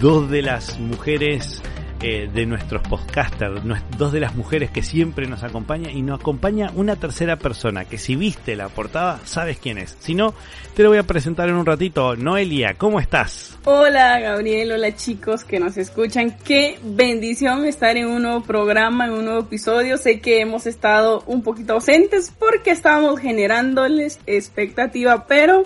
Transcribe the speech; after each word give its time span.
dos 0.00 0.30
de 0.30 0.42
las 0.42 0.78
mujeres 0.78 1.64
eh, 2.06 2.28
de 2.30 2.44
nuestros 2.44 2.82
podcasters, 2.82 3.62
dos 3.96 4.12
de 4.12 4.20
las 4.20 4.34
mujeres 4.34 4.70
que 4.70 4.82
siempre 4.82 5.26
nos 5.26 5.42
acompañan 5.42 5.96
y 5.96 6.02
nos 6.02 6.20
acompaña 6.20 6.70
una 6.74 6.96
tercera 6.96 7.36
persona 7.36 7.86
que 7.86 7.96
si 7.96 8.14
viste 8.14 8.56
la 8.56 8.68
portada 8.68 9.20
sabes 9.24 9.56
quién 9.56 9.78
es. 9.78 9.96
Si 10.00 10.14
no, 10.14 10.34
te 10.76 10.82
lo 10.82 10.90
voy 10.90 10.98
a 10.98 11.04
presentar 11.04 11.48
en 11.48 11.54
un 11.54 11.64
ratito. 11.64 12.14
Noelia, 12.14 12.74
¿cómo 12.74 13.00
estás? 13.00 13.56
Hola 13.64 14.20
Gabriel, 14.20 14.72
hola 14.72 14.94
chicos 14.94 15.44
que 15.44 15.58
nos 15.58 15.78
escuchan. 15.78 16.36
Qué 16.44 16.78
bendición 16.82 17.64
estar 17.64 17.96
en 17.96 18.08
un 18.08 18.20
nuevo 18.20 18.42
programa, 18.42 19.06
en 19.06 19.12
un 19.12 19.24
nuevo 19.24 19.40
episodio. 19.40 19.96
Sé 19.96 20.20
que 20.20 20.42
hemos 20.42 20.66
estado 20.66 21.22
un 21.26 21.42
poquito 21.42 21.72
ausentes 21.72 22.34
porque 22.38 22.70
estábamos 22.70 23.18
generándoles 23.18 24.20
expectativa, 24.26 25.26
pero 25.26 25.62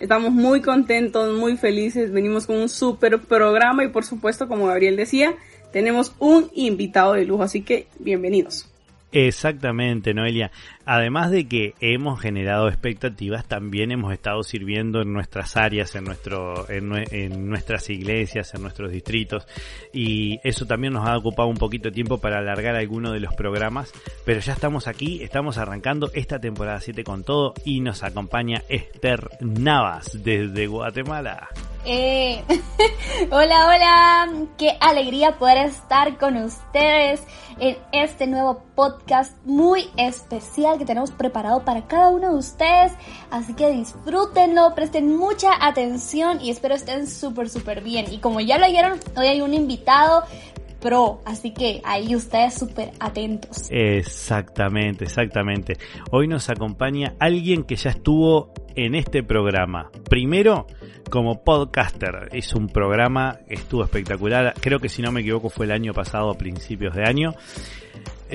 estamos 0.00 0.32
muy 0.32 0.62
contentos, 0.62 1.38
muy 1.38 1.58
felices. 1.58 2.12
Venimos 2.12 2.46
con 2.46 2.56
un 2.56 2.70
super 2.70 3.20
programa 3.20 3.84
y 3.84 3.88
por 3.88 4.06
supuesto, 4.06 4.48
como 4.48 4.68
Gabriel 4.68 4.96
decía, 4.96 5.34
tenemos 5.72 6.14
un 6.18 6.50
invitado 6.54 7.14
de 7.14 7.24
lujo, 7.24 7.42
así 7.42 7.62
que 7.62 7.86
bienvenidos. 7.98 8.68
Exactamente, 9.12 10.14
Noelia. 10.14 10.50
Además 10.86 11.30
de 11.30 11.46
que 11.46 11.74
hemos 11.80 12.18
generado 12.18 12.68
expectativas, 12.68 13.46
también 13.46 13.92
hemos 13.92 14.10
estado 14.12 14.42
sirviendo 14.42 15.02
en 15.02 15.12
nuestras 15.12 15.56
áreas, 15.58 15.94
en 15.94 16.04
nuestro, 16.04 16.68
en, 16.70 17.48
nuestras 17.48 17.90
iglesias, 17.90 18.54
en 18.54 18.62
nuestros 18.62 18.90
distritos, 18.90 19.46
y 19.92 20.40
eso 20.42 20.66
también 20.66 20.94
nos 20.94 21.06
ha 21.06 21.16
ocupado 21.16 21.48
un 21.48 21.58
poquito 21.58 21.90
de 21.90 21.94
tiempo 21.94 22.18
para 22.18 22.38
alargar 22.38 22.74
alguno 22.74 23.12
de 23.12 23.20
los 23.20 23.34
programas, 23.34 23.92
pero 24.24 24.40
ya 24.40 24.54
estamos 24.54 24.88
aquí, 24.88 25.22
estamos 25.22 25.58
arrancando 25.58 26.10
esta 26.14 26.40
temporada 26.40 26.80
7 26.80 27.04
con 27.04 27.22
todo, 27.22 27.52
y 27.66 27.80
nos 27.80 28.02
acompaña 28.02 28.62
Esther 28.70 29.28
Navas 29.40 30.22
desde 30.24 30.66
Guatemala. 30.66 31.50
Eh, 31.84 32.44
hola, 33.32 33.66
hola, 33.66 34.46
qué 34.56 34.76
alegría 34.78 35.36
poder 35.36 35.66
estar 35.66 36.16
con 36.16 36.36
ustedes 36.36 37.20
en 37.58 37.76
este 37.90 38.28
nuevo 38.28 38.62
podcast 38.76 39.36
muy 39.44 39.90
especial 39.96 40.78
que 40.78 40.84
tenemos 40.84 41.10
preparado 41.10 41.64
para 41.64 41.88
cada 41.88 42.10
uno 42.10 42.30
de 42.30 42.36
ustedes. 42.36 42.92
Así 43.32 43.54
que 43.54 43.70
disfrútenlo, 43.70 44.76
presten 44.76 45.16
mucha 45.16 45.50
atención 45.60 46.40
y 46.40 46.50
espero 46.50 46.76
estén 46.76 47.08
súper, 47.08 47.50
súper 47.50 47.82
bien. 47.82 48.12
Y 48.12 48.18
como 48.18 48.40
ya 48.40 48.58
lo 48.58 48.66
oyeron, 48.66 49.00
hoy 49.16 49.26
hay 49.26 49.40
un 49.40 49.52
invitado 49.52 50.22
pro, 50.82 51.20
así 51.24 51.52
que 51.52 51.80
ahí 51.84 52.14
ustedes 52.14 52.54
súper 52.54 52.90
atentos. 52.98 53.68
Exactamente, 53.70 55.04
exactamente. 55.04 55.78
Hoy 56.10 56.28
nos 56.28 56.50
acompaña 56.50 57.14
alguien 57.18 57.62
que 57.62 57.76
ya 57.76 57.90
estuvo 57.90 58.52
en 58.74 58.94
este 58.94 59.22
programa. 59.22 59.90
Primero, 60.10 60.66
como 61.08 61.42
podcaster. 61.44 62.28
Es 62.32 62.54
un 62.54 62.68
programa 62.68 63.38
estuvo 63.48 63.84
espectacular. 63.84 64.54
Creo 64.60 64.80
que 64.80 64.88
si 64.88 65.02
no 65.02 65.12
me 65.12 65.20
equivoco 65.20 65.50
fue 65.50 65.66
el 65.66 65.72
año 65.72 65.92
pasado, 65.92 66.30
a 66.30 66.38
principios 66.38 66.94
de 66.94 67.04
año. 67.04 67.34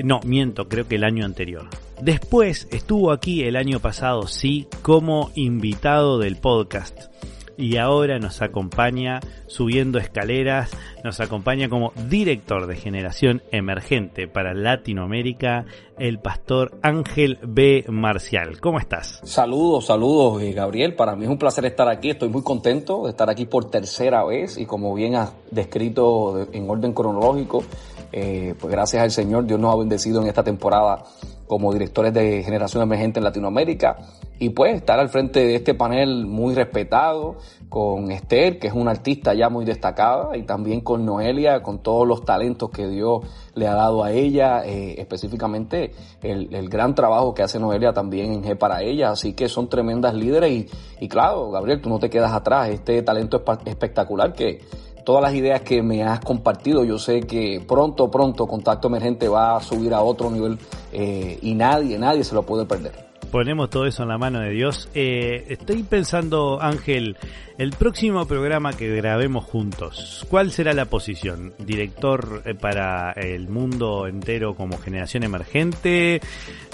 No, 0.02 0.20
miento, 0.24 0.68
creo 0.68 0.86
que 0.86 0.94
el 0.94 1.04
año 1.04 1.24
anterior. 1.24 1.68
Después 2.00 2.68
estuvo 2.70 3.10
aquí 3.10 3.42
el 3.42 3.56
año 3.56 3.80
pasado, 3.80 4.28
sí, 4.28 4.68
como 4.82 5.32
invitado 5.34 6.18
del 6.18 6.36
podcast 6.36 7.08
y 7.58 7.76
ahora 7.76 8.20
nos 8.20 8.40
acompaña 8.40 9.20
subiendo 9.48 9.98
escaleras, 9.98 10.70
nos 11.02 11.20
acompaña 11.20 11.68
como 11.68 11.92
director 12.08 12.68
de 12.68 12.76
generación 12.76 13.42
emergente 13.50 14.28
para 14.28 14.54
Latinoamérica, 14.54 15.66
el 15.98 16.20
pastor 16.20 16.78
Ángel 16.82 17.38
B. 17.42 17.84
Marcial. 17.88 18.60
¿Cómo 18.60 18.78
estás? 18.78 19.20
Saludos, 19.24 19.86
saludos, 19.86 20.40
eh, 20.40 20.52
Gabriel. 20.52 20.94
Para 20.94 21.16
mí 21.16 21.24
es 21.24 21.30
un 21.30 21.38
placer 21.38 21.64
estar 21.66 21.88
aquí. 21.88 22.10
Estoy 22.10 22.28
muy 22.28 22.42
contento 22.42 23.04
de 23.04 23.10
estar 23.10 23.28
aquí 23.28 23.44
por 23.44 23.68
tercera 23.68 24.24
vez 24.24 24.56
y 24.56 24.64
como 24.64 24.94
bien 24.94 25.16
has 25.16 25.32
descrito 25.50 26.46
en 26.52 26.70
orden 26.70 26.92
cronológico, 26.92 27.64
eh, 28.12 28.54
pues 28.58 28.72
gracias 28.72 29.02
al 29.02 29.10
Señor, 29.10 29.46
Dios 29.46 29.60
nos 29.60 29.74
ha 29.74 29.78
bendecido 29.78 30.22
en 30.22 30.28
esta 30.28 30.42
temporada 30.42 31.04
como 31.46 31.72
directores 31.72 32.12
de 32.12 32.42
generación 32.42 32.82
emergente 32.82 33.18
en 33.20 33.24
Latinoamérica. 33.24 33.96
Y 34.38 34.50
pues 34.50 34.76
estar 34.76 35.00
al 35.00 35.08
frente 35.08 35.40
de 35.40 35.56
este 35.56 35.74
panel 35.74 36.26
muy 36.26 36.54
respetado 36.54 37.38
con 37.68 38.12
Esther, 38.12 38.58
que 38.60 38.68
es 38.68 38.72
una 38.72 38.92
artista 38.92 39.34
ya 39.34 39.48
muy 39.48 39.64
destacada, 39.64 40.36
y 40.36 40.44
también 40.44 40.80
con 40.80 41.04
Noelia, 41.04 41.60
con 41.62 41.82
todos 41.82 42.06
los 42.06 42.24
talentos 42.24 42.70
que 42.70 42.86
Dios 42.86 43.22
le 43.54 43.66
ha 43.66 43.74
dado 43.74 44.04
a 44.04 44.12
ella, 44.12 44.64
eh, 44.64 44.94
específicamente 44.98 45.92
el, 46.22 46.54
el, 46.54 46.68
gran 46.68 46.94
trabajo 46.94 47.34
que 47.34 47.42
hace 47.42 47.58
Noelia 47.58 47.92
también 47.92 48.32
en 48.32 48.44
G 48.44 48.56
para 48.56 48.82
ella, 48.82 49.10
así 49.10 49.32
que 49.32 49.48
son 49.48 49.68
tremendas 49.68 50.14
líderes 50.14 50.50
y, 50.52 50.68
y 51.00 51.08
claro, 51.08 51.50
Gabriel, 51.50 51.80
tú 51.80 51.88
no 51.88 51.98
te 51.98 52.08
quedas 52.08 52.32
atrás, 52.32 52.68
este 52.68 53.02
talento 53.02 53.42
espectacular 53.66 54.32
que 54.32 54.60
todas 55.08 55.22
las 55.22 55.32
ideas 55.32 55.62
que 55.62 55.82
me 55.82 56.04
has 56.04 56.20
compartido. 56.20 56.84
Yo 56.84 56.98
sé 56.98 57.22
que 57.22 57.64
pronto, 57.66 58.10
pronto 58.10 58.46
Contacto 58.46 58.88
Emergente 58.88 59.26
va 59.26 59.56
a 59.56 59.60
subir 59.62 59.94
a 59.94 60.02
otro 60.02 60.30
nivel 60.30 60.58
eh, 60.92 61.38
y 61.40 61.54
nadie, 61.54 61.98
nadie 61.98 62.24
se 62.24 62.34
lo 62.34 62.42
puede 62.42 62.66
perder 62.66 63.07
ponemos 63.28 63.70
todo 63.70 63.86
eso 63.86 64.02
en 64.02 64.08
la 64.08 64.18
mano 64.18 64.40
de 64.40 64.50
Dios. 64.50 64.88
Eh, 64.94 65.46
estoy 65.48 65.82
pensando, 65.82 66.60
Ángel, 66.60 67.16
el 67.58 67.72
próximo 67.72 68.24
programa 68.24 68.72
que 68.72 68.94
grabemos 68.94 69.44
juntos, 69.44 70.24
¿cuál 70.30 70.52
será 70.52 70.74
la 70.74 70.84
posición? 70.84 71.54
¿Director 71.58 72.42
eh, 72.44 72.54
para 72.54 73.10
el 73.12 73.48
mundo 73.48 74.06
entero 74.06 74.54
como 74.54 74.78
generación 74.78 75.24
emergente? 75.24 76.20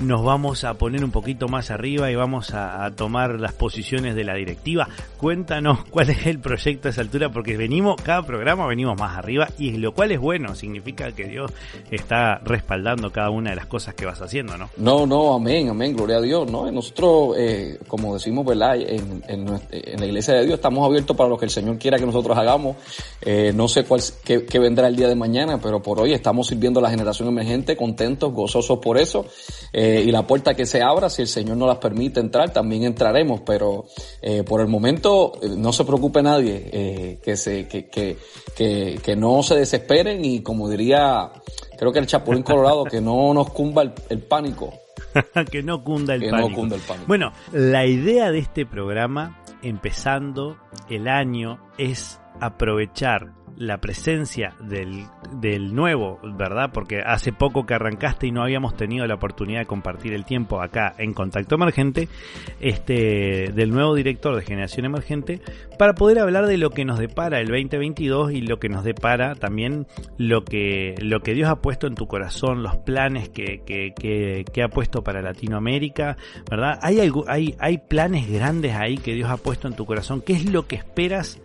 ¿Nos 0.03 0.23
vamos 0.23 0.65
a 0.65 0.75
poner 0.75 1.03
un 1.03 1.11
poquito 1.11 1.49
más 1.49 1.71
arriba 1.71 2.11
y 2.11 2.15
vamos 2.17 2.53
a, 2.53 2.91
tomar 2.95 3.41
las 3.41 3.55
posiciones 3.55 4.15
de 4.15 4.25
la 4.25 4.35
directiva? 4.35 4.87
Cuéntanos 5.17 5.85
cuál 5.91 6.11
es 6.11 6.27
el 6.27 6.39
proyecto 6.39 6.89
a 6.89 6.91
esa 6.91 7.01
altura, 7.01 7.31
porque 7.31 7.57
venimos, 7.57 7.97
cada 8.03 8.23
programa 8.23 8.67
venimos 8.67 8.99
más 9.01 9.17
arriba 9.17 9.49
y 9.59 9.79
lo 9.79 9.93
cual 9.93 10.13
es 10.13 10.21
bueno, 10.21 10.55
significa 10.55 11.13
que 11.13 11.25
Dios 11.25 11.51
está 11.91 12.41
respaldando 12.45 13.11
cada 13.11 13.31
una 13.31 13.51
de 13.51 13.57
las 13.57 13.67
cosas 13.67 13.95
que 13.95 14.05
vas 14.05 14.21
haciendo, 14.21 14.59
¿no? 14.59 14.69
No, 14.77 15.07
no, 15.07 15.35
amén, 15.35 15.71
amén, 15.71 15.97
gloria 15.97 16.19
a 16.19 16.21
Dios 16.21 16.44
¿no? 16.50 16.71
Nosotros, 16.71 17.37
eh, 17.38 17.78
como 17.88 18.15
decimos, 18.15 18.44
¿verdad? 18.44 18.77
En, 18.77 19.22
en, 19.28 20.00
la 20.00 20.06
iglesia 20.06 20.35
de 20.35 20.44
Dios 20.44 20.55
estamos 20.55 20.87
abiertos 20.87 21.17
para 21.17 21.29
lo 21.29 21.37
que 21.37 21.44
el 21.44 21.50
Señor 21.50 21.79
quiera 21.79 21.99
que 21.99 22.06
nosotros 22.06 22.37
hagamos. 22.37 22.76
Eh, 23.20 23.52
no 23.55 23.69
sé 23.69 23.85
cuál, 23.85 24.00
qué, 24.25 24.58
vendrá 24.58 24.88
el 24.88 24.96
día 24.96 25.08
de 25.08 25.14
mañana, 25.14 25.61
pero 25.61 25.82
por 25.82 26.00
hoy 26.00 26.12
estamos 26.12 26.46
sirviendo 26.46 26.81
a 26.81 26.82
la 26.82 26.91
generación 26.91 27.29
emergente, 27.29 27.76
contentos, 27.76 28.32
gozosos 28.32 28.79
por 28.79 28.99
eso. 28.99 29.26
Eh, 29.73 30.05
y 30.06 30.11
la 30.11 30.26
puerta 30.26 30.55
que 30.55 30.67
se 30.67 30.82
abra, 30.82 31.11
si 31.11 31.23
el 31.23 31.29
Señor 31.29 31.56
nos 31.56 31.69
las 31.69 31.79
permite 31.79 32.20
entrar, 32.20 32.52
también 32.52 32.85
entraremos. 32.85 33.40
Pero 33.44 33.87
por 34.47 34.61
el 34.61 34.69
momento, 34.69 35.32
no 35.56 35.73
se 35.73 35.85
preocupe 35.85 36.23
nadie, 36.23 37.19
que, 37.23 37.37
se, 37.37 37.67
que, 37.69 37.88
que, 37.88 38.17
que, 38.56 39.00
que 39.02 39.17
no 39.17 39.43
se 39.43 39.55
desesperen 39.55 40.25
y 40.25 40.40
como 40.40 40.69
diría, 40.69 41.31
creo 41.79 41.93
que 41.93 41.99
el 41.99 42.06
Chapulín 42.06 42.43
Colorado, 42.43 42.85
que 42.85 43.00
no 43.00 43.35
nos 43.35 43.50
cumba 43.50 43.82
el 43.82 44.23
pánico. 44.23 44.84
que 45.50 45.62
no 45.62 45.82
cunda 45.82 46.14
el 46.14 46.29
pánico. 46.31 46.67
Bueno, 47.06 47.32
la 47.52 47.87
idea 47.87 48.31
de 48.31 48.38
este 48.38 48.67
programa, 48.67 49.41
empezando 49.62 50.58
el 50.88 51.08
año, 51.08 51.58
es 51.79 52.20
aprovechar 52.41 53.32
la 53.56 53.79
presencia 53.79 54.55
del, 54.61 55.05
del 55.33 55.75
nuevo, 55.75 56.19
¿verdad? 56.23 56.71
Porque 56.73 57.01
hace 57.01 57.33
poco 57.33 57.67
que 57.67 57.75
arrancaste 57.75 58.27
y 58.27 58.33
no 58.33 58.43
habíamos 58.43 58.77
tenido 58.77 59.06
la 59.06 59.15
oportunidad 59.15 59.61
de 59.61 59.67
compartir 59.67 60.12
el 60.12 60.25
tiempo 60.25 60.61
acá 60.61 60.95
en 60.99 61.12
Contacto 61.12 61.55
Emergente, 61.55 62.09
este, 62.61 63.53
del 63.55 63.71
nuevo 63.71 63.95
director 63.95 64.35
de 64.37 64.43
Generación 64.43 64.87
Emergente, 64.87 65.41
para 65.79 65.95
poder 65.95 66.19
hablar 66.19 66.47
de 66.47 66.59
lo 66.59 66.71
que 66.71 66.85
nos 66.85 66.99
depara 66.99 67.41
el 67.41 67.49
2022 67.49 68.33
y 68.33 68.41
lo 68.43 68.59
que 68.59 68.69
nos 68.69 68.85
depara 68.85 69.35
también 69.35 69.87
lo 70.19 70.45
que, 70.45 70.95
lo 70.99 71.21
que 71.21 71.35
Dios 71.35 71.49
ha 71.49 71.57
puesto 71.57 71.87
en 71.87 71.95
tu 71.95 72.07
corazón, 72.07 72.62
los 72.62 72.77
planes 72.77 73.29
que, 73.29 73.62
que, 73.65 73.93
que, 73.95 74.62
ha 74.62 74.69
puesto 74.69 75.03
para 75.03 75.23
Latinoamérica, 75.23 76.17
¿verdad? 76.50 76.79
¿Hay, 76.83 77.00
algo, 77.00 77.25
hay, 77.29 77.55
hay 77.59 77.79
planes 77.79 78.31
grandes 78.31 78.75
ahí 78.75 78.99
que 78.99 79.15
Dios 79.15 79.31
ha 79.31 79.37
puesto 79.37 79.69
en 79.69 79.75
tu 79.75 79.85
corazón? 79.85 80.23
¿Qué 80.23 80.33
es 80.33 80.50
lo 80.50 80.67
que 80.67 80.77
esperas? 80.77 81.41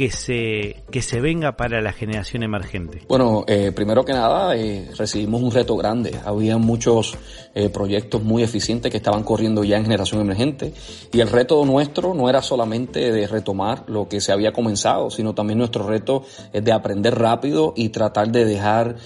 Que 0.00 0.10
se, 0.10 0.82
que 0.90 1.02
se 1.02 1.20
venga 1.20 1.58
para 1.58 1.82
la 1.82 1.92
generación 1.92 2.42
emergente? 2.42 3.02
Bueno, 3.06 3.44
eh, 3.46 3.70
primero 3.70 4.02
que 4.02 4.14
nada, 4.14 4.56
eh, 4.56 4.88
recibimos 4.96 5.42
un 5.42 5.50
reto 5.50 5.76
grande. 5.76 6.18
Había 6.24 6.56
muchos 6.56 7.18
eh, 7.54 7.68
proyectos 7.68 8.22
muy 8.22 8.42
eficientes 8.42 8.90
que 8.90 8.96
estaban 8.96 9.24
corriendo 9.24 9.62
ya 9.62 9.76
en 9.76 9.82
generación 9.82 10.22
emergente 10.22 10.72
y 11.12 11.20
el 11.20 11.28
reto 11.28 11.62
nuestro 11.66 12.14
no 12.14 12.30
era 12.30 12.40
solamente 12.40 13.12
de 13.12 13.26
retomar 13.26 13.84
lo 13.88 14.08
que 14.08 14.22
se 14.22 14.32
había 14.32 14.54
comenzado, 14.54 15.10
sino 15.10 15.34
también 15.34 15.58
nuestro 15.58 15.86
reto 15.86 16.22
es 16.50 16.64
de 16.64 16.72
aprender 16.72 17.18
rápido 17.18 17.74
y 17.76 17.90
tratar 17.90 18.32
de 18.32 18.46
dejar 18.46 18.96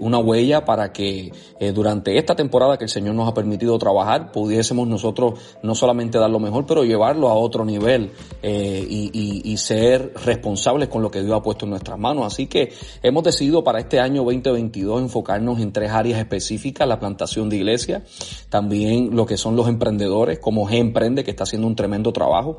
una 0.00 0.18
huella 0.18 0.64
para 0.64 0.92
que 0.92 1.32
durante 1.74 2.18
esta 2.18 2.34
temporada 2.34 2.76
que 2.76 2.84
el 2.84 2.90
Señor 2.90 3.14
nos 3.14 3.28
ha 3.28 3.34
permitido 3.34 3.78
trabajar 3.78 4.32
pudiésemos 4.32 4.88
nosotros 4.88 5.38
no 5.62 5.74
solamente 5.74 6.18
dar 6.18 6.30
lo 6.30 6.40
mejor, 6.40 6.66
pero 6.66 6.84
llevarlo 6.84 7.28
a 7.28 7.34
otro 7.34 7.64
nivel 7.64 8.10
y, 8.42 9.10
y, 9.12 9.52
y 9.52 9.56
ser 9.58 10.07
responsables 10.24 10.88
con 10.88 11.02
lo 11.02 11.10
que 11.10 11.22
Dios 11.22 11.36
ha 11.36 11.42
puesto 11.42 11.64
en 11.66 11.70
nuestras 11.70 11.98
manos. 11.98 12.26
Así 12.26 12.46
que 12.46 12.72
hemos 13.02 13.24
decidido 13.24 13.64
para 13.64 13.80
este 13.80 14.00
año 14.00 14.24
2022 14.24 15.02
enfocarnos 15.02 15.60
en 15.60 15.72
tres 15.72 15.90
áreas 15.90 16.18
específicas, 16.18 16.86
la 16.88 16.98
plantación 16.98 17.48
de 17.48 17.56
iglesia, 17.56 18.02
también 18.48 19.14
lo 19.14 19.26
que 19.26 19.36
son 19.36 19.56
los 19.56 19.68
emprendedores, 19.68 20.38
como 20.38 20.68
G 20.68 20.78
Emprende, 20.78 21.24
que 21.24 21.30
está 21.30 21.44
haciendo 21.44 21.66
un 21.66 21.76
tremendo 21.76 22.12
trabajo, 22.12 22.58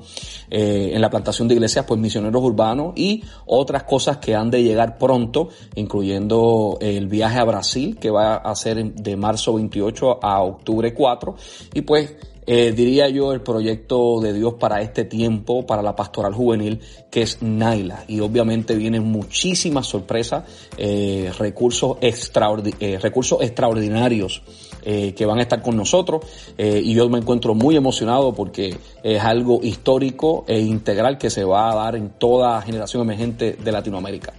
eh, 0.50 0.92
en 0.94 1.02
la 1.02 1.10
plantación 1.10 1.48
de 1.48 1.56
iglesias, 1.56 1.86
pues 1.88 2.00
misioneros 2.00 2.42
urbanos 2.42 2.94
y 2.96 3.24
otras 3.46 3.84
cosas 3.84 4.18
que 4.18 4.36
han 4.36 4.50
de 4.50 4.64
llegar 4.64 4.98
pronto, 4.98 5.50
incluyendo 5.76 6.78
el 6.82 7.08
viaje 7.08 7.40
a 7.40 7.44
Brasil, 7.44 7.98
que 8.00 8.10
va 8.10 8.36
a 8.36 8.56
ser 8.56 8.94
de 8.94 9.16
marzo 9.18 9.54
28 9.54 10.20
a 10.24 10.42
octubre 10.42 10.94
4, 10.94 11.36
y 11.74 11.82
pues 11.82 12.16
eh, 12.52 12.72
diría 12.72 13.08
yo, 13.10 13.32
el 13.32 13.42
proyecto 13.42 14.20
de 14.22 14.34
Dios 14.34 14.56
para 14.56 14.82
este 14.82 15.06
tiempo, 15.06 15.68
para 15.68 15.84
la 15.84 15.96
pastoral 15.96 16.34
juvenil, 16.34 16.80
que 17.12 17.22
es 17.22 17.44
Naila. 17.44 18.06
Y 18.08 18.22
obviamente 18.22 18.74
vienen 18.74 19.04
muchísimas 19.04 19.86
sorpresas, 19.86 20.46
eh, 20.76 21.32
recursos, 21.38 22.00
eh, 22.02 22.98
recursos 23.00 23.40
extraordinarios 23.44 24.42
que 24.82 25.26
van 25.28 25.38
a 25.38 25.42
estar 25.44 25.62
con 25.62 25.78
nosotros. 25.78 26.26
y 26.58 26.96
yo 26.96 27.08
me 27.10 27.20
encuentro 27.20 27.54
muy 27.54 27.76
emocionado 27.76 28.34
porque 28.34 28.76
es 29.04 29.22
algo 29.22 29.60
histórico 29.62 30.46
e 30.48 30.60
integral 30.60 31.20
que 31.20 31.30
se 31.30 31.44
va 31.44 31.72
a 31.72 31.76
dar 31.76 31.96
en 31.96 32.10
toda 32.18 32.60
generación 32.64 33.04
emergente 33.04 33.58
de 33.64 33.72
Latinoamérica. 33.72 34.34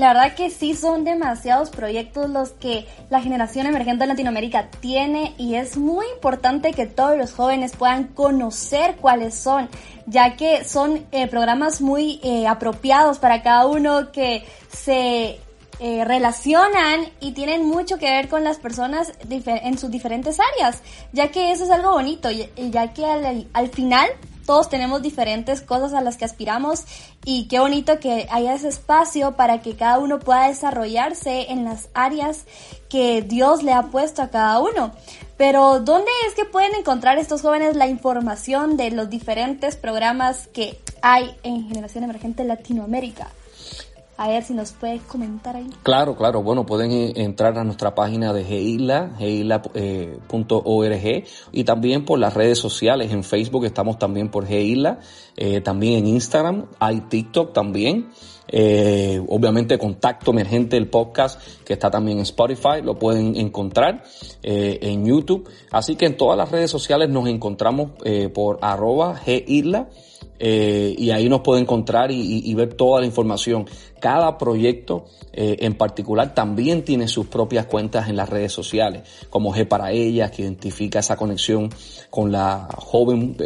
La 0.00 0.14
verdad 0.14 0.34
que 0.34 0.48
sí 0.48 0.72
son 0.72 1.04
demasiados 1.04 1.68
proyectos 1.68 2.30
los 2.30 2.52
que 2.52 2.86
la 3.10 3.20
generación 3.20 3.66
emergente 3.66 4.04
de 4.04 4.06
Latinoamérica 4.06 4.70
tiene 4.80 5.34
y 5.36 5.56
es 5.56 5.76
muy 5.76 6.06
importante 6.14 6.72
que 6.72 6.86
todos 6.86 7.18
los 7.18 7.34
jóvenes 7.34 7.76
puedan 7.76 8.04
conocer 8.04 8.96
cuáles 8.96 9.34
son, 9.34 9.68
ya 10.06 10.36
que 10.36 10.64
son 10.64 11.04
eh, 11.12 11.26
programas 11.26 11.82
muy 11.82 12.18
eh, 12.22 12.46
apropiados 12.46 13.18
para 13.18 13.42
cada 13.42 13.66
uno 13.66 14.10
que 14.10 14.46
se 14.74 15.38
eh, 15.80 16.04
relacionan 16.06 17.04
y 17.20 17.32
tienen 17.32 17.66
mucho 17.66 17.98
que 17.98 18.10
ver 18.10 18.30
con 18.30 18.42
las 18.42 18.56
personas 18.56 19.12
en 19.28 19.76
sus 19.76 19.90
diferentes 19.90 20.38
áreas, 20.54 20.80
ya 21.12 21.28
que 21.28 21.52
eso 21.52 21.64
es 21.64 21.70
algo 21.70 21.90
bonito, 21.90 22.30
ya 22.30 22.94
que 22.94 23.04
al 23.52 23.68
final 23.68 24.08
todos 24.46 24.68
tenemos 24.68 25.02
diferentes 25.02 25.60
cosas 25.60 25.92
a 25.92 26.00
las 26.00 26.16
que 26.16 26.24
aspiramos 26.24 26.84
y 27.24 27.48
qué 27.48 27.60
bonito 27.60 27.98
que 28.00 28.26
haya 28.30 28.54
ese 28.54 28.68
espacio 28.68 29.36
para 29.36 29.62
que 29.62 29.76
cada 29.76 29.98
uno 29.98 30.18
pueda 30.18 30.48
desarrollarse 30.48 31.50
en 31.50 31.64
las 31.64 31.88
áreas 31.94 32.44
que 32.88 33.22
Dios 33.22 33.62
le 33.62 33.72
ha 33.72 33.84
puesto 33.84 34.22
a 34.22 34.28
cada 34.28 34.58
uno. 34.60 34.92
Pero 35.36 35.80
¿dónde 35.80 36.10
es 36.28 36.34
que 36.34 36.44
pueden 36.44 36.74
encontrar 36.74 37.18
estos 37.18 37.40
jóvenes 37.42 37.76
la 37.76 37.86
información 37.86 38.76
de 38.76 38.90
los 38.90 39.08
diferentes 39.08 39.76
programas 39.76 40.48
que 40.48 40.78
hay 41.02 41.34
en 41.42 41.66
Generación 41.68 42.04
Emergente 42.04 42.44
Latinoamérica? 42.44 43.28
A 44.20 44.28
ver 44.28 44.44
si 44.44 44.52
nos 44.52 44.72
puede 44.72 44.98
comentar 44.98 45.56
ahí. 45.56 45.70
Claro, 45.82 46.14
claro. 46.14 46.42
Bueno, 46.42 46.66
pueden 46.66 46.90
eh, 46.90 47.12
entrar 47.16 47.56
a 47.56 47.64
nuestra 47.64 47.94
página 47.94 48.34
de 48.34 48.44
GEILA, 48.44 49.12
geila.org 49.16 50.92
eh, 50.92 51.24
y 51.52 51.64
también 51.64 52.04
por 52.04 52.18
las 52.18 52.34
redes 52.34 52.58
sociales. 52.58 53.12
En 53.12 53.24
Facebook 53.24 53.64
estamos 53.64 53.98
también 53.98 54.28
por 54.28 54.46
GEILA, 54.46 54.98
eh, 55.38 55.62
también 55.62 56.00
en 56.00 56.06
Instagram, 56.08 56.66
hay 56.78 57.00
TikTok 57.00 57.54
también. 57.54 58.10
obviamente 59.26 59.78
Contacto 59.78 60.32
Emergente, 60.32 60.76
el 60.76 60.90
podcast 60.90 61.40
que 61.64 61.72
está 61.72 61.90
también 61.90 62.18
en 62.18 62.24
Spotify, 62.24 62.82
lo 62.84 62.98
pueden 62.98 63.36
encontrar 63.36 64.02
en 64.42 65.06
YouTube. 65.06 65.48
Así 65.70 65.96
que 65.96 66.04
en 66.04 66.18
todas 66.18 66.36
las 66.36 66.50
redes 66.50 66.70
sociales 66.70 67.08
nos 67.08 67.26
encontramos 67.26 67.92
por 68.34 68.58
arroba 68.60 69.16
GIRLA 69.16 69.88
eh, 70.42 70.94
y 70.96 71.10
ahí 71.10 71.28
nos 71.28 71.42
puede 71.42 71.60
encontrar 71.60 72.10
y, 72.10 72.54
ver 72.54 72.74
toda 72.74 73.00
la 73.00 73.06
información. 73.06 73.66
Cada 74.00 74.38
proyecto 74.38 75.04
eh, 75.34 75.58
en 75.60 75.74
particular 75.74 76.34
también 76.34 76.82
tiene 76.82 77.06
sus 77.06 77.26
propias 77.26 77.66
cuentas 77.66 78.08
en 78.08 78.16
las 78.16 78.28
redes 78.30 78.50
sociales, 78.50 79.02
como 79.28 79.54
G 79.54 79.68
para 79.68 79.92
ellas, 79.92 80.30
que 80.30 80.42
identifica 80.42 81.00
esa 81.00 81.16
conexión 81.16 81.68
con 82.08 82.32
la 82.32 82.66
joven, 82.78 83.36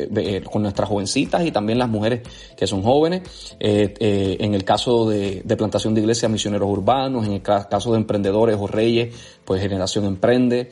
con 0.50 0.62
nuestras 0.62 0.88
jovencitas 0.88 1.44
y 1.44 1.50
también 1.50 1.81
las 1.81 1.88
mujeres 1.88 2.23
que 2.56 2.69
son 2.69 2.82
jóvenes. 2.82 3.56
Eh, 3.58 4.37
en 4.38 4.55
el 4.55 4.62
caso 4.62 5.08
de, 5.08 5.43
plantación 5.58 5.94
de 5.94 6.00
iglesias, 6.00 6.31
misioneros 6.31 6.70
urbanos, 6.70 7.26
en 7.26 7.32
el 7.32 7.43
caso 7.43 7.91
de 7.91 7.99
emprendedores 7.99 8.56
o 8.58 8.69
reyes, 8.69 9.12
pues 9.44 9.61
Generación 9.61 10.05
Emprende. 10.05 10.70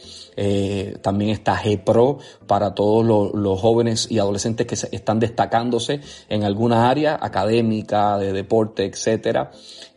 también 1.02 1.30
está 1.30 1.56
G 1.56 1.82
Pro 1.82 2.18
para 2.46 2.74
todos 2.74 3.32
los 3.34 3.60
jóvenes 3.60 4.10
y 4.10 4.18
adolescentes 4.18 4.66
que 4.66 4.96
están 4.96 5.18
destacándose 5.18 6.00
en 6.28 6.44
alguna 6.44 6.88
área 6.90 7.18
académica, 7.20 8.18
de 8.18 8.32
deporte, 8.32 8.84
etcétera. 8.84 9.50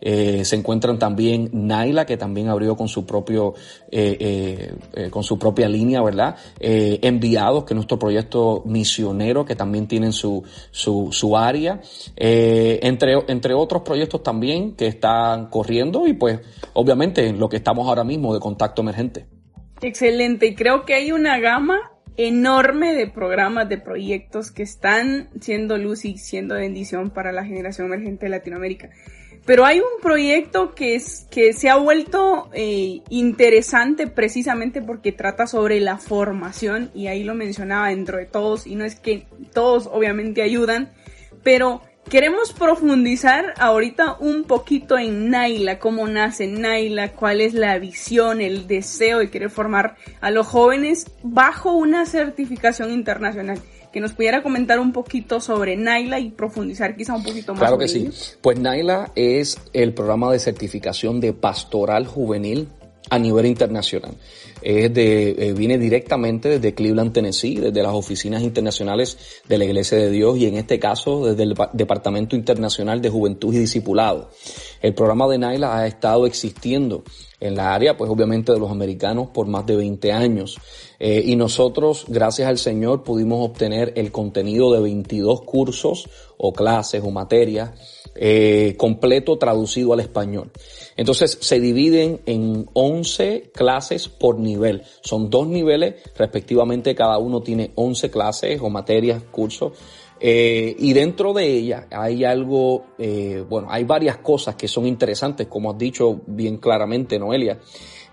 Eh, 0.08 0.46
se 0.46 0.56
encuentran 0.56 1.00
también 1.00 1.50
Naila, 1.52 2.06
que 2.06 2.16
también 2.16 2.48
abrió 2.48 2.76
con 2.76 2.88
su 2.88 3.08
propio, 3.08 3.56
eh, 3.92 4.76
eh, 4.94 5.10
con 5.10 5.24
su 5.24 5.40
propia 5.40 5.68
línea, 5.68 6.04
¿verdad? 6.04 6.36
enviados, 6.60 7.64
que 7.64 7.74
es 7.74 7.76
nuestro 7.76 7.98
proyecto 7.98 8.62
misionero, 8.68 9.46
que 9.46 9.56
también 9.56 9.88
tienen 9.88 10.14
su, 10.14 10.44
su, 10.70 11.10
su 11.12 11.36
área, 11.36 11.82
entre, 12.16 13.14
entre 13.28 13.56
otros 13.56 13.82
proyectos 13.82 14.22
también 14.22 14.76
que 14.76 14.86
están 14.86 15.48
corriendo 15.48 16.08
y 16.08 16.14
pues 16.14 16.40
obviamente 16.74 17.34
lo 17.34 17.50
que 17.50 17.58
estamos 17.58 17.88
ahora 17.88 18.04
mismo 18.04 18.34
de 18.34 18.40
contacto 18.40 18.84
emergente. 18.84 19.26
Excelente, 19.82 20.46
y 20.46 20.56
creo 20.56 20.86
que 20.86 20.94
hay 20.94 21.12
una 21.12 21.40
gama 21.40 21.92
enorme 22.18 22.94
de 22.94 23.08
programas, 23.08 23.68
de 23.70 23.78
proyectos 23.78 24.52
que 24.52 24.64
están 24.64 25.30
siendo 25.42 25.78
luz 25.78 26.06
y 26.06 26.18
siendo 26.18 26.56
bendición 26.56 27.10
para 27.10 27.32
la 27.32 27.44
generación 27.44 27.88
emergente 27.88 28.28
de 28.28 28.30
Latinoamérica. 28.30 28.90
Pero 29.46 29.66
hay 29.66 29.80
un 29.80 30.02
proyecto 30.02 30.74
que, 30.74 30.96
es, 30.96 31.28
que 31.30 31.54
se 31.54 31.70
ha 31.70 31.76
vuelto 31.76 32.50
eh, 32.54 33.02
interesante 33.10 34.08
precisamente 34.08 34.82
porque 34.82 35.12
trata 35.12 35.46
sobre 35.46 35.80
la 35.80 35.98
formación 35.98 36.90
y 36.96 37.08
ahí 37.08 37.24
lo 37.24 37.36
mencionaba 37.36 37.90
dentro 37.90 38.18
de 38.18 38.26
todos 38.26 38.66
y 38.66 38.76
no 38.76 38.86
es 38.86 38.96
que 38.96 39.28
todos 39.54 39.88
obviamente 39.92 40.42
ayudan, 40.42 40.92
pero 41.44 41.82
Queremos 42.10 42.54
profundizar 42.54 43.56
ahorita 43.58 44.18
un 44.20 44.44
poquito 44.44 44.96
en 44.96 45.32
Naila, 45.32 45.80
cómo 45.80 46.08
nace 46.08 46.46
Naila, 46.46 47.14
cuál 47.14 47.42
es 47.42 47.56
la 47.56 47.80
visión, 47.80 48.42
el 48.42 48.68
deseo 48.68 49.18
de 49.18 49.32
querer 49.32 49.50
formar 49.50 49.96
a 50.22 50.30
los 50.30 50.46
jóvenes 50.46 51.08
bajo 51.24 51.74
una 51.74 52.06
certificación 52.06 52.92
internacional. 52.92 53.60
Que 53.96 54.02
nos 54.02 54.12
pudiera 54.12 54.44
comentar 54.44 54.78
un 54.78 54.92
poquito 54.92 55.40
sobre 55.40 55.78
Naila 55.78 56.20
y 56.20 56.30
profundizar 56.30 56.98
quizá 56.98 57.16
un 57.16 57.24
poquito 57.24 57.54
más. 57.54 57.62
Claro 57.62 57.78
que 57.78 57.88
sí. 57.88 58.10
Pues 58.42 58.60
Naila 58.60 59.14
es 59.16 59.58
el 59.72 59.94
programa 59.94 60.30
de 60.34 60.40
certificación 60.40 61.22
de 61.22 61.32
pastoral 61.32 62.06
juvenil 62.06 62.68
a 63.10 63.18
nivel 63.18 63.46
internacional. 63.46 64.12
Es 64.62 64.94
de, 64.94 65.30
eh, 65.30 65.54
viene 65.54 65.78
directamente 65.78 66.50
desde 66.50 66.76
Cleveland, 66.76 67.14
Tennessee, 67.14 67.56
desde 67.56 67.82
las 67.82 67.94
oficinas 67.94 68.42
internacionales 68.44 69.18
de 69.48 69.58
la 69.58 69.64
Iglesia 69.64 69.98
de 69.98 70.10
Dios 70.10 70.38
y 70.40 70.48
en 70.48 70.58
este 70.58 70.78
caso 70.78 71.28
desde 71.28 71.44
el 71.44 71.56
Departamento 71.72 72.36
Internacional 72.36 73.02
de 73.02 73.10
Juventud 73.10 73.54
y 73.54 73.60
Discipulado. 73.60 74.30
El 74.82 74.94
programa 74.94 75.26
de 75.30 75.38
Naila 75.38 75.78
ha 75.78 75.88
estado 75.88 76.26
existiendo 76.26 77.06
en 77.40 77.56
la 77.56 77.74
área, 77.74 77.98
pues 77.98 78.10
obviamente 78.10 78.52
de 78.52 78.60
los 78.60 78.72
americanos 78.72 79.30
por 79.34 79.48
más 79.48 79.66
de 79.66 79.76
20 79.76 80.12
años. 80.12 80.58
Eh, 81.00 81.24
y 81.26 81.36
nosotros, 81.36 82.06
gracias 82.08 82.48
al 82.48 82.58
Señor, 82.58 83.04
pudimos 83.04 83.46
obtener 83.46 83.94
el 83.96 84.12
contenido 84.12 84.72
de 84.74 84.82
22 84.82 85.42
cursos 85.42 86.10
o 86.38 86.54
clases 86.54 87.04
o 87.04 87.12
materias 87.12 87.72
eh, 88.18 88.76
completo 88.78 89.38
traducido 89.38 89.92
al 89.92 90.00
español. 90.00 90.52
Entonces 90.96 91.38
se 91.42 91.60
dividen 91.60 92.22
en 92.26 92.66
11 92.72 93.52
clases 93.54 94.08
por 94.08 94.40
nivel. 94.40 94.84
Son 95.02 95.30
dos 95.30 95.48
niveles, 95.48 95.96
respectivamente 96.16 96.96
cada 96.96 97.18
uno 97.18 97.42
tiene 97.42 97.72
11 97.76 98.10
clases 98.10 98.62
o 98.62 98.70
materias, 98.70 99.22
cursos. 99.32 99.74
Eh, 100.28 100.76
y 100.80 100.94
dentro 100.94 101.34
de 101.34 101.46
ella 101.46 101.86
hay 101.92 102.24
algo, 102.24 102.88
eh, 102.98 103.46
bueno, 103.48 103.68
hay 103.70 103.84
varias 103.84 104.18
cosas 104.18 104.56
que 104.56 104.68
son 104.68 104.88
interesantes, 104.88 105.46
como 105.46 105.70
has 105.70 105.78
dicho 105.78 106.22
bien 106.26 106.58
claramente, 106.58 107.20
Noelia. 107.20 107.60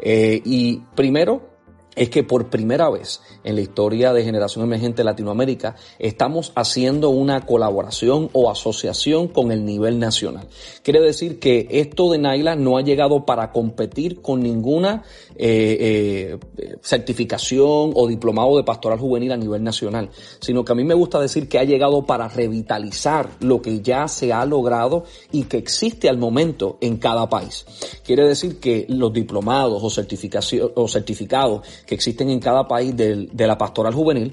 y 0.05 0.77
primero, 0.95 1.53
es 1.95 2.11
que 2.11 2.23
por 2.23 2.49
primera 2.49 2.89
vez 2.91 3.21
en 3.45 3.55
la 3.55 3.61
historia 3.61 4.13
de 4.13 4.25
Generación 4.25 4.65
Emergente 4.65 5.05
Latinoamérica 5.05 5.77
estamos 5.99 6.53
haciendo 6.55 7.11
una 7.11 7.45
colaboración 7.45 8.31
o 8.33 8.51
asociación 8.51 9.29
con 9.29 9.53
el 9.53 9.65
nivel 9.65 9.99
nacional. 9.99 10.49
Quiere 10.83 11.01
decir 11.01 11.39
que 11.39 11.67
esto 11.71 12.11
de 12.11 12.19
Naila 12.19 12.57
no 12.57 12.79
ha 12.79 12.83
llegado 12.83 13.27
para 13.27 13.53
competir 13.53 14.23
con 14.23 14.43
ninguna 14.43 15.03
eh, 15.37 16.39
eh, 16.57 16.77
certificación 16.83 17.93
o 17.95 18.07
diplomado 18.07 18.57
de 18.57 18.65
pastoral 18.65 18.99
juvenil 18.99 19.33
a 19.33 19.37
nivel 19.37 19.63
nacional, 19.63 20.11
sino 20.41 20.65
que 20.65 20.73
a 20.73 20.75
mí 20.75 20.85
me 20.85 20.95
gusta 20.95 21.21
decir 21.21 21.49
que 21.49 21.59
ha 21.59 21.65
llegado 21.65 22.05
para 22.07 22.29
revitalizar 22.29 23.29
lo 23.41 23.63
que 23.63 23.81
ya 23.81 24.09
se 24.09 24.33
ha 24.33 24.45
logrado 24.45 25.05
y 25.31 25.45
que 25.45 25.59
existe 25.59 26.09
al 26.09 26.19
momento 26.19 26.79
en 26.81 26.97
cada 26.97 27.29
país. 27.29 27.65
Quiere 28.05 28.27
decir 28.27 28.61
que 28.61 28.87
los 28.89 29.13
diplomados 29.13 29.83
o, 29.83 29.91
certificación, 29.91 30.71
o 30.75 30.89
certificados 30.89 31.67
que 31.87 31.95
existen 31.95 32.31
en 32.31 32.41
cada 32.41 32.67
país 32.67 32.97
de 32.97 33.47
la 33.47 33.59
pastoral 33.59 33.95
juvenil, 33.95 34.33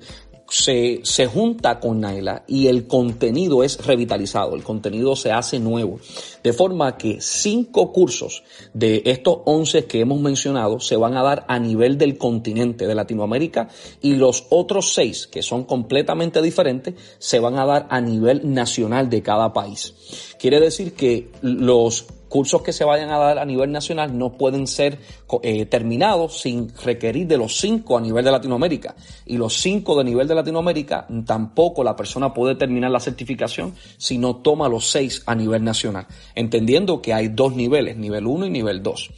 se, 0.49 1.01
se, 1.03 1.27
junta 1.27 1.79
con 1.79 2.01
Naila 2.01 2.43
y 2.47 2.67
el 2.67 2.87
contenido 2.87 3.63
es 3.63 3.85
revitalizado, 3.85 4.55
el 4.55 4.63
contenido 4.63 5.15
se 5.15 5.31
hace 5.31 5.59
nuevo. 5.59 5.99
De 6.43 6.53
forma 6.53 6.97
que 6.97 7.19
cinco 7.21 7.91
cursos 7.91 8.43
de 8.73 9.03
estos 9.05 9.39
once 9.45 9.85
que 9.85 10.01
hemos 10.01 10.19
mencionado 10.19 10.79
se 10.79 10.95
van 10.95 11.15
a 11.17 11.23
dar 11.23 11.45
a 11.47 11.59
nivel 11.59 11.97
del 11.97 12.17
continente 12.17 12.87
de 12.87 12.95
Latinoamérica 12.95 13.69
y 14.01 14.15
los 14.15 14.45
otros 14.49 14.93
seis, 14.93 15.27
que 15.27 15.41
son 15.41 15.63
completamente 15.63 16.41
diferentes, 16.41 16.95
se 17.17 17.39
van 17.39 17.57
a 17.57 17.65
dar 17.65 17.87
a 17.89 18.01
nivel 18.01 18.53
nacional 18.53 19.09
de 19.09 19.21
cada 19.21 19.53
país. 19.53 19.93
Quiere 20.39 20.59
decir 20.59 20.93
que 20.93 21.29
los 21.41 22.05
cursos 22.29 22.61
que 22.61 22.71
se 22.71 22.85
vayan 22.85 23.09
a 23.09 23.17
dar 23.17 23.39
a 23.39 23.45
nivel 23.45 23.71
nacional 23.71 24.17
no 24.17 24.37
pueden 24.37 24.67
ser 24.67 24.99
eh, 25.43 25.65
terminados 25.65 26.39
sin 26.39 26.71
requerir 26.77 27.27
de 27.27 27.37
los 27.37 27.57
cinco 27.57 27.97
a 27.97 28.01
nivel 28.01 28.23
de 28.23 28.31
Latinoamérica. 28.31 28.95
Y 29.25 29.37
los 29.37 29.55
cinco 29.55 29.97
de 29.97 30.03
nivel 30.03 30.27
de 30.27 30.35
Latinoamérica 30.35 31.07
tampoco 31.25 31.83
la 31.83 31.95
persona 31.95 32.33
puede 32.33 32.55
terminar 32.55 32.91
la 32.91 32.99
certificación 32.99 33.73
si 33.97 34.17
no 34.17 34.37
toma 34.37 34.69
los 34.69 34.89
seis 34.89 35.23
a 35.25 35.35
nivel 35.35 35.63
nacional. 35.63 36.07
Entendiendo 36.35 37.01
que 37.01 37.13
hay 37.13 37.29
dos 37.29 37.55
niveles, 37.55 37.97
nivel 37.97 38.27
uno 38.27 38.45
y 38.45 38.49
nivel 38.49 38.83
dos. 38.83 39.09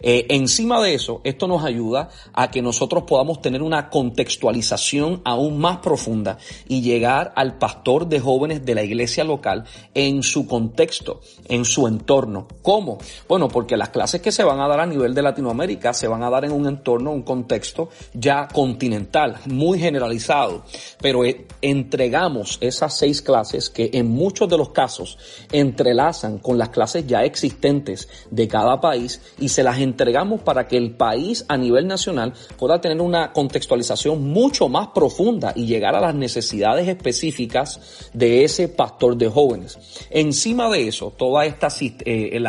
Eh, 0.00 0.26
encima 0.30 0.80
de 0.80 0.94
eso, 0.94 1.20
esto 1.24 1.46
nos 1.46 1.64
ayuda 1.64 2.08
a 2.32 2.50
que 2.50 2.62
nosotros 2.62 3.04
podamos 3.04 3.42
tener 3.42 3.62
una 3.62 3.90
contextualización 3.90 5.20
aún 5.24 5.58
más 5.58 5.78
profunda 5.78 6.38
y 6.68 6.82
llegar 6.82 7.32
al 7.36 7.58
pastor 7.58 8.08
de 8.08 8.20
jóvenes 8.20 8.64
de 8.64 8.74
la 8.74 8.84
iglesia 8.84 9.24
local 9.24 9.64
en 9.94 10.22
su 10.22 10.46
contexto, 10.46 11.20
en 11.48 11.64
su 11.64 11.86
entorno 11.86 12.46
¿Cómo? 12.62 12.98
Bueno, 13.26 13.48
porque 13.48 13.76
las 13.76 13.88
clases 13.88 14.20
que 14.20 14.32
se 14.32 14.44
van 14.44 14.60
a 14.60 14.68
dar 14.68 14.80
a 14.80 14.86
nivel 14.86 15.14
de 15.14 15.22
Latinoamérica 15.22 15.94
se 15.94 16.08
van 16.08 16.22
a 16.22 16.30
dar 16.30 16.44
en 16.44 16.52
un 16.52 16.66
entorno, 16.66 17.10
un 17.10 17.22
contexto 17.22 17.88
ya 18.12 18.48
continental, 18.48 19.38
muy 19.46 19.78
generalizado, 19.78 20.64
pero 21.00 21.24
eh, 21.24 21.46
entregamos 21.62 22.58
esas 22.60 22.96
seis 22.96 23.22
clases 23.22 23.70
que 23.70 23.90
en 23.94 24.10
muchos 24.10 24.48
de 24.48 24.58
los 24.58 24.70
casos 24.70 25.18
entrelazan 25.50 26.38
con 26.38 26.58
las 26.58 26.68
clases 26.68 27.06
ya 27.06 27.24
existentes 27.24 28.08
de 28.30 28.46
cada 28.46 28.80
país 28.80 29.22
y 29.38 29.48
se 29.48 29.62
las 29.62 29.78
entregamos 29.78 30.42
para 30.42 30.68
que 30.68 30.76
el 30.76 30.92
país 30.92 31.46
a 31.48 31.56
nivel 31.56 31.86
nacional 31.86 32.34
pueda 32.58 32.80
tener 32.80 33.00
una 33.00 33.32
contextualización 33.32 34.22
mucho 34.22 34.68
más 34.68 34.88
profunda 34.88 35.52
y 35.56 35.64
llegar 35.64 35.94
a 35.94 36.00
las 36.00 36.14
necesidades 36.14 36.88
específicas 36.88 38.10
de 38.12 38.44
ese 38.44 38.68
pastor 38.68 39.16
de 39.16 39.28
jóvenes. 39.28 39.78
Encima 40.10 40.68
de 40.68 40.88
eso, 40.88 41.12
toda 41.16 41.46
esta 41.46 41.68
eh, 42.04 42.40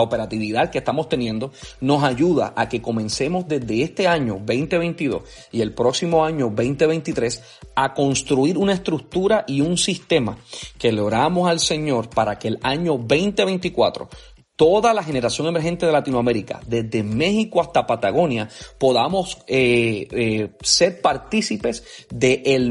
operatividad 0.00 0.70
que 0.70 0.78
estamos 0.78 1.08
teniendo 1.08 1.52
nos 1.80 2.02
ayuda 2.02 2.52
a 2.56 2.68
que 2.68 2.82
comencemos 2.82 3.46
desde 3.48 3.82
este 3.82 4.06
año 4.06 4.34
2022 4.34 5.22
y 5.52 5.60
el 5.60 5.72
próximo 5.72 6.24
año 6.24 6.46
2023 6.46 7.42
a 7.74 7.94
construir 7.94 8.58
una 8.58 8.72
estructura 8.72 9.44
y 9.46 9.60
un 9.60 9.76
sistema 9.76 10.36
que 10.78 10.92
le 10.92 11.00
oramos 11.00 11.48
al 11.48 11.60
Señor 11.60 12.10
para 12.10 12.38
que 12.38 12.48
el 12.48 12.58
año 12.62 12.92
2024 12.92 14.08
toda 14.56 14.94
la 14.94 15.02
generación 15.02 15.48
emergente 15.48 15.86
de 15.86 15.92
Latinoamérica, 15.92 16.60
desde 16.66 17.02
México 17.02 17.60
hasta 17.60 17.86
Patagonia, 17.86 18.48
podamos 18.78 19.38
eh, 19.46 20.06
eh, 20.10 20.50
ser 20.62 21.00
partícipes 21.00 22.06
el 22.44 22.70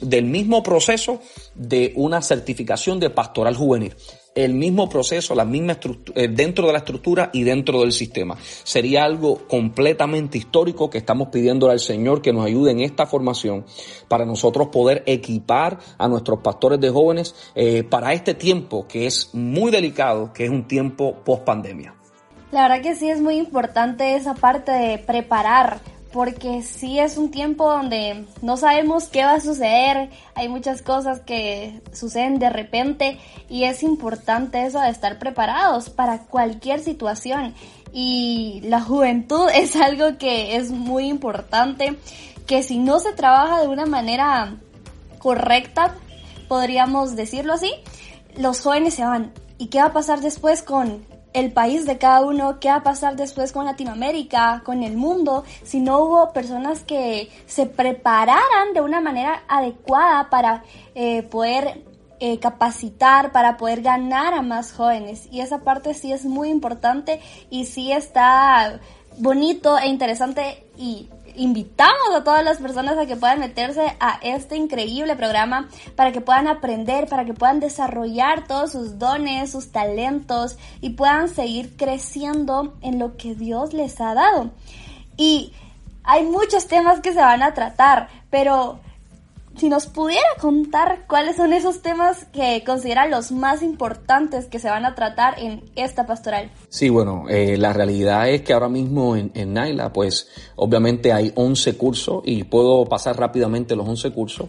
del 0.00 0.24
mismo 0.24 0.62
proceso 0.62 1.20
de 1.54 1.92
una 1.96 2.22
certificación 2.22 2.98
de 2.98 3.10
pastoral 3.10 3.54
juvenil 3.54 3.94
el 4.44 4.54
mismo 4.54 4.88
proceso, 4.88 5.34
la 5.34 5.44
misma 5.44 5.72
estructura, 5.72 6.22
eh, 6.22 6.28
dentro 6.28 6.66
de 6.66 6.72
la 6.72 6.78
estructura 6.78 7.30
y 7.32 7.42
dentro 7.42 7.80
del 7.80 7.92
sistema. 7.92 8.36
Sería 8.40 9.04
algo 9.04 9.48
completamente 9.48 10.38
histórico 10.38 10.88
que 10.88 10.98
estamos 10.98 11.28
pidiendo 11.28 11.68
al 11.68 11.80
Señor 11.80 12.22
que 12.22 12.32
nos 12.32 12.46
ayude 12.46 12.70
en 12.70 12.80
esta 12.80 13.06
formación 13.06 13.64
para 14.06 14.24
nosotros 14.24 14.68
poder 14.68 15.02
equipar 15.06 15.78
a 15.98 16.06
nuestros 16.06 16.40
pastores 16.40 16.80
de 16.80 16.90
jóvenes 16.90 17.34
eh, 17.54 17.82
para 17.82 18.12
este 18.12 18.34
tiempo 18.34 18.86
que 18.86 19.06
es 19.06 19.30
muy 19.34 19.72
delicado, 19.72 20.32
que 20.32 20.44
es 20.44 20.50
un 20.50 20.68
tiempo 20.68 21.16
post 21.24 21.42
pandemia. 21.42 21.94
La 22.52 22.62
verdad 22.62 22.80
que 22.80 22.94
sí 22.94 23.10
es 23.10 23.20
muy 23.20 23.36
importante 23.36 24.14
esa 24.14 24.34
parte 24.34 24.72
de 24.72 24.98
preparar 24.98 25.80
porque 26.12 26.62
sí 26.62 26.98
es 26.98 27.18
un 27.18 27.30
tiempo 27.30 27.70
donde 27.70 28.24
no 28.40 28.56
sabemos 28.56 29.08
qué 29.08 29.24
va 29.24 29.34
a 29.34 29.40
suceder, 29.40 30.10
hay 30.34 30.48
muchas 30.48 30.82
cosas 30.82 31.20
que 31.20 31.80
suceden 31.92 32.38
de 32.38 32.50
repente 32.50 33.18
y 33.48 33.64
es 33.64 33.82
importante 33.82 34.64
eso 34.64 34.80
de 34.80 34.88
estar 34.88 35.18
preparados 35.18 35.90
para 35.90 36.24
cualquier 36.24 36.80
situación 36.80 37.54
y 37.92 38.60
la 38.64 38.80
juventud 38.80 39.48
es 39.54 39.76
algo 39.76 40.18
que 40.18 40.56
es 40.56 40.70
muy 40.70 41.08
importante, 41.08 41.98
que 42.46 42.62
si 42.62 42.78
no 42.78 43.00
se 43.00 43.12
trabaja 43.12 43.60
de 43.60 43.68
una 43.68 43.86
manera 43.86 44.56
correcta, 45.18 45.94
podríamos 46.48 47.16
decirlo 47.16 47.52
así, 47.52 47.72
los 48.36 48.60
jóvenes 48.60 48.94
se 48.94 49.04
van. 49.04 49.32
¿Y 49.58 49.66
qué 49.66 49.80
va 49.80 49.86
a 49.86 49.92
pasar 49.92 50.20
después 50.20 50.62
con 50.62 51.04
el 51.38 51.52
país 51.52 51.86
de 51.86 51.98
cada 51.98 52.20
uno, 52.22 52.60
qué 52.60 52.68
va 52.68 52.76
a 52.76 52.82
pasar 52.82 53.16
después 53.16 53.52
con 53.52 53.64
Latinoamérica, 53.64 54.62
con 54.64 54.82
el 54.82 54.96
mundo, 54.96 55.44
si 55.62 55.80
no 55.80 56.00
hubo 56.00 56.32
personas 56.32 56.82
que 56.84 57.30
se 57.46 57.66
prepararan 57.66 58.74
de 58.74 58.80
una 58.80 59.00
manera 59.00 59.42
adecuada 59.48 60.30
para 60.30 60.62
eh, 60.94 61.22
poder 61.22 61.84
eh, 62.20 62.40
capacitar, 62.40 63.30
para 63.30 63.56
poder 63.56 63.80
ganar 63.82 64.34
a 64.34 64.42
más 64.42 64.72
jóvenes. 64.72 65.28
Y 65.30 65.40
esa 65.40 65.60
parte 65.60 65.94
sí 65.94 66.12
es 66.12 66.24
muy 66.24 66.48
importante 66.48 67.20
y 67.48 67.66
sí 67.66 67.92
está 67.92 68.80
bonito 69.18 69.78
e 69.78 69.88
interesante 69.88 70.64
y 70.76 71.08
invitamos 71.38 72.14
a 72.14 72.24
todas 72.24 72.44
las 72.44 72.58
personas 72.58 72.98
a 72.98 73.06
que 73.06 73.16
puedan 73.16 73.40
meterse 73.40 73.96
a 74.00 74.18
este 74.22 74.56
increíble 74.56 75.16
programa 75.16 75.68
para 75.96 76.12
que 76.12 76.20
puedan 76.20 76.48
aprender, 76.48 77.08
para 77.08 77.24
que 77.24 77.32
puedan 77.32 77.60
desarrollar 77.60 78.46
todos 78.46 78.72
sus 78.72 78.98
dones, 78.98 79.52
sus 79.52 79.72
talentos 79.72 80.58
y 80.80 80.90
puedan 80.90 81.28
seguir 81.28 81.76
creciendo 81.76 82.74
en 82.82 82.98
lo 82.98 83.16
que 83.16 83.34
Dios 83.34 83.72
les 83.72 84.00
ha 84.00 84.14
dado. 84.14 84.50
Y 85.16 85.52
hay 86.04 86.24
muchos 86.24 86.66
temas 86.66 87.00
que 87.00 87.12
se 87.12 87.20
van 87.20 87.42
a 87.42 87.54
tratar, 87.54 88.08
pero 88.30 88.80
si 89.58 89.68
nos 89.68 89.86
pudiera 89.86 90.28
contar 90.40 91.06
cuáles 91.08 91.36
son 91.36 91.52
esos 91.52 91.82
temas 91.82 92.24
que 92.26 92.62
considera 92.64 93.08
los 93.08 93.32
más 93.32 93.62
importantes 93.62 94.46
que 94.46 94.58
se 94.58 94.68
van 94.68 94.84
a 94.84 94.94
tratar 94.94 95.38
en 95.38 95.64
esta 95.76 96.06
pastoral. 96.06 96.50
Sí, 96.68 96.88
bueno, 96.88 97.24
eh, 97.28 97.56
la 97.56 97.72
realidad 97.72 98.28
es 98.28 98.42
que 98.42 98.52
ahora 98.52 98.68
mismo 98.68 99.16
en, 99.16 99.30
en, 99.34 99.52
Naila, 99.52 99.92
pues 99.92 100.28
obviamente 100.56 101.12
hay 101.12 101.32
11 101.34 101.76
cursos 101.76 102.22
y 102.24 102.44
puedo 102.44 102.84
pasar 102.84 103.16
rápidamente 103.18 103.74
los 103.74 103.88
11 103.88 104.10
cursos, 104.12 104.48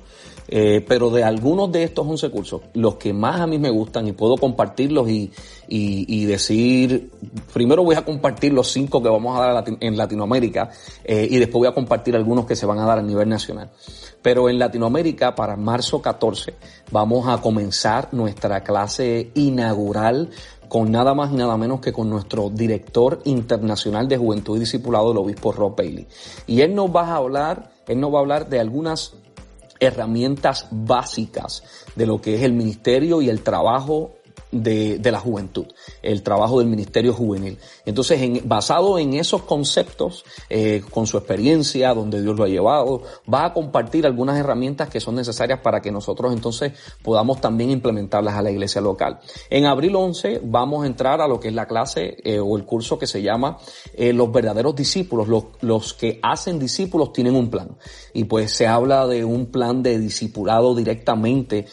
eh, 0.52 0.84
pero 0.88 1.12
de 1.12 1.24
algunos 1.24 1.72
de 1.72 1.84
estos 1.84 2.08
11 2.08 2.32
cursos, 2.32 2.62
los 2.74 2.96
que 2.96 3.14
más 3.14 3.40
a 3.40 3.46
mí 3.46 3.60
me 3.60 3.70
gustan 3.70 4.08
y 4.08 4.14
puedo 4.14 4.36
compartirlos 4.36 5.08
y, 5.08 5.32
y, 5.68 6.26
decir, 6.26 7.12
primero 7.54 7.84
voy 7.84 7.96
a 7.96 8.04
compartir 8.04 8.52
los 8.52 8.72
5 8.72 9.04
que 9.04 9.10
vamos 9.10 9.38
a 9.38 9.54
dar 9.54 9.64
en 9.80 9.96
Latinoamérica 9.96 10.72
eh, 11.04 11.28
y 11.30 11.38
después 11.38 11.60
voy 11.60 11.68
a 11.68 11.74
compartir 11.76 12.16
algunos 12.16 12.48
que 12.48 12.56
se 12.56 12.66
van 12.66 12.80
a 12.80 12.86
dar 12.86 12.98
a 12.98 13.04
nivel 13.04 13.30
nacional. 13.30 13.70
Pero 14.24 14.50
en 14.50 14.58
Latinoamérica, 14.58 15.36
para 15.36 15.56
marzo 15.56 16.02
14, 16.02 16.56
vamos 16.90 17.28
a 17.28 17.40
comenzar 17.40 18.10
nuestra 18.12 18.64
clase 18.64 19.30
inaugural 19.36 20.32
con 20.68 20.92
nada 20.92 21.14
más 21.14 21.32
y 21.32 21.36
nada 21.36 21.58
menos 21.58 21.80
que 21.80 21.94
con 21.94 22.10
nuestro 22.10 22.50
director 22.50 23.22
internacional 23.26 24.08
de 24.08 24.18
juventud 24.18 24.58
y 24.58 24.62
discipulado, 24.62 25.12
el 25.12 25.18
obispo 25.18 25.52
Rob 25.52 25.76
Bailey. 25.76 26.08
Y 26.48 26.62
él 26.62 26.74
nos 26.74 26.96
va 26.96 27.08
a 27.08 27.16
hablar, 27.18 27.72
él 27.88 28.00
nos 28.00 28.12
va 28.12 28.18
a 28.18 28.22
hablar 28.22 28.50
de 28.50 28.60
algunas 28.60 29.14
herramientas 29.80 30.68
básicas 30.72 31.64
de 31.96 32.06
lo 32.06 32.22
que 32.22 32.36
es 32.36 32.44
el 32.44 32.54
ministerio 32.54 33.22
y 33.22 33.30
el 33.30 33.42
trabajo 33.42 34.19
de, 34.52 35.12
la 35.12 35.20
juventud, 35.20 35.68
el 36.02 36.24
trabajo 36.24 36.60
del 36.60 36.68
Ministerio 36.68 37.14
Juvenil. 37.14 37.58
Entonces, 37.86 38.22
en, 38.22 38.42
basado 38.48 38.98
en 38.98 39.14
esos 39.14 39.44
conceptos, 39.44 40.26
eh, 40.50 40.82
con 40.92 41.08
su 41.08 41.18
experiencia, 41.18 41.94
donde 41.94 42.22
Dios 42.22 42.38
lo 42.38 42.44
ha 42.44 42.48
llevado, 42.48 43.04
va 43.32 43.46
a 43.46 43.54
compartir 43.54 44.06
algunas 44.06 44.38
herramientas 44.38 44.90
que 44.90 45.00
son 45.00 45.16
necesarias 45.16 45.60
para 45.60 45.82
que 45.82 45.92
nosotros 45.92 46.34
entonces 46.34 46.74
podamos 47.04 47.42
también 47.42 47.72
implementarlas 47.72 48.36
a 48.36 48.42
la 48.42 48.52
iglesia 48.52 48.82
local. 48.82 49.20
En 49.50 49.66
abril 49.66 49.96
11 49.96 50.42
vamos 50.44 50.84
a 50.84 50.88
entrar 50.88 51.22
a 51.22 51.28
lo 51.28 51.40
que 51.40 51.50
es 51.50 51.54
la 51.54 51.68
clase 51.68 52.18
eh, 52.24 52.40
o 52.40 52.58
el 52.58 52.66
curso 52.66 52.98
que 52.98 53.08
se 53.08 53.22
llama 53.22 53.58
eh, 53.94 54.14
Los 54.14 54.32
verdaderos 54.32 54.76
discípulos, 54.76 55.28
los, 55.28 55.46
los 55.62 55.94
que 55.94 56.20
hacen 56.24 56.60
discípulos 56.60 57.14
tienen 57.14 57.36
un 57.36 57.50
plan. 57.50 57.78
Y 58.14 58.24
pues 58.24 58.52
se 58.52 58.68
habla 58.68 59.06
de 59.06 59.24
un 59.24 59.48
plan 59.48 59.84
de 59.84 60.00
discipulado 60.00 60.74
directamente 60.74 61.66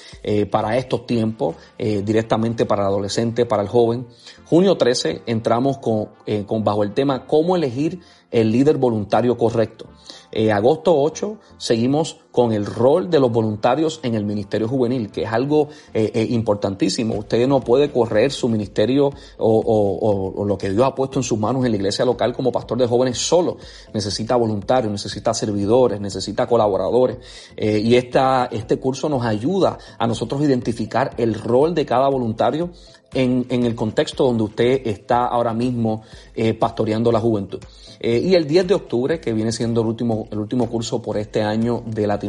para 0.50 0.76
estos 0.76 1.06
tiempos, 1.06 1.56
directamente 1.78 2.65
para 2.66 2.82
el 2.82 2.88
adolescente, 2.88 3.46
para 3.46 3.62
el 3.62 3.68
joven. 3.68 4.06
Junio 4.44 4.76
13 4.76 5.22
entramos 5.26 5.78
eh, 6.26 6.44
con 6.46 6.64
bajo 6.64 6.82
el 6.82 6.92
tema 6.92 7.26
cómo 7.26 7.56
elegir 7.56 8.00
el 8.30 8.52
líder 8.52 8.76
voluntario 8.76 9.36
correcto. 9.38 9.86
Eh, 10.32 10.52
agosto 10.52 10.94
8 11.00 11.38
seguimos 11.56 12.18
con 12.36 12.52
el 12.52 12.66
rol 12.66 13.08
de 13.08 13.18
los 13.18 13.32
voluntarios 13.32 13.98
en 14.02 14.14
el 14.14 14.26
ministerio 14.26 14.68
juvenil, 14.68 15.10
que 15.10 15.22
es 15.22 15.32
algo 15.32 15.70
eh, 15.94 16.10
eh, 16.12 16.26
importantísimo. 16.28 17.14
Usted 17.14 17.48
no 17.48 17.60
puede 17.60 17.90
correr 17.90 18.30
su 18.30 18.46
ministerio 18.50 19.10
o, 19.38 20.44
lo 20.46 20.58
que 20.58 20.68
Dios 20.68 20.84
ha 20.84 20.94
puesto 20.94 21.18
en 21.18 21.22
sus 21.22 21.38
manos 21.38 21.64
en 21.64 21.70
la 21.70 21.78
iglesia 21.78 22.04
local 22.04 22.34
como 22.34 22.52
pastor 22.52 22.76
de 22.76 22.86
jóvenes 22.86 23.16
solo. 23.16 23.56
Necesita 23.94 24.36
voluntarios, 24.36 24.92
necesita 24.92 25.32
servidores, 25.32 25.98
necesita 25.98 26.46
colaboradores. 26.46 27.16
y 27.56 27.94
esta, 27.94 28.50
este 28.52 28.76
curso 28.76 29.08
nos 29.08 29.24
ayuda 29.24 29.78
a 29.98 30.06
nosotros 30.06 30.42
identificar 30.42 31.14
el 31.16 31.32
rol 31.32 31.74
de 31.74 31.86
cada 31.86 32.10
voluntario 32.10 32.68
en, 33.14 33.46
en, 33.48 33.64
el 33.64 33.74
contexto 33.74 34.24
donde 34.24 34.42
usted 34.42 34.82
está 34.84 35.24
ahora 35.24 35.54
mismo 35.54 36.02
pastoreando 36.58 37.10
la 37.10 37.20
juventud. 37.20 37.60
y 37.98 38.34
el 38.34 38.46
10 38.46 38.66
de 38.66 38.74
octubre, 38.74 39.20
que 39.20 39.32
viene 39.32 39.52
siendo 39.52 39.80
el 39.80 39.86
último 39.86 40.28
el 40.30 40.38
último 40.38 40.68
curso 40.68 41.00
por 41.00 41.16
este 41.16 41.42
año 41.42 41.82
de 41.86 42.06
Latinoamérica, 42.06 42.25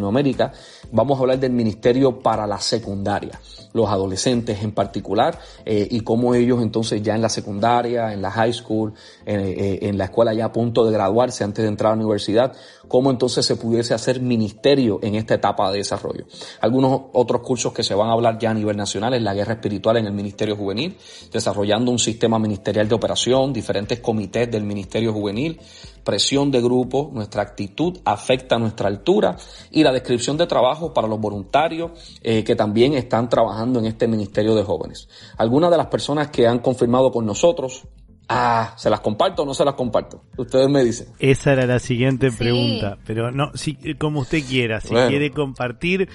vamos 0.91 1.17
a 1.17 1.21
hablar 1.21 1.39
del 1.39 1.51
Ministerio 1.51 2.19
para 2.19 2.47
la 2.47 2.59
Secundaria, 2.59 3.39
los 3.73 3.89
adolescentes 3.89 4.63
en 4.63 4.71
particular, 4.71 5.37
eh, 5.65 5.87
y 5.89 6.01
cómo 6.01 6.33
ellos 6.35 6.61
entonces 6.61 7.01
ya 7.01 7.15
en 7.15 7.21
la 7.21 7.29
secundaria, 7.29 8.13
en 8.13 8.21
la 8.21 8.31
high 8.31 8.53
school, 8.53 8.93
eh, 9.25 9.79
en 9.81 9.97
la 9.97 10.05
escuela 10.05 10.33
ya 10.33 10.45
a 10.45 10.51
punto 10.51 10.85
de 10.85 10.91
graduarse 10.91 11.43
antes 11.43 11.63
de 11.63 11.69
entrar 11.69 11.91
a 11.91 11.95
la 11.95 12.01
universidad, 12.01 12.53
cómo 12.87 13.11
entonces 13.11 13.45
se 13.45 13.55
pudiese 13.55 13.93
hacer 13.93 14.21
ministerio 14.21 14.99
en 15.01 15.15
esta 15.15 15.35
etapa 15.35 15.71
de 15.71 15.79
desarrollo. 15.79 16.25
Algunos 16.61 17.01
otros 17.13 17.41
cursos 17.41 17.73
que 17.73 17.83
se 17.83 17.95
van 17.95 18.09
a 18.09 18.13
hablar 18.13 18.37
ya 18.39 18.51
a 18.51 18.53
nivel 18.53 18.77
nacional 18.77 19.13
es 19.13 19.21
la 19.21 19.33
guerra 19.33 19.53
espiritual 19.53 19.97
en 19.97 20.05
el 20.05 20.13
Ministerio 20.13 20.55
Juvenil, 20.55 20.97
desarrollando 21.31 21.91
un 21.91 21.99
sistema 21.99 22.39
ministerial 22.39 22.87
de 22.87 22.95
operación, 22.95 23.53
diferentes 23.53 23.99
comités 23.99 24.49
del 24.49 24.63
Ministerio 24.63 25.13
Juvenil, 25.13 25.59
presión 26.03 26.51
de 26.51 26.61
grupo, 26.61 27.09
nuestra 27.13 27.41
actitud 27.41 27.97
afecta 28.05 28.57
nuestra 28.57 28.87
altura 28.87 29.35
y 29.71 29.83
la 29.83 29.91
descripción 29.91 30.37
de 30.37 30.47
trabajo 30.47 30.93
para 30.93 31.07
los 31.07 31.19
voluntarios 31.19 31.91
eh, 32.21 32.43
que 32.43 32.55
también 32.55 32.93
están 32.93 33.27
trabajando 33.27 33.79
en 33.79 33.87
este 33.87 34.07
Ministerio 34.07 34.55
de 34.55 34.63
Jóvenes. 34.63 35.09
Algunas 35.37 35.69
de 35.69 35.77
las 35.77 35.87
personas 35.87 36.29
que 36.29 36.47
han 36.47 36.59
confirmado 36.59 37.11
con 37.11 37.25
nosotros 37.25 37.83
Ah, 38.29 38.73
¿se 38.75 38.89
las 38.89 38.99
comparto 38.99 39.43
o 39.43 39.45
no 39.45 39.53
se 39.53 39.63
las 39.63 39.75
comparto? 39.75 40.21
Ustedes 40.37 40.69
me 40.69 40.83
dicen. 40.83 41.07
Esa 41.17 41.53
era 41.53 41.65
la 41.65 41.79
siguiente 41.79 42.29
pregunta, 42.29 42.97
pero 43.05 43.31
no, 43.31 43.51
si, 43.55 43.75
como 43.95 44.21
usted 44.21 44.43
quiera, 44.45 44.81
si 44.81 44.89
quiere 44.89 45.31
compartir, 45.31 46.09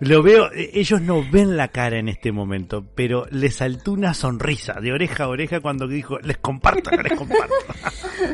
lo 0.00 0.22
veo, 0.22 0.50
eh, 0.52 0.70
ellos 0.74 1.02
no 1.02 1.22
ven 1.30 1.58
la 1.58 1.68
cara 1.68 1.98
en 1.98 2.08
este 2.08 2.32
momento, 2.32 2.84
pero 2.94 3.26
les 3.30 3.56
saltó 3.56 3.92
una 3.92 4.14
sonrisa 4.14 4.80
de 4.80 4.92
oreja 4.92 5.24
a 5.24 5.28
oreja 5.28 5.60
cuando 5.60 5.86
dijo, 5.86 6.18
les 6.20 6.38
comparto, 6.38 6.90
les 6.90 7.16
comparto. 7.16 7.54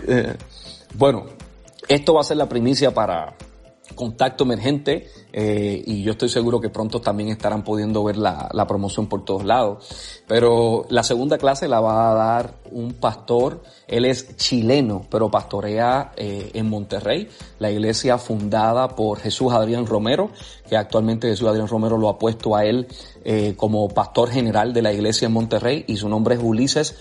Eh, 0.09 0.35
bueno, 0.95 1.27
esto 1.89 2.15
va 2.15 2.23
a 2.23 2.25
ser 2.25 2.39
la 2.39 2.49
primicia 2.49 2.93
para 2.93 3.35
Contacto 3.95 4.45
Emergente 4.45 5.09
eh, 5.33 5.83
y 5.87 6.03
yo 6.03 6.13
estoy 6.13 6.29
seguro 6.29 6.61
que 6.61 6.71
pronto 6.71 7.01
también 7.01 7.29
estarán 7.29 7.63
pudiendo 7.63 8.03
ver 8.03 8.17
la, 8.17 8.67
promoción 8.67 9.07
por 9.09 9.25
todos 9.25 9.45
lados. 9.45 10.23
Pero 10.27 10.87
la 10.89 11.03
segunda 11.03 11.37
clase 11.37 11.69
la 11.69 11.81
va 11.81 12.11
a 12.11 12.15
dar 12.15 12.55
un 12.71 12.95
pastor, 12.95 13.63
él 13.87 14.07
es 14.07 14.37
chileno, 14.37 15.07
pero 15.11 15.31
pastorea 15.31 16.13
eh, 16.17 16.51
en 16.55 16.69
Monterrey, 16.71 17.29
la 17.59 17.71
iglesia 17.71 18.17
fundada 18.17 18.89
por 18.89 19.21
Jesús 19.21 19.53
Adrián 19.53 19.87
Romero, 19.87 20.31
que 20.69 20.79
actualmente 20.79 21.29
Jesús 21.29 21.47
Adrián 21.47 21.69
Romero 21.69 21.99
lo 21.99 22.09
ha 22.09 22.19
puesto 22.19 22.57
a 22.57 22.65
él 22.65 22.87
eh, 23.23 23.55
como 23.57 23.89
pastor 23.89 24.31
general 24.31 24.73
de 24.73 24.83
la 24.83 24.93
iglesia 24.95 25.27
en 25.27 25.33
Monterrey 25.33 25.85
y 25.87 25.97
su 25.97 26.09
nombre 26.09 26.37
es 26.37 26.41
Ulises, 26.43 26.97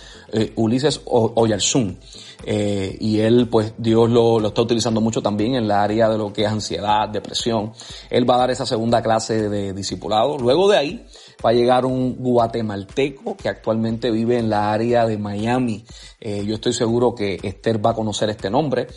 Ulises 0.55 1.01
Oyarzún. 1.05 1.99
Eh, 2.45 2.97
y 2.99 3.19
él, 3.19 3.47
pues 3.49 3.73
Dios 3.77 4.09
lo, 4.09 4.39
lo, 4.39 4.49
está 4.49 4.62
utilizando 4.62 4.99
mucho 4.99 5.21
también 5.21 5.55
en 5.55 5.67
la 5.67 5.81
área 5.81 6.09
de 6.09 6.17
lo 6.17 6.33
que 6.33 6.43
es 6.43 6.49
ansiedad, 6.49 7.07
depresión. 7.09 7.71
Él 8.09 8.29
va 8.29 8.36
a 8.36 8.39
dar 8.39 8.51
esa 8.51 8.65
segunda 8.65 9.01
clase 9.01 9.49
de 9.49 9.73
discipulado. 9.73 10.38
Luego 10.38 10.69
de 10.69 10.77
ahí 10.77 11.05
va 11.43 11.51
a 11.51 11.53
llegar 11.53 11.85
un 11.85 12.15
guatemalteco 12.15 13.37
que 13.37 13.49
actualmente 13.49 14.11
vive 14.11 14.37
en 14.37 14.49
la 14.49 14.71
área 14.71 15.05
de 15.05 15.17
Miami. 15.17 15.85
Eh, 16.19 16.43
yo 16.45 16.55
estoy 16.55 16.73
seguro 16.73 17.13
que 17.15 17.39
Esther 17.41 17.85
va 17.85 17.91
a 17.91 17.95
conocer 17.95 18.29
este 18.29 18.49
nombre. 18.49 18.87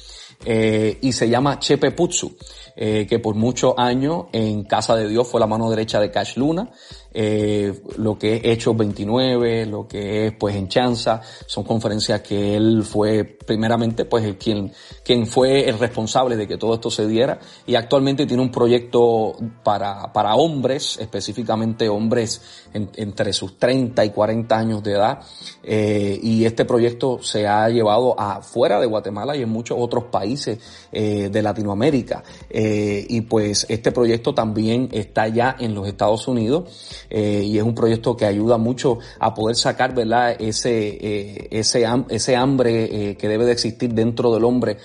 Eh, 0.44 0.99
y 1.01 1.12
se 1.12 1.29
llama 1.29 1.59
Chepe 1.59 1.92
Putsu, 1.92 2.37
eh, 2.77 3.07
que 3.09 3.18
por 3.18 3.35
muchos 3.35 3.75
años 3.79 4.27
en 4.33 4.64
Casa 4.64 4.94
de 4.94 5.09
Dios 5.09 5.27
fue 5.27 5.40
la 5.40 5.46
mano 5.46 5.70
derecha 5.70 5.99
de 5.99 6.11
Cash 6.11 6.37
Luna 6.37 6.70
eh, 7.19 7.73
lo 7.97 8.19
que 8.19 8.37
es 8.37 8.45
Hechos 8.45 8.77
29, 8.77 9.65
lo 9.65 9.89
que 9.89 10.27
es 10.27 10.33
pues 10.33 10.55
en 10.55 10.69
Chanza, 10.69 11.23
son 11.47 11.65
conferencias 11.65 12.21
que 12.21 12.55
él 12.55 12.83
fue 12.83 13.25
primeramente 13.25 14.05
pues 14.05 14.37
quien, 14.37 14.71
quien 15.03 15.27
fue 15.27 15.67
el 15.67 15.79
responsable 15.79 16.37
de 16.37 16.47
que 16.47 16.59
todo 16.59 16.75
esto 16.75 16.91
se 16.91 17.07
diera. 17.07 17.39
Y 17.67 17.75
actualmente 17.75 18.27
tiene 18.27 18.43
un 18.43 18.51
proyecto 18.51 19.35
para, 19.63 20.13
para 20.13 20.35
hombres, 20.35 20.99
específicamente 21.01 21.89
hombres 21.89 22.67
entre 22.75 23.33
sus 23.33 23.59
30 23.59 24.05
y 24.05 24.11
40 24.11 24.59
años 24.59 24.83
de 24.83 24.93
edad. 24.93 25.21
Eh, 25.63 26.21
y 26.23 26.45
este 26.45 26.67
proyecto 26.67 27.19
se 27.23 27.47
ha 27.47 27.69
llevado 27.71 28.19
afuera 28.21 28.79
de 28.79 28.87
Guatemala 28.87 29.35
y 29.37 29.43
en 29.43 29.49
muchos 29.49 29.79
otros 29.81 30.05
países 30.05 30.59
eh, 30.93 31.31
de 31.31 31.43
Latinoamérica. 31.43 32.23
Eh, 32.51 33.07
y 33.09 33.23
pues 33.23 33.65
este 33.71 33.91
proyecto 33.91 34.35
también 34.35 34.89
está 34.93 35.29
ya 35.29 35.57
en 35.59 35.75
los 35.75 35.89
Estados 35.89 36.29
Unidos 36.29 37.06
eh, 37.11 37.42
y 37.45 37.59
es 37.59 37.62
un 37.64 37.75
proyecto 37.75 38.16
que 38.16 38.25
ayuda 38.27 38.59
mucho 38.59 38.99
a 39.19 39.35
poder 39.35 39.57
sacar, 39.57 39.95
¿verdad? 39.95 40.37
Ese, 40.38 40.88
eh, 41.01 41.49
ese, 41.51 41.87
ese 42.09 42.37
hambre 42.37 43.11
eh, 43.11 43.16
que 43.16 43.29
debe 43.29 43.45
de 43.45 43.53
existir 43.53 43.92
dentro 43.92 44.33
del 44.33 44.45
hombre 44.45 44.79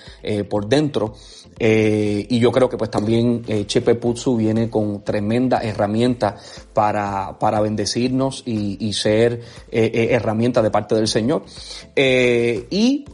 por 0.48 0.68
dentro. 0.68 1.14
y 1.58 2.38
yo 2.38 2.50
creo 2.50 2.68
que 2.68 2.76
pues 2.76 2.90
también 2.90 3.44
Chepe 3.66 3.94
Putsu 3.96 4.36
viene 4.36 4.70
con 4.70 5.02
tremenda 5.04 5.60
herramienta 5.62 6.36
para, 6.72 7.38
para 7.38 7.60
bendecirnos 7.60 8.42
y, 8.46 8.92
ser 8.92 9.40
herramienta 9.70 10.62
de 10.62 10.70
parte 10.70 10.94
del 10.94 11.08
Señor. 11.08 11.44
y 11.96 13.04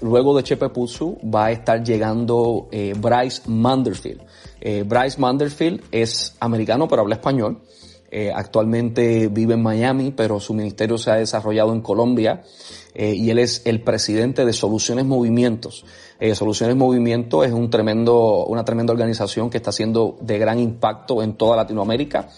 luego 0.00 0.36
de 0.36 0.42
Chepe 0.42 0.68
Putsu 0.68 1.18
va 1.22 1.46
a 1.46 1.52
estar 1.52 1.82
llegando 1.82 2.68
Bryce 2.70 3.42
Manderfield. 3.46 4.22
Bryce 4.86 5.18
Manderfield 5.18 5.82
es 5.90 6.36
americano 6.40 6.86
pero 6.88 7.02
habla 7.02 7.16
español. 7.16 7.60
Eh, 8.12 8.32
actualmente 8.34 9.28
vive 9.28 9.54
en 9.54 9.62
Miami, 9.62 10.10
pero 10.10 10.40
su 10.40 10.52
ministerio 10.52 10.98
se 10.98 11.12
ha 11.12 11.14
desarrollado 11.14 11.72
en 11.72 11.80
Colombia 11.80 12.42
eh, 12.92 13.14
y 13.14 13.30
él 13.30 13.38
es 13.38 13.62
el 13.66 13.82
presidente 13.82 14.44
de 14.44 14.52
Soluciones 14.52 15.04
Movimientos. 15.04 15.84
Eh, 16.18 16.34
Soluciones 16.34 16.74
Movimiento 16.74 17.44
es 17.44 17.52
un 17.52 17.70
tremendo, 17.70 18.46
una 18.46 18.64
tremenda 18.64 18.92
organización 18.92 19.48
que 19.48 19.58
está 19.58 19.70
haciendo 19.70 20.18
de 20.20 20.38
gran 20.38 20.58
impacto 20.58 21.22
en 21.22 21.34
toda 21.34 21.56
Latinoamérica. 21.56 22.28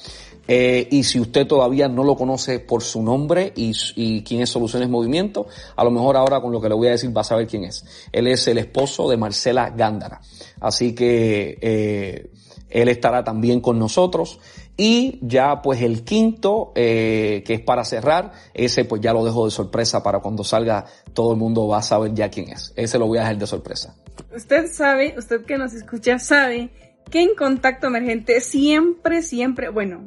y 0.47 1.05
si 1.05 1.21
usted 1.21 1.47
todavía 1.47 1.89
no 1.89 2.05
lo 2.05 2.17
conoce 2.17 2.59
por 2.59 2.83
su 2.83 3.01
nombre 3.01 3.53
y, 3.57 3.73
y, 3.95 4.23
quién 4.23 4.43
es 4.43 4.51
Soluciones 4.51 4.91
Movimiento, 4.91 5.47
a 5.77 5.85
lo 5.85 5.91
mejor 5.91 6.17
ahora 6.17 6.41
con 6.43 6.53
lo 6.53 6.61
que 6.61 6.69
le 6.69 6.75
voy 6.75 6.89
a 6.89 6.91
decir 6.91 7.17
va 7.17 7.23
a 7.23 7.25
saber 7.25 7.47
quién 7.47 7.65
es. 7.65 7.85
Él 8.13 8.27
es 8.27 8.47
el 8.49 8.59
esposo 8.59 9.09
de 9.09 9.17
Marcela 9.17 9.71
Gándara. 9.71 10.21
Así 10.61 10.95
que 10.95 12.29
él 12.73 12.89
estará 12.89 13.23
también 13.23 13.61
con 13.61 13.79
nosotros. 13.79 14.41
Y 14.77 15.19
ya 15.21 15.61
pues 15.61 15.83
el 15.83 16.03
quinto, 16.03 16.73
eh, 16.75 17.43
que 17.47 17.55
es 17.55 17.61
para 17.61 17.85
cerrar, 17.85 18.33
ese 18.55 18.85
pues 18.85 19.03
ya 19.03 19.13
lo 19.13 19.25
dejo 19.25 19.45
de 19.45 19.51
sorpresa 19.51 20.03
para 20.03 20.21
cuando 20.21 20.45
salga 20.45 20.87
todo 21.13 21.33
el 21.33 21.39
mundo 21.39 21.69
va 21.69 21.79
a 21.79 21.83
saber 21.83 22.15
ya 22.15 22.31
quién 22.31 22.49
es. 22.49 22.73
Ese 22.77 22.99
lo 22.99 23.07
voy 23.07 23.19
a 23.19 23.23
dejar 23.23 23.39
de 23.39 23.47
sorpresa. 23.47 23.95
Usted 24.35 24.73
sabe, 24.73 25.15
usted 25.19 25.45
que 25.45 25.59
nos 25.59 25.75
escucha 25.75 26.19
sabe 26.19 26.71
que 27.11 27.21
en 27.21 27.35
contacto 27.35 27.89
emergente 27.89 28.41
siempre, 28.41 29.23
siempre, 29.23 29.69
bueno, 29.69 30.03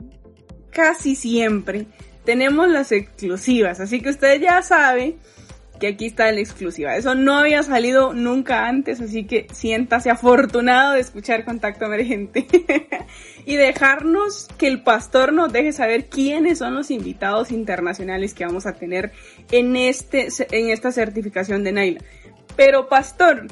casi 0.71 1.15
siempre 1.15 1.85
tenemos 2.23 2.67
las 2.67 2.91
exclusivas. 2.91 3.79
Así 3.79 4.01
que 4.01 4.09
usted 4.09 4.41
ya 4.41 4.61
sabe 4.63 5.17
que 5.79 5.87
aquí 5.87 6.07
está 6.07 6.31
la 6.31 6.39
exclusiva. 6.39 6.95
Eso 6.95 7.15
no 7.15 7.37
había 7.37 7.63
salido 7.63 8.13
nunca 8.13 8.67
antes, 8.67 9.01
así 9.01 9.25
que 9.25 9.47
siéntase 9.53 10.09
afortunado 10.09 10.93
de 10.93 11.01
escuchar 11.01 11.45
Contacto 11.45 11.85
Emergente 11.85 12.47
y 13.45 13.55
dejarnos 13.55 14.47
que 14.57 14.67
el 14.67 14.81
pastor 14.83 15.33
nos 15.33 15.53
deje 15.53 15.71
saber 15.71 16.07
quiénes 16.07 16.59
son 16.59 16.75
los 16.75 16.91
invitados 16.91 17.51
internacionales 17.51 18.33
que 18.33 18.45
vamos 18.45 18.65
a 18.65 18.73
tener 18.73 19.11
en 19.51 19.75
este 19.75 20.27
en 20.51 20.69
esta 20.69 20.91
certificación 20.91 21.63
de 21.63 21.71
Naila. 21.71 22.01
Pero 22.55 22.87
pastor, 22.87 23.47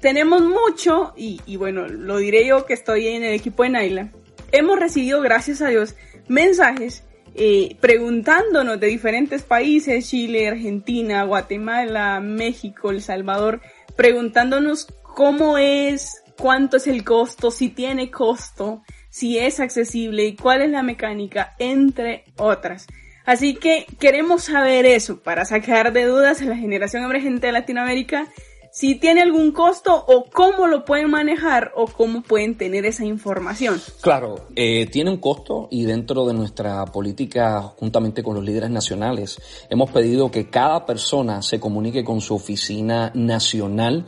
tenemos 0.00 0.42
mucho 0.42 1.14
y, 1.16 1.40
y 1.46 1.56
bueno, 1.56 1.88
lo 1.88 2.18
diré 2.18 2.46
yo 2.46 2.66
que 2.66 2.74
estoy 2.74 3.08
en 3.08 3.24
el 3.24 3.34
equipo 3.34 3.62
de 3.62 3.70
Naila. 3.70 4.08
Hemos 4.52 4.78
recibido, 4.78 5.20
gracias 5.20 5.62
a 5.62 5.68
Dios, 5.68 5.96
mensajes 6.28 7.04
eh, 7.36 7.76
preguntándonos 7.80 8.78
de 8.78 8.86
diferentes 8.86 9.42
países, 9.42 10.08
Chile, 10.08 10.46
Argentina, 10.46 11.24
Guatemala, 11.24 12.20
México, 12.20 12.90
El 12.90 13.02
Salvador, 13.02 13.60
preguntándonos 13.96 14.86
cómo 15.02 15.58
es, 15.58 16.22
cuánto 16.38 16.76
es 16.76 16.86
el 16.86 17.02
costo, 17.02 17.50
si 17.50 17.70
tiene 17.70 18.12
costo, 18.12 18.82
si 19.14 19.38
es 19.38 19.60
accesible 19.60 20.24
y 20.24 20.34
cuál 20.34 20.60
es 20.60 20.70
la 20.70 20.82
mecánica, 20.82 21.54
entre 21.60 22.24
otras. 22.36 22.88
Así 23.24 23.54
que 23.54 23.86
queremos 24.00 24.42
saber 24.42 24.86
eso 24.86 25.22
para 25.22 25.44
sacar 25.44 25.92
de 25.92 26.04
dudas 26.04 26.42
a 26.42 26.46
la 26.46 26.56
generación 26.56 27.04
emergente 27.04 27.46
de 27.46 27.52
Latinoamérica 27.52 28.26
si 28.74 28.96
tiene 28.96 29.22
algún 29.22 29.52
costo 29.52 29.94
o 29.94 30.24
cómo 30.32 30.66
lo 30.66 30.84
pueden 30.84 31.08
manejar 31.08 31.70
o 31.76 31.86
cómo 31.86 32.22
pueden 32.22 32.58
tener 32.58 32.84
esa 32.84 33.04
información. 33.04 33.80
Claro, 34.00 34.48
eh, 34.56 34.86
tiene 34.86 35.10
un 35.10 35.18
costo 35.18 35.68
y 35.70 35.84
dentro 35.84 36.26
de 36.26 36.34
nuestra 36.34 36.84
política, 36.86 37.62
juntamente 37.62 38.24
con 38.24 38.34
los 38.34 38.42
líderes 38.42 38.70
nacionales, 38.70 39.40
hemos 39.70 39.92
pedido 39.92 40.28
que 40.32 40.50
cada 40.50 40.86
persona 40.86 41.40
se 41.40 41.60
comunique 41.60 42.02
con 42.02 42.20
su 42.20 42.34
oficina 42.34 43.12
nacional 43.14 44.06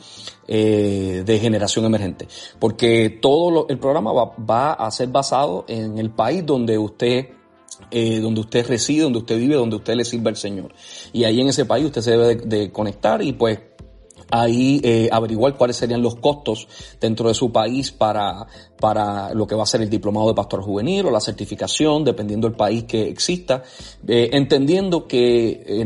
eh, 0.48 1.22
de 1.24 1.38
generación 1.38 1.84
emergente, 1.84 2.26
porque 2.58 3.20
todo 3.22 3.68
el 3.68 3.78
programa 3.78 4.12
va, 4.12 4.72
a 4.72 4.90
ser 4.90 5.10
basado 5.10 5.64
en 5.68 5.96
el 5.96 6.10
país 6.10 6.44
donde 6.44 6.76
usted 6.76 7.28
eh, 7.92 8.18
donde 8.18 8.40
usted 8.40 8.66
reside, 8.66 9.02
donde 9.02 9.18
usted 9.20 9.38
vive, 9.38 9.54
donde 9.54 9.76
usted 9.76 9.94
le 9.94 10.04
sirve 10.04 10.30
al 10.30 10.36
Señor. 10.36 10.74
Y 11.12 11.22
ahí 11.22 11.40
en 11.40 11.48
ese 11.48 11.66
país 11.66 11.84
usted 11.84 12.00
se 12.00 12.10
debe 12.12 12.34
de 12.34 12.72
conectar 12.72 13.22
y 13.22 13.32
pues 13.32 13.60
ahí 14.30 14.80
eh, 14.82 15.08
averiguar 15.12 15.56
cuáles 15.56 15.76
serían 15.76 16.02
los 16.02 16.16
costos 16.16 16.68
dentro 17.00 17.28
de 17.28 17.34
su 17.34 17.52
país 17.52 17.92
para, 17.92 18.46
para 18.78 19.32
lo 19.34 19.46
que 19.46 19.54
va 19.54 19.62
a 19.62 19.66
ser 19.66 19.82
el 19.82 19.90
diplomado 19.90 20.28
de 20.28 20.34
pastor 20.34 20.62
juvenil 20.62 21.06
o 21.06 21.10
la 21.10 21.20
certificación, 21.20 22.04
dependiendo 22.04 22.48
del 22.48 22.56
país 22.56 22.84
que 22.84 23.08
exista, 23.08 23.62
eh, 24.06 24.30
entendiendo 24.32 25.06
que 25.06 25.64
eh, 25.66 25.84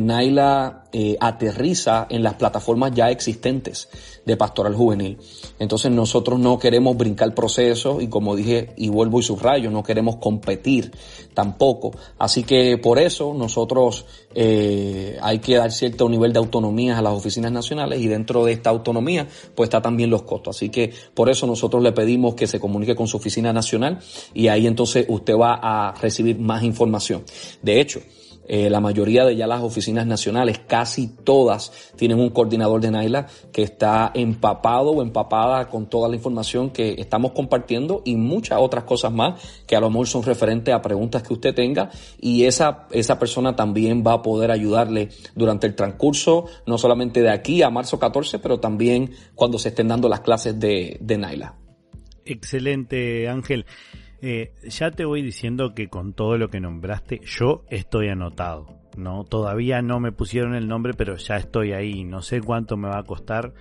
eh, 0.93 1.17
aterriza 1.21 2.07
en 2.11 2.23
las 2.23 2.35
plataformas 2.35 2.93
ya 2.93 3.11
existentes 3.11 3.89
de 4.31 4.37
pastoral 4.37 4.75
juvenil. 4.75 5.19
Entonces 5.59 5.91
nosotros 5.91 6.39
no 6.39 6.59
queremos 6.59 6.97
brincar 6.97 7.35
procesos 7.35 8.03
y 8.03 8.09
como 8.09 8.37
dije 8.37 8.73
y 8.77 8.89
vuelvo 8.89 9.21
y 9.21 9.23
subrayo, 9.23 9.71
no 9.71 9.83
queremos 9.83 10.17
competir 10.17 10.93
tampoco. 11.35 11.91
Así 12.19 12.45
que 12.45 12.79
por 12.79 12.99
eso 12.99 13.35
nosotros 13.35 14.07
eh, 14.35 15.19
hay 15.21 15.41
que 15.41 15.57
dar 15.57 15.73
cierto 15.73 16.09
nivel 16.09 16.33
de 16.33 16.39
autonomía 16.39 16.99
a 16.99 17.03
las 17.03 17.13
oficinas 17.13 17.53
nacionales 17.53 18.01
y 18.01 18.09
dentro 18.09 18.45
de 18.45 18.53
esta 18.53 18.71
autonomía 18.71 19.27
pues 19.55 19.67
está 19.67 19.83
también 19.83 20.11
los 20.11 20.23
costos. 20.23 20.57
Así 20.57 20.69
que 20.69 20.93
por 21.15 21.29
eso 21.29 21.47
nosotros 21.47 21.83
le 21.83 21.93
pedimos 21.93 22.35
que 22.35 22.47
se 22.47 22.61
comunique 22.61 22.95
con 22.95 23.09
su 23.09 23.17
oficina 23.17 23.53
nacional 23.53 23.99
y 24.33 24.49
ahí 24.49 24.67
entonces 24.67 25.07
usted 25.09 25.35
va 25.37 25.59
a 25.61 25.93
recibir 26.01 26.39
más 26.39 26.63
información. 26.63 27.25
De 27.63 27.81
hecho, 27.81 28.01
eh, 28.53 28.69
la 28.69 28.81
mayoría 28.81 29.25
de 29.25 29.37
ya 29.37 29.47
las 29.47 29.63
oficinas 29.63 30.09
nacionales, 30.09 30.59
casi 30.67 31.07
todas, 31.07 31.93
tienen 31.95 32.19
un 32.19 32.31
coordinador 32.31 32.81
de 32.81 32.91
Naila 32.91 33.29
que 33.53 33.63
está 33.63 34.11
empapado 34.13 34.91
o 34.91 35.03
empapada 35.03 35.69
con 35.69 35.89
toda 35.89 36.09
la 36.09 36.17
información 36.17 36.71
que 36.71 36.97
estamos 36.99 37.31
compartiendo 37.31 38.03
y 38.05 38.17
muchas 38.17 38.59
otras 38.61 38.83
cosas 38.83 39.13
más 39.13 39.41
que 39.69 39.77
a 39.77 39.81
lo 39.81 39.89
mejor 39.89 40.09
son 40.09 40.25
referentes 40.25 40.75
a 40.75 40.83
preguntas 40.83 41.23
que 41.23 41.33
usted 41.33 41.55
tenga 41.55 41.91
y 42.21 42.43
esa, 42.43 42.89
esa 42.91 43.21
persona 43.21 43.55
también 43.55 44.03
va 44.05 44.15
a 44.15 44.23
poder 44.23 44.51
ayudarle 44.51 45.11
durante 45.37 45.69
el 45.69 45.77
transcurso, 45.77 46.47
no 46.67 46.77
solamente 46.77 47.23
de 47.23 47.31
aquí 47.31 47.63
a 47.63 47.71
marzo 47.71 48.01
14, 48.01 48.41
pero 48.41 48.59
también 48.59 49.13
cuando 49.37 49.61
se 49.61 49.69
estén 49.69 49.87
dando 49.87 50.09
las 50.09 50.23
clases 50.23 50.59
de, 50.59 50.99
de 51.01 51.19
Naila. 51.19 51.55
Excelente, 52.25 53.29
Ángel. 53.29 53.65
Eh, 54.23 54.53
ya 54.69 54.91
te 54.91 55.05
voy 55.05 55.23
diciendo 55.23 55.75
que 55.75 55.89
con 55.89 56.13
todo 56.13 56.37
lo 56.37 56.49
que 56.49 56.61
nombraste, 56.61 57.21
yo 57.25 57.65
estoy 57.71 58.09
anotado. 58.09 58.67
No, 58.97 59.25
todavía 59.25 59.83
no 59.83 60.01
me 60.01 60.13
pusieron 60.13 60.55
el 60.55 60.69
nombre, 60.69 60.95
pero 60.95 61.17
ya 61.17 61.37
estoy 61.37 61.73
ahí. 61.73 62.05
No 62.05 62.23
sé 62.23 62.41
cuánto 62.41 62.77
me 62.77 62.89
va 62.89 62.99
a 62.99 63.05
costar. 63.05 63.55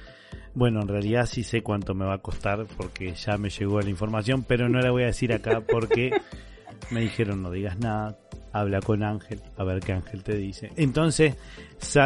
Bueno, 0.53 0.81
en 0.81 0.87
realidad 0.87 1.25
sí 1.25 1.43
sé 1.43 1.61
cuánto 1.61 1.93
me 1.93 2.05
va 2.05 2.15
a 2.15 2.21
costar 2.21 2.65
porque 2.77 3.13
ya 3.13 3.37
me 3.37 3.49
llegó 3.49 3.79
la 3.79 3.89
información, 3.89 4.43
pero 4.43 4.67
no 4.67 4.79
la 4.79 4.91
voy 4.91 5.03
a 5.03 5.07
decir 5.07 5.31
acá 5.31 5.61
porque 5.61 6.11
me 6.91 7.01
dijeron 7.01 7.43
no 7.43 7.51
digas 7.51 7.77
nada, 7.79 8.17
habla 8.51 8.81
con 8.81 9.03
Ángel, 9.03 9.41
a 9.57 9.63
ver 9.63 9.79
qué 9.79 9.93
Ángel 9.93 10.23
te 10.23 10.35
dice. 10.35 10.71
Entonces, 10.75 11.35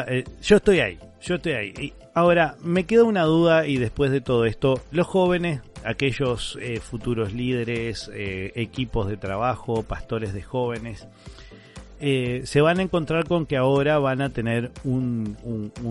eh, 0.07 0.23
yo 0.41 0.57
estoy 0.57 0.79
ahí, 0.79 0.99
yo 1.21 1.35
estoy 1.35 1.53
ahí. 1.53 1.93
ahora, 2.13 2.55
me 2.61 2.85
queda 2.85 3.03
una 3.03 3.23
duda 3.23 3.67
y 3.67 3.77
después 3.77 4.11
de 4.11 4.21
todo 4.21 4.45
esto, 4.45 4.81
los 4.91 5.07
jóvenes 5.07 5.61
aquellos 5.85 6.57
eh, 6.61 6.79
futuros 6.79 7.33
líderes, 7.33 8.09
eh, 8.13 8.51
equipos 8.55 9.07
de 9.07 9.17
trabajo, 9.17 9.83
pastores 9.83 10.33
de 10.33 10.41
jóvenes, 10.41 11.07
eh, 11.99 12.41
se 12.45 12.61
van 12.61 12.79
a 12.79 12.83
encontrar 12.83 13.25
con 13.25 13.45
que 13.45 13.57
ahora 13.57 13.99
van 13.99 14.21
a 14.21 14.29
tener 14.29 14.71
un, 14.83 15.37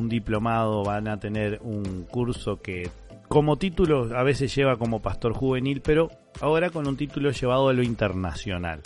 diplomado, 0.09 0.85
van 0.85 1.09
a 1.09 1.19
tener 1.19 1.59
un 1.63 2.05
curso 2.05 2.61
que 2.61 2.91
como 3.29 3.57
título 3.57 4.15
a 4.15 4.23
veces 4.23 4.55
lleva 4.55 4.77
como 4.77 5.01
pastor 5.01 5.33
juvenil, 5.33 5.81
pero 5.81 6.11
ahora 6.41 6.69
con 6.69 6.87
un 6.87 6.97
título 6.97 7.31
llevado 7.31 7.69
a 7.69 7.73
lo 7.73 7.83
internacional. 7.83 8.83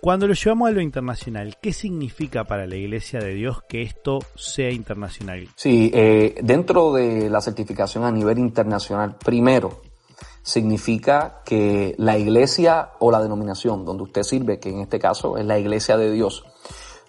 Cuando 0.00 0.28
lo 0.28 0.34
llevamos 0.34 0.68
a 0.68 0.72
lo 0.72 0.80
internacional, 0.80 1.56
¿qué 1.60 1.72
significa 1.72 2.44
para 2.44 2.66
la 2.66 2.76
Iglesia 2.76 3.18
de 3.18 3.34
Dios 3.34 3.62
que 3.68 3.82
esto 3.82 4.20
sea 4.36 4.70
internacional? 4.70 5.48
Sí, 5.56 5.90
dentro 6.40 6.92
de 6.92 7.28
la 7.28 7.40
certificación 7.40 8.04
a 8.04 8.12
nivel 8.12 8.38
internacional, 8.38 9.16
primero, 9.16 9.82
significa 10.42 11.42
que 11.44 11.94
la 11.98 12.16
iglesia 12.16 12.92
o 13.00 13.10
la 13.10 13.20
denominación 13.20 13.84
donde 13.84 14.04
usted 14.04 14.22
sirve, 14.22 14.60
que 14.60 14.70
en 14.70 14.80
este 14.80 14.98
caso 14.98 15.36
es 15.36 15.44
la 15.44 15.58
iglesia 15.58 15.96
de 15.96 16.10
Dios, 16.12 16.44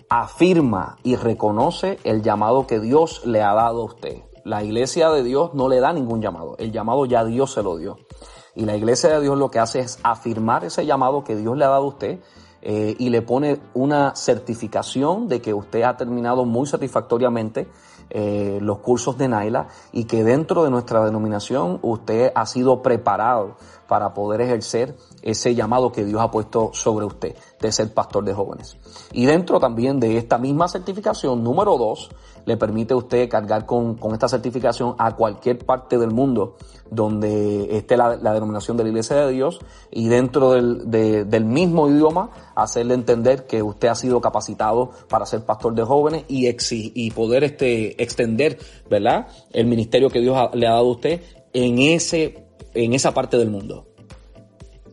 afirma 0.09 0.97
y 1.03 1.15
reconoce 1.15 1.99
el 2.03 2.21
llamado 2.21 2.67
que 2.67 2.79
Dios 2.79 3.25
le 3.25 3.41
ha 3.41 3.53
dado 3.53 3.83
a 3.83 3.85
usted. 3.85 4.17
La 4.43 4.63
iglesia 4.63 5.09
de 5.11 5.23
Dios 5.23 5.53
no 5.53 5.69
le 5.69 5.79
da 5.79 5.93
ningún 5.93 6.21
llamado, 6.21 6.55
el 6.57 6.71
llamado 6.71 7.05
ya 7.05 7.23
Dios 7.23 7.53
se 7.53 7.61
lo 7.61 7.77
dio. 7.77 7.99
Y 8.55 8.65
la 8.65 8.75
iglesia 8.75 9.11
de 9.11 9.21
Dios 9.21 9.37
lo 9.37 9.51
que 9.51 9.59
hace 9.59 9.79
es 9.79 9.99
afirmar 10.03 10.65
ese 10.65 10.85
llamado 10.85 11.23
que 11.23 11.35
Dios 11.35 11.55
le 11.55 11.65
ha 11.65 11.69
dado 11.69 11.83
a 11.83 11.87
usted 11.87 12.19
eh, 12.61 12.95
y 12.97 13.09
le 13.09 13.21
pone 13.21 13.59
una 13.73 14.15
certificación 14.15 15.27
de 15.27 15.41
que 15.41 15.53
usted 15.53 15.83
ha 15.83 15.95
terminado 15.95 16.45
muy 16.45 16.67
satisfactoriamente 16.67 17.67
eh, 18.09 18.57
los 18.61 18.79
cursos 18.79 19.17
de 19.17 19.27
Naila 19.27 19.67
y 19.91 20.05
que 20.05 20.23
dentro 20.23 20.63
de 20.63 20.71
nuestra 20.71 21.05
denominación 21.05 21.79
usted 21.83 22.31
ha 22.33 22.45
sido 22.45 22.81
preparado 22.81 23.55
para 23.87 24.13
poder 24.13 24.41
ejercer 24.41 24.95
ese 25.21 25.53
llamado 25.53 25.91
que 25.91 26.03
Dios 26.03 26.19
ha 26.21 26.31
puesto 26.31 26.71
sobre 26.73 27.05
usted 27.05 27.35
de 27.61 27.71
ser 27.71 27.93
pastor 27.93 28.23
de 28.23 28.33
jóvenes. 28.33 28.77
Y 29.11 29.25
dentro 29.25 29.59
también 29.59 29.99
de 29.99 30.17
esta 30.17 30.37
misma 30.37 30.67
certificación, 30.67 31.43
número 31.43 31.77
dos, 31.77 32.09
le 32.45 32.57
permite 32.57 32.93
a 32.93 32.97
usted 32.97 33.29
cargar 33.29 33.65
con, 33.65 33.95
con 33.95 34.13
esta 34.13 34.27
certificación 34.27 34.95
a 34.97 35.15
cualquier 35.15 35.59
parte 35.65 35.97
del 35.97 36.11
mundo 36.11 36.55
donde 36.89 37.77
esté 37.77 37.97
la, 37.97 38.17
denominación 38.17 38.77
de 38.77 38.83
la 38.83 38.89
Iglesia 38.89 39.17
de 39.17 39.31
Dios 39.31 39.59
y 39.91 40.07
dentro 40.07 40.51
del, 40.51 40.89
del 40.89 41.45
mismo 41.45 41.87
idioma 41.87 42.31
hacerle 42.55 42.95
entender 42.95 43.45
que 43.45 43.61
usted 43.61 43.89
ha 43.89 43.95
sido 43.95 44.21
capacitado 44.21 44.91
para 45.07 45.25
ser 45.25 45.45
pastor 45.45 45.75
de 45.75 45.83
jóvenes 45.83 46.23
y, 46.27 46.47
y 46.71 47.11
poder 47.11 47.43
este, 47.43 48.01
extender, 48.01 48.57
¿verdad? 48.89 49.27
El 49.51 49.67
ministerio 49.67 50.09
que 50.09 50.19
Dios 50.19 50.35
le 50.53 50.67
ha 50.67 50.71
dado 50.71 50.87
a 50.87 50.91
usted 50.91 51.21
en 51.53 51.79
ese, 51.79 52.47
en 52.73 52.93
esa 52.93 53.13
parte 53.13 53.37
del 53.37 53.49
mundo. 53.49 53.88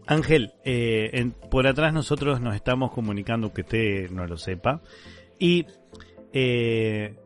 Ángel, 0.07 0.53
eh, 0.65 1.33
por 1.51 1.67
atrás 1.67 1.93
nosotros 1.93 2.41
nos 2.41 2.55
estamos 2.55 2.93
comunicando, 2.93 3.53
que 3.53 3.63
usted 3.63 4.11
no 4.11 4.27
lo 4.27 4.37
sepa, 4.37 4.81
y 5.39 5.67
eh, 6.33 7.17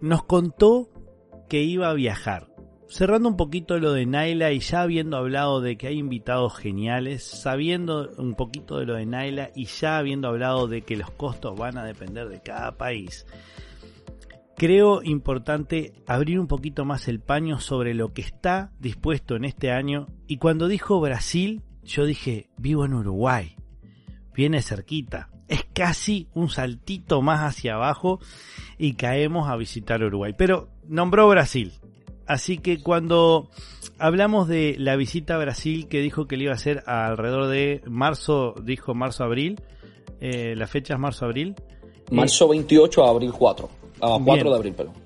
nos 0.00 0.24
contó 0.24 0.88
que 1.48 1.62
iba 1.62 1.88
a 1.88 1.94
viajar. 1.94 2.48
Cerrando 2.88 3.28
un 3.28 3.36
poquito 3.36 3.78
lo 3.78 3.92
de 3.92 4.06
Naila 4.06 4.52
y 4.52 4.60
ya 4.60 4.82
habiendo 4.82 5.16
hablado 5.16 5.60
de 5.60 5.76
que 5.76 5.88
hay 5.88 5.98
invitados 5.98 6.56
geniales, 6.56 7.24
sabiendo 7.24 8.10
un 8.16 8.34
poquito 8.34 8.78
de 8.78 8.86
lo 8.86 8.94
de 8.94 9.06
Naila 9.06 9.50
y 9.56 9.64
ya 9.64 9.98
habiendo 9.98 10.28
hablado 10.28 10.68
de 10.68 10.82
que 10.82 10.96
los 10.96 11.10
costos 11.10 11.58
van 11.58 11.78
a 11.78 11.84
depender 11.84 12.28
de 12.28 12.40
cada 12.42 12.76
país, 12.76 13.26
creo 14.56 15.02
importante 15.02 15.94
abrir 16.06 16.38
un 16.38 16.46
poquito 16.46 16.84
más 16.84 17.08
el 17.08 17.20
paño 17.20 17.58
sobre 17.58 17.92
lo 17.92 18.12
que 18.12 18.22
está 18.22 18.70
dispuesto 18.78 19.34
en 19.34 19.44
este 19.44 19.72
año. 19.72 20.06
Y 20.28 20.36
cuando 20.36 20.68
dijo 20.68 21.00
Brasil, 21.00 21.62
yo 21.86 22.04
dije, 22.04 22.48
vivo 22.56 22.84
en 22.84 22.94
Uruguay, 22.94 23.56
viene 24.34 24.62
cerquita. 24.62 25.30
es 25.48 25.64
casi 25.72 26.28
un 26.34 26.48
saltito 26.48 27.22
más 27.22 27.40
hacia 27.40 27.74
abajo 27.74 28.18
y 28.78 28.94
caemos 28.94 29.48
a 29.48 29.56
visitar 29.56 30.02
Uruguay. 30.02 30.34
Pero 30.36 30.68
nombró 30.88 31.28
Brasil. 31.28 31.72
Así 32.26 32.58
que 32.58 32.82
cuando 32.82 33.48
hablamos 33.98 34.48
de 34.48 34.74
la 34.78 34.96
visita 34.96 35.36
a 35.36 35.38
Brasil 35.38 35.86
que 35.88 36.00
dijo 36.00 36.26
que 36.26 36.36
le 36.36 36.44
iba 36.44 36.52
a 36.52 36.56
hacer 36.56 36.82
alrededor 36.86 37.46
de 37.46 37.82
marzo, 37.86 38.54
dijo 38.60 38.94
marzo-abril, 38.94 39.60
eh, 40.20 40.54
la 40.56 40.66
fecha 40.66 40.94
es 40.94 41.00
marzo-abril. 41.00 41.54
Marzo 42.10 42.48
28 42.48 43.04
a 43.04 43.10
abril 43.10 43.32
4, 43.32 43.68
a 44.00 44.18
4 44.24 44.50
de 44.50 44.56
abril, 44.56 44.74
perdón. 44.74 45.05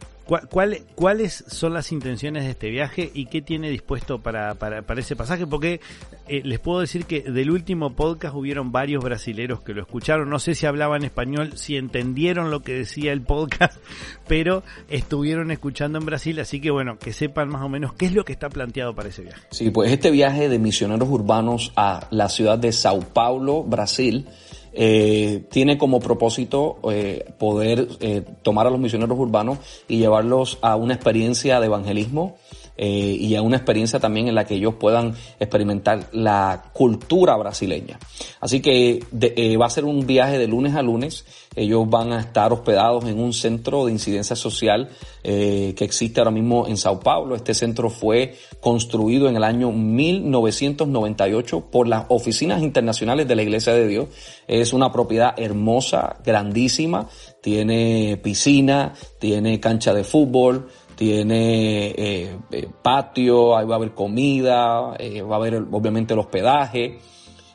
¿Cuáles 0.95 1.45
son 1.49 1.75
las 1.75 1.90
intenciones 1.90 2.45
de 2.45 2.51
este 2.51 2.71
viaje 2.71 3.11
y 3.12 3.27
qué 3.27 3.43
tiene 3.43 3.69
dispuesto 3.69 4.21
para, 4.21 4.55
para, 4.55 5.01
ese 5.01 5.16
pasaje? 5.16 5.45
Porque 5.45 5.81
eh, 6.29 6.43
les 6.45 6.61
puedo 6.61 6.79
decir 6.79 7.05
que 7.07 7.23
del 7.23 7.51
último 7.51 7.97
podcast 7.97 8.37
hubieron 8.37 8.71
varios 8.71 9.03
brasileros 9.03 9.61
que 9.61 9.75
lo 9.75 9.83
escucharon. 9.83 10.31
No 10.31 10.38
sé 10.38 10.55
si 10.55 10.66
hablaban 10.66 11.03
español, 11.03 11.57
si 11.57 11.77
entendieron 11.77 12.53
lo 12.53 12.61
que 12.61 12.75
decía 12.75 13.12
el 13.12 13.23
podcast, 13.23 13.77
pero 14.29 14.62
estuvieron 14.88 15.51
escuchando 15.51 15.99
en 15.99 16.07
Brasil. 16.07 16.38
Así 16.38 16.61
que 16.61 16.71
bueno, 16.71 16.97
que 16.97 17.12
sepan 17.12 17.49
más 17.49 17.62
o 17.62 17.69
menos 17.69 17.95
qué 17.95 18.07
es 18.07 18.14
lo 18.14 18.25
que 18.25 18.33
está 18.33 18.49
planteado 18.51 18.95
para 18.95 19.09
ese 19.09 19.23
viaje. 19.23 19.43
Sí, 19.51 19.71
pues 19.71 19.90
este 19.90 20.12
viaje 20.12 20.49
de 20.49 20.61
misioneros 20.61 21.09
urbanos 21.09 21.73
a 21.75 22.07
la 22.11 22.29
ciudad 22.29 22.57
de 22.57 22.71
Sao 22.71 23.01
Paulo, 23.01 23.64
Brasil, 23.64 24.29
eh, 24.72 25.44
tiene 25.50 25.78
como 25.78 26.00
propósito 26.00 26.78
eh, 26.90 27.33
poder 27.38 27.88
eh, 28.00 28.22
tomar 28.42 28.66
a 28.66 28.70
los 28.70 28.80
misioneros 28.80 29.18
urbanos 29.18 29.59
y 29.88 29.98
llevarlos 29.98 30.59
a 30.62 30.76
una 30.76 30.94
experiencia 30.94 31.61
de 31.61 31.66
evangelismo 31.66 32.37
eh, 32.83 33.19
y 33.21 33.35
a 33.35 33.43
una 33.43 33.59
experiencia 33.59 34.01
también 34.01 34.29
en 34.29 34.35
la 34.35 34.47
que 34.47 34.55
ellos 34.55 34.77
puedan 34.81 35.14
experimentar 35.38 36.09
la 36.12 36.71
cultura 36.73 37.37
brasileña. 37.37 37.99
Así 38.40 38.61
que 38.61 39.05
eh, 39.21 39.57
va 39.59 39.66
a 39.66 39.71
ser 39.71 39.85
un 39.85 40.07
viaje 40.07 40.38
de 40.38 40.47
lunes 40.47 40.75
a 40.75 40.81
lunes. 40.81 41.27
Ellos 41.55 41.90
van 41.90 42.14
a 42.14 42.21
estar 42.21 42.55
hospedados 42.55 43.05
en 43.05 43.21
un 43.21 43.35
centro 43.35 43.85
de 43.85 43.93
incidencia 43.93 44.35
social 44.35 44.88
eh, 45.23 45.75
que 45.77 45.85
existe 45.85 46.21
ahora 46.21 46.31
mismo 46.31 46.66
en 46.66 46.79
Sao 46.79 47.01
Paulo. 47.01 47.35
Este 47.35 47.53
centro 47.53 47.90
fue 47.90 48.35
construido 48.61 49.29
en 49.29 49.37
el 49.37 49.45
año 49.45 49.71
1998 49.73 51.66
por 51.71 51.87
las 51.87 52.07
oficinas 52.09 52.62
internacionales 52.62 53.29
de 53.29 53.37
la 53.37 53.43
Iglesia 53.43 53.75
de 53.75 53.87
Dios. 53.88 54.09
Es 54.49 54.73
una 54.73 54.90
propiedad 54.90 55.35
hermosa, 55.37 56.16
grandísima. 56.25 57.11
Tiene 57.43 58.19
piscina, 58.23 58.95
tiene 59.19 59.61
cancha 59.61 59.93
de 59.93 60.05
fútbol, 60.05 60.69
tiene 61.00 61.92
eh, 61.92 62.36
eh, 62.50 62.68
patio, 62.82 63.56
ahí 63.56 63.64
va 63.64 63.76
a 63.76 63.78
haber 63.78 63.92
comida, 63.92 64.96
eh, 64.98 65.22
va 65.22 65.36
a 65.36 65.38
haber 65.38 65.64
obviamente 65.70 66.12
el 66.12 66.20
hospedaje, 66.20 66.98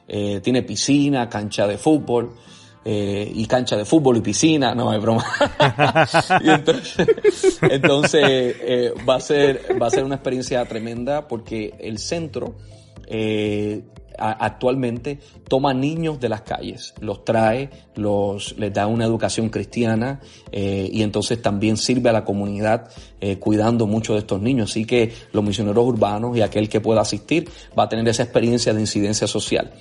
tiene 0.07 0.63
piscina, 0.63 1.29
cancha 1.29 1.67
de 1.67 1.77
fútbol. 1.77 2.31
y 2.83 3.45
cancha 3.45 3.77
de 3.77 3.85
fútbol 3.85 4.17
y 4.17 4.21
piscina, 4.21 4.73
no 4.73 4.89
hay 4.89 4.99
broma. 4.99 5.21
entonces, 7.61 8.55
va 9.07 9.15
a 9.15 9.19
ser 9.19 9.79
va 9.79 9.87
a 9.87 9.89
ser 9.91 10.03
una 10.03 10.15
experiencia 10.15 10.65
tremenda 10.65 11.27
porque 11.27 11.75
el 11.79 11.99
centro 11.99 12.55
actualmente 14.17 15.19
toma 15.47 15.73
niños 15.73 16.19
de 16.19 16.29
las 16.29 16.41
calles, 16.41 16.93
los 16.99 17.23
trae, 17.25 17.69
los, 17.95 18.57
les 18.57 18.73
da 18.73 18.87
una 18.87 19.05
educación 19.05 19.49
cristiana 19.49 20.19
eh, 20.51 20.89
y 20.91 21.01
entonces 21.01 21.41
también 21.41 21.77
sirve 21.77 22.09
a 22.09 22.13
la 22.13 22.25
comunidad 22.25 22.89
eh, 23.21 23.37
cuidando 23.37 23.87
mucho 23.87 24.13
de 24.13 24.19
estos 24.19 24.41
niños. 24.41 24.71
Así 24.71 24.85
que 24.85 25.13
los 25.31 25.43
misioneros 25.43 25.85
urbanos 25.85 26.35
y 26.37 26.41
aquel 26.41 26.69
que 26.69 26.81
pueda 26.81 27.01
asistir 27.01 27.49
va 27.77 27.83
a 27.83 27.89
tener 27.89 28.07
esa 28.07 28.23
experiencia 28.23 28.73
de 28.73 28.81
incidencia 28.81 29.27
social. 29.27 29.71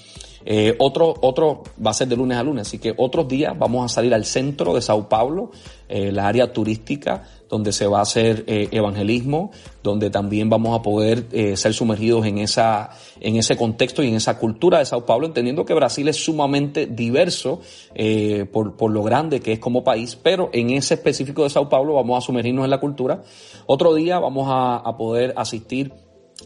Eh, 0.47 0.75
otro, 0.79 1.15
otro 1.23 1.63
va 1.85 1.91
a 1.91 1.95
ser 1.95 2.09
de 2.09 2.17
lunes 2.17 2.37
a 2.37 2.43
lunes, 2.43 2.67
así 2.67 2.79
que 2.79 2.95
otros 2.97 3.27
días 3.29 3.59
vamos 3.59 3.85
a 3.85 3.89
salir 3.95 4.13
al 4.13 4.25
centro 4.25 4.75
de 4.75 4.83
Sao 4.83 5.09
Paulo, 5.09 5.51
eh, 5.89 6.13
la 6.13 6.29
área 6.29 6.53
turística, 6.53 7.25
donde 7.49 7.73
se 7.73 7.87
va 7.87 8.01
a 8.01 8.03
hacer 8.03 8.45
eh, 8.47 8.69
evangelismo, 8.73 9.53
donde 9.83 10.11
también 10.11 10.51
vamos 10.51 10.79
a 10.79 10.83
poder 10.83 11.27
eh, 11.31 11.57
ser 11.57 11.73
sumergidos 11.73 12.27
en 12.27 12.39
esa, 12.39 12.91
en 13.21 13.37
ese 13.37 13.57
contexto 13.57 14.03
y 14.03 14.09
en 14.09 14.17
esa 14.17 14.39
cultura 14.39 14.81
de 14.81 14.87
Sao 14.87 15.07
Paulo, 15.07 15.27
entendiendo 15.27 15.65
que 15.65 15.73
Brasil 15.73 16.09
es 16.09 16.17
sumamente 16.17 16.87
diverso 16.87 17.61
eh, 17.95 18.47
por, 18.53 18.77
por 18.77 18.91
lo 18.91 19.03
grande 19.03 19.41
que 19.41 19.53
es 19.53 19.59
como 19.59 19.85
país, 19.85 20.19
pero 20.21 20.51
en 20.53 20.71
ese 20.71 20.95
específico 20.95 21.45
de 21.45 21.51
Sao 21.51 21.69
Paulo 21.69 21.95
vamos 21.95 22.19
a 22.19 22.27
sumergirnos 22.27 22.65
en 22.65 22.71
la 22.71 22.81
cultura. 22.81 23.23
Otro 23.67 23.95
día 23.95 24.19
vamos 24.19 24.49
a, 24.51 24.77
a 24.77 24.97
poder 24.97 25.33
asistir 25.37 25.93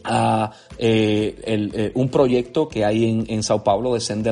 a 0.03 0.51
eh, 0.77 1.35
eh, 1.43 1.91
un 1.95 2.09
proyecto 2.09 2.69
que 2.69 2.85
hay 2.85 3.09
en, 3.09 3.25
en 3.27 3.43
Sao 3.43 3.63
Paulo 3.63 3.93
de 3.93 3.99
Send 3.99 4.27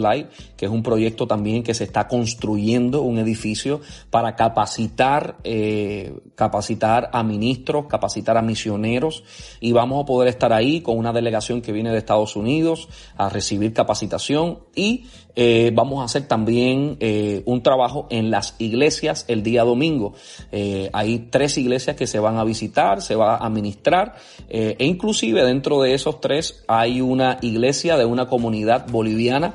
que 0.56 0.66
es 0.66 0.72
un 0.72 0.84
proyecto 0.84 1.28
también 1.28 1.64
que 1.64 1.74
se 1.74 1.84
está 1.84 2.08
construyendo 2.08 3.02
un 3.02 3.18
edificio 3.20 3.82
para 4.10 4.36
capacitar, 4.36 5.38
eh, 5.44 6.14
capacitar 6.36 7.10
a 7.14 7.24
ministros, 7.24 7.88
capacitar 7.88 8.38
a 8.38 8.42
misioneros 8.42 9.24
y 9.60 9.72
vamos 9.72 10.04
a 10.04 10.06
poder 10.06 10.30
estar 10.30 10.54
ahí 10.54 10.82
con 10.82 10.98
una 10.98 11.14
delegación 11.14 11.62
que 11.62 11.72
viene 11.72 11.92
de 11.92 11.98
Estados 11.98 12.36
Unidos 12.36 12.88
a 13.18 13.30
recibir 13.30 13.74
capacitación 13.74 14.60
y 14.76 15.06
eh, 15.40 15.70
vamos 15.72 16.02
a 16.02 16.06
hacer 16.06 16.28
también 16.28 16.98
eh, 17.00 17.44
un 17.46 17.62
trabajo 17.62 18.08
en 18.10 18.32
las 18.32 18.56
iglesias 18.58 19.24
el 19.28 19.44
día 19.44 19.64
domingo. 19.64 20.16
Eh, 20.52 20.90
hay 20.94 21.28
tres 21.30 21.60
iglesias 21.60 21.96
que 21.96 22.08
se 22.08 22.18
van 22.18 22.38
a 22.38 22.44
visitar, 22.44 23.04
se 23.04 23.16
va 23.16 23.38
a 23.38 23.48
ministrar 23.48 24.16
e 24.50 24.76
inclusive 24.80 25.44
dentro 25.44 25.82
de 25.82 25.94
esos 25.94 26.22
tres 26.22 26.64
hay 26.68 27.02
una 27.02 27.38
iglesia 27.42 27.98
de 27.98 28.06
una 28.06 28.28
comunidad 28.28 28.88
boliviana 28.90 29.54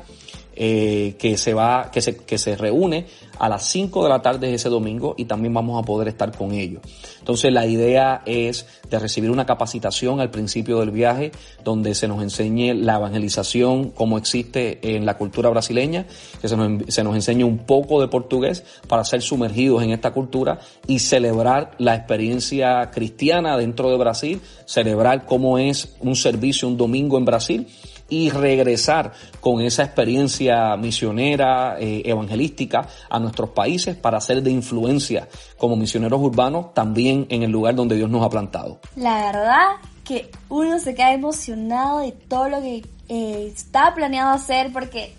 eh, 0.54 1.16
que 1.18 1.36
se 1.36 1.54
va, 1.54 1.90
que 1.90 2.00
se, 2.00 2.16
que 2.16 2.38
se 2.38 2.56
reúne 2.56 3.06
a 3.38 3.48
las 3.48 3.66
5 3.68 4.02
de 4.04 4.08
la 4.08 4.22
tarde 4.22 4.52
ese 4.54 4.68
domingo 4.68 5.14
y 5.16 5.24
también 5.24 5.54
vamos 5.54 5.82
a 5.82 5.84
poder 5.84 6.08
estar 6.08 6.36
con 6.36 6.52
ellos. 6.52 6.82
Entonces 7.18 7.52
la 7.52 7.66
idea 7.66 8.22
es 8.26 8.66
de 8.88 8.98
recibir 8.98 9.30
una 9.30 9.46
capacitación 9.46 10.20
al 10.20 10.30
principio 10.30 10.78
del 10.80 10.90
viaje 10.90 11.32
donde 11.64 11.94
se 11.94 12.06
nos 12.06 12.22
enseñe 12.22 12.74
la 12.74 12.96
evangelización 12.96 13.90
como 13.90 14.18
existe 14.18 14.96
en 14.96 15.06
la 15.06 15.16
cultura 15.16 15.48
brasileña, 15.48 16.06
que 16.40 16.48
se 16.48 16.56
nos, 16.56 16.82
se 16.94 17.02
nos 17.02 17.14
enseñe 17.14 17.44
un 17.44 17.58
poco 17.58 18.00
de 18.00 18.08
portugués 18.08 18.64
para 18.86 19.04
ser 19.04 19.22
sumergidos 19.22 19.82
en 19.82 19.90
esta 19.90 20.12
cultura 20.12 20.60
y 20.86 20.98
celebrar 20.98 21.72
la 21.78 21.94
experiencia 21.94 22.90
cristiana 22.90 23.56
dentro 23.56 23.90
de 23.90 23.96
Brasil, 23.96 24.40
celebrar 24.66 25.26
cómo 25.26 25.58
es 25.58 25.96
un 26.00 26.14
servicio 26.14 26.68
un 26.68 26.76
domingo 26.76 27.18
en 27.18 27.24
Brasil 27.24 27.66
y 28.12 28.28
regresar 28.28 29.12
con 29.40 29.62
esa 29.62 29.84
experiencia 29.84 30.76
misionera, 30.76 31.76
eh, 31.80 32.02
evangelística 32.04 32.86
a 33.08 33.18
nuestros 33.18 33.48
países 33.50 33.96
para 33.96 34.20
ser 34.20 34.42
de 34.42 34.50
influencia 34.50 35.28
como 35.56 35.76
misioneros 35.76 36.20
urbanos 36.20 36.74
también 36.74 37.26
en 37.30 37.42
el 37.42 37.50
lugar 37.50 37.74
donde 37.74 37.96
Dios 37.96 38.10
nos 38.10 38.22
ha 38.22 38.28
plantado. 38.28 38.80
La 38.96 39.32
verdad 39.32 39.66
que 40.04 40.30
uno 40.50 40.78
se 40.78 40.94
queda 40.94 41.14
emocionado 41.14 42.00
de 42.00 42.12
todo 42.12 42.50
lo 42.50 42.60
que 42.60 42.84
eh, 43.08 43.50
está 43.50 43.94
planeado 43.94 44.32
hacer 44.32 44.74
porque 44.74 45.14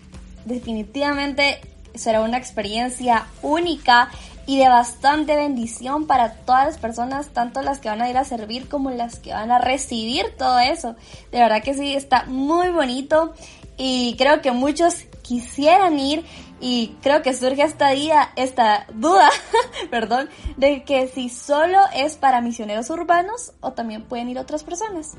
definitivamente 0.46 1.62
será 1.96 2.22
una 2.22 2.38
experiencia 2.38 3.26
única 3.42 4.12
y 4.46 4.58
de 4.58 4.68
bastante 4.68 5.36
bendición 5.36 6.06
para 6.06 6.34
todas 6.34 6.66
las 6.66 6.78
personas, 6.78 7.30
tanto 7.30 7.62
las 7.62 7.80
que 7.80 7.90
van 7.90 8.02
a 8.02 8.10
ir 8.10 8.18
a 8.18 8.26
servir 8.26 8.68
como 8.68 8.92
las 8.92 9.20
que 9.20 9.34
van 9.34 9.52
a 9.52 9.60
recibir 9.60 10.36
todo 10.38 10.60
eso. 10.60 10.96
De 11.32 11.40
verdad 11.40 11.64
que 11.64 11.74
sí, 11.74 11.96
está 11.96 12.26
muy 12.26 12.70
bonito 12.70 13.34
y 13.78 14.16
creo 14.18 14.42
que 14.42 14.52
muchos 14.52 15.06
quisieran 15.22 15.98
ir 16.00 16.26
y 16.60 16.96
creo 17.02 17.22
que 17.22 17.34
surge 17.34 17.64
esta 17.64 17.90
día, 17.90 18.32
esta 18.36 18.86
duda, 18.94 19.30
perdón, 19.90 20.30
de 20.58 20.84
que 20.84 21.08
si 21.08 21.30
solo 21.30 21.80
es 21.94 22.16
para 22.16 22.42
misioneros 22.42 22.90
urbanos 22.90 23.54
o 23.62 23.74
también 23.74 24.04
pueden 24.04 24.30
ir 24.30 24.40
otras 24.40 24.64
personas. 24.64 25.16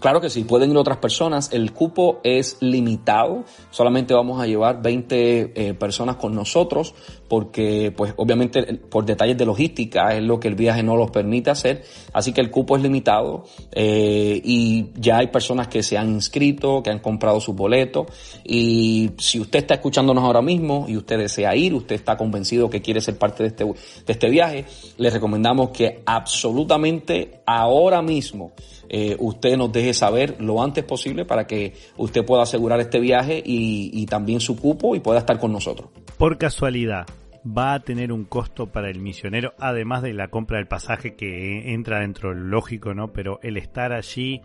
Claro 0.00 0.20
que 0.20 0.30
sí, 0.30 0.44
pueden 0.44 0.70
ir 0.70 0.76
otras 0.76 0.98
personas. 0.98 1.50
El 1.52 1.72
cupo 1.72 2.20
es 2.22 2.56
limitado. 2.60 3.44
Solamente 3.70 4.14
vamos 4.14 4.40
a 4.40 4.46
llevar 4.46 4.80
20 4.80 5.52
eh, 5.54 5.74
personas 5.74 6.16
con 6.16 6.34
nosotros 6.34 6.94
porque, 7.28 7.92
pues, 7.96 8.14
obviamente, 8.16 8.62
por 8.74 9.04
detalles 9.04 9.36
de 9.36 9.44
logística 9.44 10.14
es 10.14 10.22
lo 10.22 10.38
que 10.38 10.48
el 10.48 10.54
viaje 10.54 10.82
no 10.82 10.96
los 10.96 11.10
permite 11.10 11.50
hacer. 11.50 11.84
Así 12.12 12.32
que 12.32 12.40
el 12.40 12.50
cupo 12.50 12.76
es 12.76 12.82
limitado 12.82 13.44
eh, 13.72 14.40
y 14.42 14.90
ya 14.94 15.18
hay 15.18 15.26
personas 15.26 15.68
que 15.68 15.82
se 15.82 15.98
han 15.98 16.08
inscrito, 16.10 16.82
que 16.82 16.90
han 16.90 17.00
comprado 17.00 17.40
sus 17.40 17.56
boletos. 17.56 18.06
Y 18.44 19.10
si 19.18 19.40
usted 19.40 19.60
está 19.60 19.74
escuchándonos 19.74 20.22
ahora 20.22 20.42
mismo 20.42 20.86
y 20.88 20.96
usted 20.96 21.18
desea 21.18 21.56
ir, 21.56 21.74
usted 21.74 21.96
está 21.96 22.16
convencido 22.16 22.70
que 22.70 22.80
quiere 22.80 23.00
ser 23.00 23.18
parte 23.18 23.42
de 23.42 23.48
este, 23.48 23.64
de 23.64 24.12
este 24.12 24.30
viaje, 24.30 24.64
le 24.96 25.10
recomendamos 25.10 25.70
que 25.70 26.02
absolutamente 26.06 27.40
ahora 27.44 28.00
mismo 28.00 28.52
eh, 28.88 29.16
usted 29.18 29.56
nos 29.56 29.72
deje 29.72 29.94
saber 29.94 30.36
lo 30.40 30.62
antes 30.62 30.84
posible 30.84 31.24
para 31.24 31.46
que 31.46 31.74
usted 31.96 32.24
pueda 32.24 32.42
asegurar 32.42 32.80
este 32.80 33.00
viaje 33.00 33.42
y, 33.44 33.90
y 33.92 34.06
también 34.06 34.40
su 34.40 34.56
cupo 34.56 34.94
y 34.94 35.00
pueda 35.00 35.20
estar 35.20 35.38
con 35.38 35.52
nosotros. 35.52 35.90
Por 36.16 36.38
casualidad, 36.38 37.06
va 37.46 37.74
a 37.74 37.80
tener 37.80 38.12
un 38.12 38.24
costo 38.24 38.66
para 38.66 38.90
el 38.90 39.00
misionero, 39.00 39.54
además 39.58 40.02
de 40.02 40.12
la 40.12 40.28
compra 40.28 40.58
del 40.58 40.66
pasaje 40.66 41.14
que 41.14 41.72
entra 41.72 42.00
dentro 42.00 42.30
del 42.30 42.50
lógico, 42.50 42.94
¿no? 42.94 43.12
Pero 43.12 43.40
el 43.42 43.56
estar 43.56 43.92
allí 43.92 44.42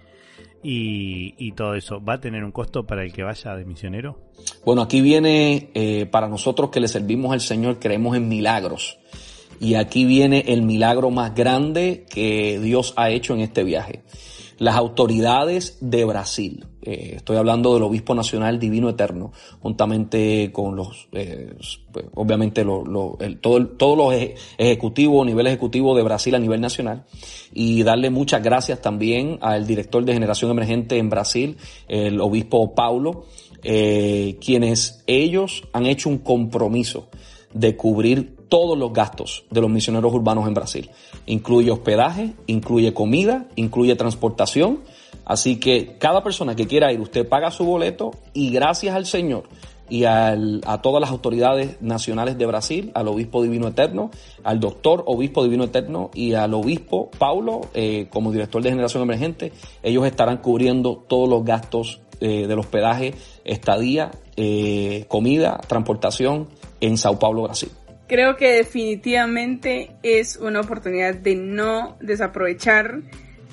y, 0.63 1.51
todo 1.53 1.75
eso. 1.75 2.03
¿Va 2.03 2.13
a 2.13 2.19
tener 2.19 2.43
un 2.43 2.51
costo 2.51 2.85
para 2.85 3.03
el 3.03 3.11
que 3.11 3.23
vaya 3.23 3.55
de 3.55 3.65
misionero? 3.65 4.17
Bueno, 4.65 4.81
aquí 4.81 5.01
viene 5.01 5.69
eh, 5.73 6.05
para 6.05 6.27
nosotros 6.27 6.69
que 6.69 6.79
le 6.79 6.87
servimos 6.87 7.33
al 7.33 7.41
Señor, 7.41 7.79
creemos 7.79 8.15
en 8.15 8.27
milagros. 8.27 8.97
Y 9.59 9.75
aquí 9.75 10.05
viene 10.05 10.45
el 10.47 10.63
milagro 10.63 11.09
más 11.09 11.35
grande 11.35 12.05
que 12.09 12.59
Dios 12.59 12.93
ha 12.97 13.09
hecho 13.09 13.33
en 13.33 13.41
este 13.41 13.63
viaje. 13.63 14.03
Las 14.57 14.75
autoridades 14.75 15.77
de 15.81 16.05
Brasil, 16.05 16.65
eh, 16.81 17.13
estoy 17.15 17.37
hablando 17.37 17.73
del 17.73 17.83
Obispo 17.83 18.13
Nacional 18.13 18.59
Divino 18.59 18.89
Eterno, 18.89 19.31
juntamente 19.61 20.51
con 20.51 20.75
los, 20.75 21.07
eh, 21.11 21.53
pues, 21.91 22.05
obviamente 22.13 22.63
todos 22.63 23.97
los 23.97 24.13
ejecutivos, 24.57 25.25
nivel 25.25 25.47
ejecutivo 25.47 25.95
de 25.95 26.03
Brasil 26.03 26.35
a 26.35 26.39
nivel 26.39 26.61
nacional, 26.61 27.05
y 27.53 27.83
darle 27.83 28.09
muchas 28.09 28.43
gracias 28.43 28.81
también 28.81 29.37
al 29.41 29.65
director 29.65 30.03
de 30.03 30.13
Generación 30.13 30.51
Emergente 30.51 30.97
en 30.97 31.09
Brasil, 31.09 31.57
el 31.87 32.19
Obispo 32.21 32.75
Paulo, 32.75 33.25
eh, 33.63 34.37
quienes 34.43 35.03
ellos 35.07 35.63
han 35.71 35.85
hecho 35.85 36.09
un 36.09 36.17
compromiso 36.17 37.07
de 37.53 37.77
cubrir 37.77 38.32
todos 38.53 38.77
los 38.77 38.93
gastos 38.93 39.45
de 39.49 39.61
los 39.61 39.69
misioneros 39.71 40.13
urbanos 40.13 40.47
en 40.47 40.53
Brasil. 40.53 40.91
Incluye 41.25 41.71
hospedaje, 41.71 42.35
incluye 42.45 42.93
comida, 42.93 43.47
incluye 43.55 43.95
transportación. 43.95 44.81
Así 45.25 45.59
que 45.59 45.97
cada 45.97 46.23
persona 46.23 46.55
que 46.55 46.67
quiera 46.67 46.93
ir, 46.93 47.01
usted 47.01 47.27
paga 47.27 47.49
su 47.49 47.65
boleto 47.65 48.11
y 48.31 48.51
gracias 48.51 48.95
al 48.95 49.07
Señor 49.07 49.45
y 49.89 50.03
a 50.03 50.37
todas 50.83 51.01
las 51.01 51.09
autoridades 51.09 51.81
nacionales 51.81 52.37
de 52.37 52.45
Brasil, 52.45 52.91
al 52.93 53.07
obispo 53.07 53.41
divino 53.41 53.69
eterno, 53.69 54.11
al 54.43 54.59
doctor 54.59 55.03
obispo 55.07 55.43
divino 55.43 55.63
eterno 55.63 56.11
y 56.13 56.35
al 56.35 56.53
obispo 56.53 57.09
Paulo 57.17 57.61
eh, 57.73 58.05
como 58.11 58.31
director 58.31 58.61
de 58.61 58.69
generación 58.69 59.01
emergente, 59.01 59.51
ellos 59.81 60.05
estarán 60.05 60.37
cubriendo 60.37 61.03
todos 61.07 61.27
los 61.27 61.43
gastos 61.43 62.01
eh, 62.19 62.45
del 62.45 62.59
hospedaje, 62.59 63.15
estadía, 63.45 64.11
eh, 64.37 65.05
comida, 65.07 65.59
transportación 65.67 66.49
en 66.81 66.99
Sao 66.99 67.17
Paulo, 67.17 67.41
Brasil 67.41 67.71
creo 68.07 68.35
que 68.35 68.53
definitivamente 68.53 69.91
es 70.03 70.37
una 70.37 70.61
oportunidad 70.61 71.15
de 71.15 71.35
no 71.35 71.97
desaprovechar. 72.01 73.01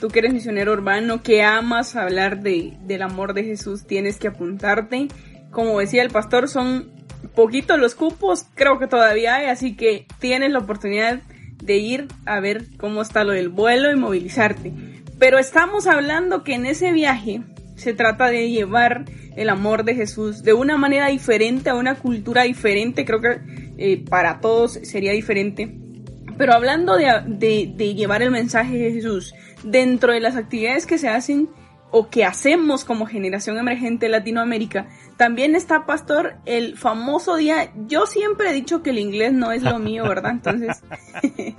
Tú 0.01 0.09
que 0.09 0.21
eres 0.21 0.33
misionero 0.33 0.73
urbano, 0.73 1.23
que 1.23 1.43
amas 1.43 1.97
hablar 1.97 2.41
de, 2.41 2.77
del 2.83 3.03
amor 3.03 3.35
de 3.35 3.45
Jesús, 3.45 3.87
tienes 3.87 4.19
que 4.19 4.29
apuntarte. 4.29 5.09
Como 5.51 5.79
decía 5.79 6.03
el 6.03 6.11
pastor, 6.11 6.49
son 6.49 6.91
poquitos 7.35 7.79
los 7.79 7.95
cupos, 7.95 8.47
creo 8.55 8.79
que 8.79 8.87
todavía 8.87 9.37
hay, 9.37 9.47
así 9.47 9.77
que 9.77 10.07
tienes 10.19 10.51
la 10.51 10.61
oportunidad 10.61 11.21
de 11.63 11.77
ir 11.77 12.09
a 12.25 12.41
ver 12.41 12.65
cómo 12.79 13.03
está 13.03 13.25
lo 13.25 13.33
del 13.33 13.51
vuelo 13.51 13.93
y 13.93 13.97
movilizarte. 13.97 14.73
Pero 15.19 15.39
estamos 15.39 15.87
hablando 15.87 16.45
que 16.45 16.55
en 16.55 16.65
ese 16.65 16.93
viaje 16.93 17.43
se 17.81 17.95
trata 17.95 18.27
de 18.27 18.51
llevar 18.51 19.07
el 19.37 19.49
amor 19.49 19.85
de 19.85 19.95
Jesús 19.95 20.43
de 20.43 20.53
una 20.53 20.77
manera 20.77 21.09
diferente, 21.09 21.71
a 21.71 21.75
una 21.75 21.95
cultura 21.95 22.43
diferente. 22.43 23.05
Creo 23.05 23.21
que 23.21 23.41
eh, 23.79 24.05
para 24.09 24.41
todos 24.41 24.73
sería 24.83 25.13
diferente. 25.13 25.75
Pero 26.37 26.55
hablando 26.55 26.97
de, 26.97 27.95
llevar 27.95 28.23
el 28.23 28.31
mensaje 28.31 28.77
de 28.77 28.93
Jesús 28.93 29.35
dentro 29.63 30.13
de 30.13 30.21
las 30.21 30.37
actividades 30.37 30.87
que 30.87 30.99
se 30.99 31.09
hacen 31.09 31.49
o 31.91 32.09
que 32.09 32.25
hacemos 32.25 32.85
como 32.85 33.07
generación 33.07 33.59
emergente 33.59 34.09
Latinoamérica, 34.09 34.89
también 35.17 35.55
está, 35.55 35.87
Pastor, 35.87 36.37
el 36.47 36.77
famoso 36.77 37.37
día, 37.37 37.73
yo 37.87 38.07
siempre 38.07 38.51
he 38.51 38.53
dicho 38.53 38.83
que 38.83 38.91
el 38.91 38.99
inglés 38.99 39.33
no 39.33 39.53
es 39.53 39.63
lo 39.63 39.79
mío, 39.79 40.05
¿verdad? 40.05 40.33
Entonces, 40.33 40.83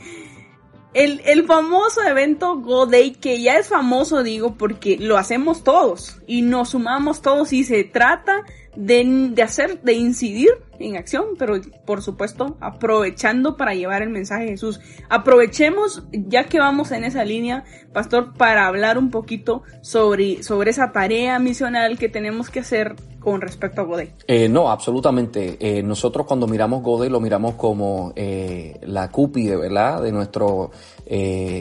el, 0.94 1.22
el 1.26 1.46
famoso 1.46 2.02
evento 2.04 2.58
Go 2.58 2.86
Day, 2.86 3.12
que 3.12 3.42
ya 3.42 3.56
es 3.56 3.70
famoso, 3.70 4.24
digo, 4.24 4.56
porque 4.56 4.98
lo 4.98 5.18
hacemos 5.18 5.64
todos 5.64 6.18
y 6.28 6.42
nos 6.42 6.70
sumamos 6.70 7.22
todos 7.22 7.54
y 7.54 7.64
se 7.64 7.84
trata 7.84 8.44
de, 8.76 9.30
de 9.34 9.44
hacer, 9.44 9.82
de 9.82 9.94
incidir 9.94 10.50
en 10.80 10.98
acción, 10.98 11.26
pero 11.38 11.60
por 11.86 12.02
supuesto 12.02 12.58
aprovechando 12.60 13.58
para 13.58 13.74
llevar 13.74 14.02
el 14.02 14.10
mensaje 14.10 14.46
de 14.46 14.52
Jesús. 14.52 14.80
Aprovechemos, 15.10 16.04
ya 16.12 16.46
que 16.46 16.60
vamos 16.60 16.92
en 16.92 17.04
esa 17.04 17.24
línea, 17.24 17.64
pastor, 17.94 18.34
para 18.34 18.68
hablar 18.68 18.98
un 18.98 19.10
poquito 19.10 19.64
sobre, 19.82 20.44
sobre 20.44 20.72
esa 20.72 20.92
tarea 20.92 21.38
misional 21.40 21.98
que 21.98 22.10
tenemos 22.10 22.50
que 22.50 22.62
hacer 22.62 22.96
con 23.20 23.40
respecto 23.40 23.82
a 23.82 23.84
Godey. 23.84 24.14
Eh, 24.28 24.50
no, 24.50 24.72
absolutamente. 24.72 25.58
Eh, 25.60 25.84
nosotros 25.84 26.26
cuando 26.26 26.48
miramos 26.48 26.82
Godey 26.82 27.10
lo 27.10 27.20
miramos 27.20 27.54
como 27.54 28.14
eh, 28.16 28.80
la 28.82 29.10
cúpide, 29.12 29.56
¿verdad? 29.56 30.02
De 30.02 30.12
nuestra 30.12 30.46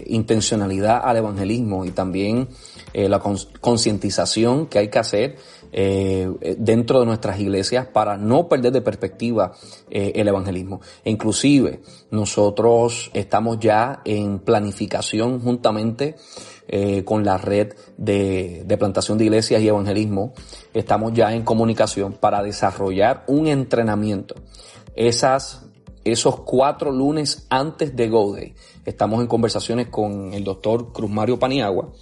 intencionalidad 0.07 1.01
al 1.03 1.17
evangelismo 1.17 1.85
y 1.85 1.91
también 1.91 2.49
la 2.95 3.19
concientización 3.19 4.67
que 4.67 4.79
hay 4.79 4.89
que 4.89 4.99
hacer 5.01 5.37
eh, 5.73 6.57
dentro 6.59 7.01
de 7.01 7.07
nuestras 7.07 7.39
iglesias 7.39 7.87
para 7.87 8.17
no 8.17 8.49
perder 8.49 8.73
de 8.73 8.81
perspectiva 8.81 9.53
eh, 9.91 10.13
el 10.17 10.29
evangelismo. 10.29 10.81
E 11.05 11.11
inclusive 11.11 11.81
nosotros 12.11 13.11
estamos 13.15 13.59
ya 13.61 14.03
en 14.05 14.41
planificación 14.41 15.41
juntamente 15.41 16.17
eh, 16.69 17.05
con 17.05 17.25
la 17.25 17.39
red 17.39 17.75
de, 17.97 18.63
de, 18.67 18.79
plantación 18.79 19.19
de 19.19 19.25
iglesias 19.25 19.63
y 19.63 19.69
evangelismo. 19.69 20.33
Estamos 20.75 21.13
ya 21.13 21.33
en 21.35 21.43
comunicación 21.43 22.15
para 22.15 22.43
desarrollar 22.43 23.25
un 23.27 23.47
entrenamiento. 23.47 24.35
Esas 24.95 25.67
esos 26.05 26.41
cuatro 26.41 26.91
lunes 26.91 27.47
antes 27.51 27.95
de 27.95 28.09
Go 28.09 28.35
Day. 28.35 28.55
Estamos 28.85 29.21
en 29.21 29.27
conversaciones 29.27 29.89
con 29.89 30.33
el 30.33 30.45
doctor 30.45 30.93
Cruz 30.93 31.11
Mario 31.11 31.39
Paniagua 31.39 31.93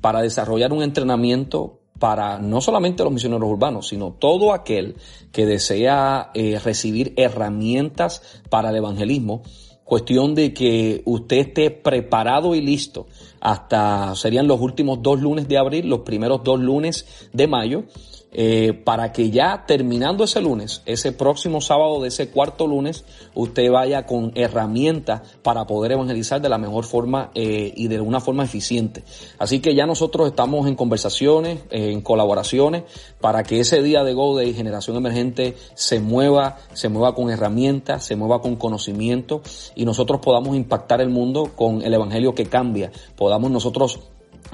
para 0.00 0.22
desarrollar 0.22 0.72
un 0.72 0.82
entrenamiento 0.82 1.77
para 1.98 2.38
no 2.38 2.60
solamente 2.60 3.04
los 3.04 3.12
misioneros 3.12 3.48
urbanos, 3.48 3.88
sino 3.88 4.12
todo 4.12 4.52
aquel 4.52 4.96
que 5.32 5.46
desea 5.46 6.30
eh, 6.34 6.58
recibir 6.62 7.12
herramientas 7.16 8.40
para 8.48 8.70
el 8.70 8.76
evangelismo. 8.76 9.42
Cuestión 9.84 10.34
de 10.34 10.52
que 10.52 11.02
usted 11.06 11.38
esté 11.38 11.70
preparado 11.70 12.54
y 12.54 12.60
listo 12.60 13.06
hasta 13.40 14.14
serían 14.16 14.46
los 14.46 14.60
últimos 14.60 15.02
dos 15.02 15.20
lunes 15.20 15.48
de 15.48 15.58
abril, 15.58 15.88
los 15.88 16.00
primeros 16.00 16.44
dos 16.44 16.60
lunes 16.60 17.28
de 17.32 17.46
mayo, 17.46 17.84
eh, 18.40 18.72
para 18.72 19.10
que 19.10 19.32
ya 19.32 19.64
terminando 19.66 20.22
ese 20.22 20.40
lunes, 20.40 20.82
ese 20.86 21.10
próximo 21.10 21.60
sábado 21.60 22.00
de 22.00 22.06
ese 22.06 22.30
cuarto 22.30 22.68
lunes, 22.68 23.04
usted 23.34 23.68
vaya 23.68 24.06
con 24.06 24.30
herramientas 24.36 25.22
para 25.42 25.66
poder 25.66 25.90
evangelizar 25.90 26.40
de 26.40 26.48
la 26.48 26.56
mejor 26.56 26.84
forma 26.84 27.32
eh, 27.34 27.72
y 27.74 27.88
de 27.88 28.00
una 28.00 28.20
forma 28.20 28.44
eficiente. 28.44 29.02
Así 29.40 29.58
que 29.58 29.74
ya 29.74 29.86
nosotros 29.86 30.28
estamos 30.28 30.68
en 30.68 30.76
conversaciones, 30.76 31.58
en 31.70 32.00
colaboraciones, 32.00 32.84
para 33.20 33.42
que 33.42 33.58
ese 33.58 33.82
día 33.82 34.04
de 34.04 34.14
Go 34.14 34.36
Day 34.36 34.54
Generación 34.54 34.96
Emergente 34.96 35.56
se 35.74 35.98
mueva, 35.98 36.58
se 36.74 36.88
mueva 36.88 37.16
con 37.16 37.30
herramientas, 37.30 38.04
se 38.04 38.14
mueva 38.14 38.40
con 38.40 38.54
conocimiento 38.54 39.42
y 39.74 39.84
nosotros 39.84 40.20
podamos 40.20 40.54
impactar 40.54 41.00
el 41.00 41.08
mundo 41.08 41.50
con 41.56 41.82
el 41.82 41.92
Evangelio 41.92 42.36
que 42.36 42.46
cambia, 42.46 42.92
podamos 43.16 43.50
nosotros 43.50 43.98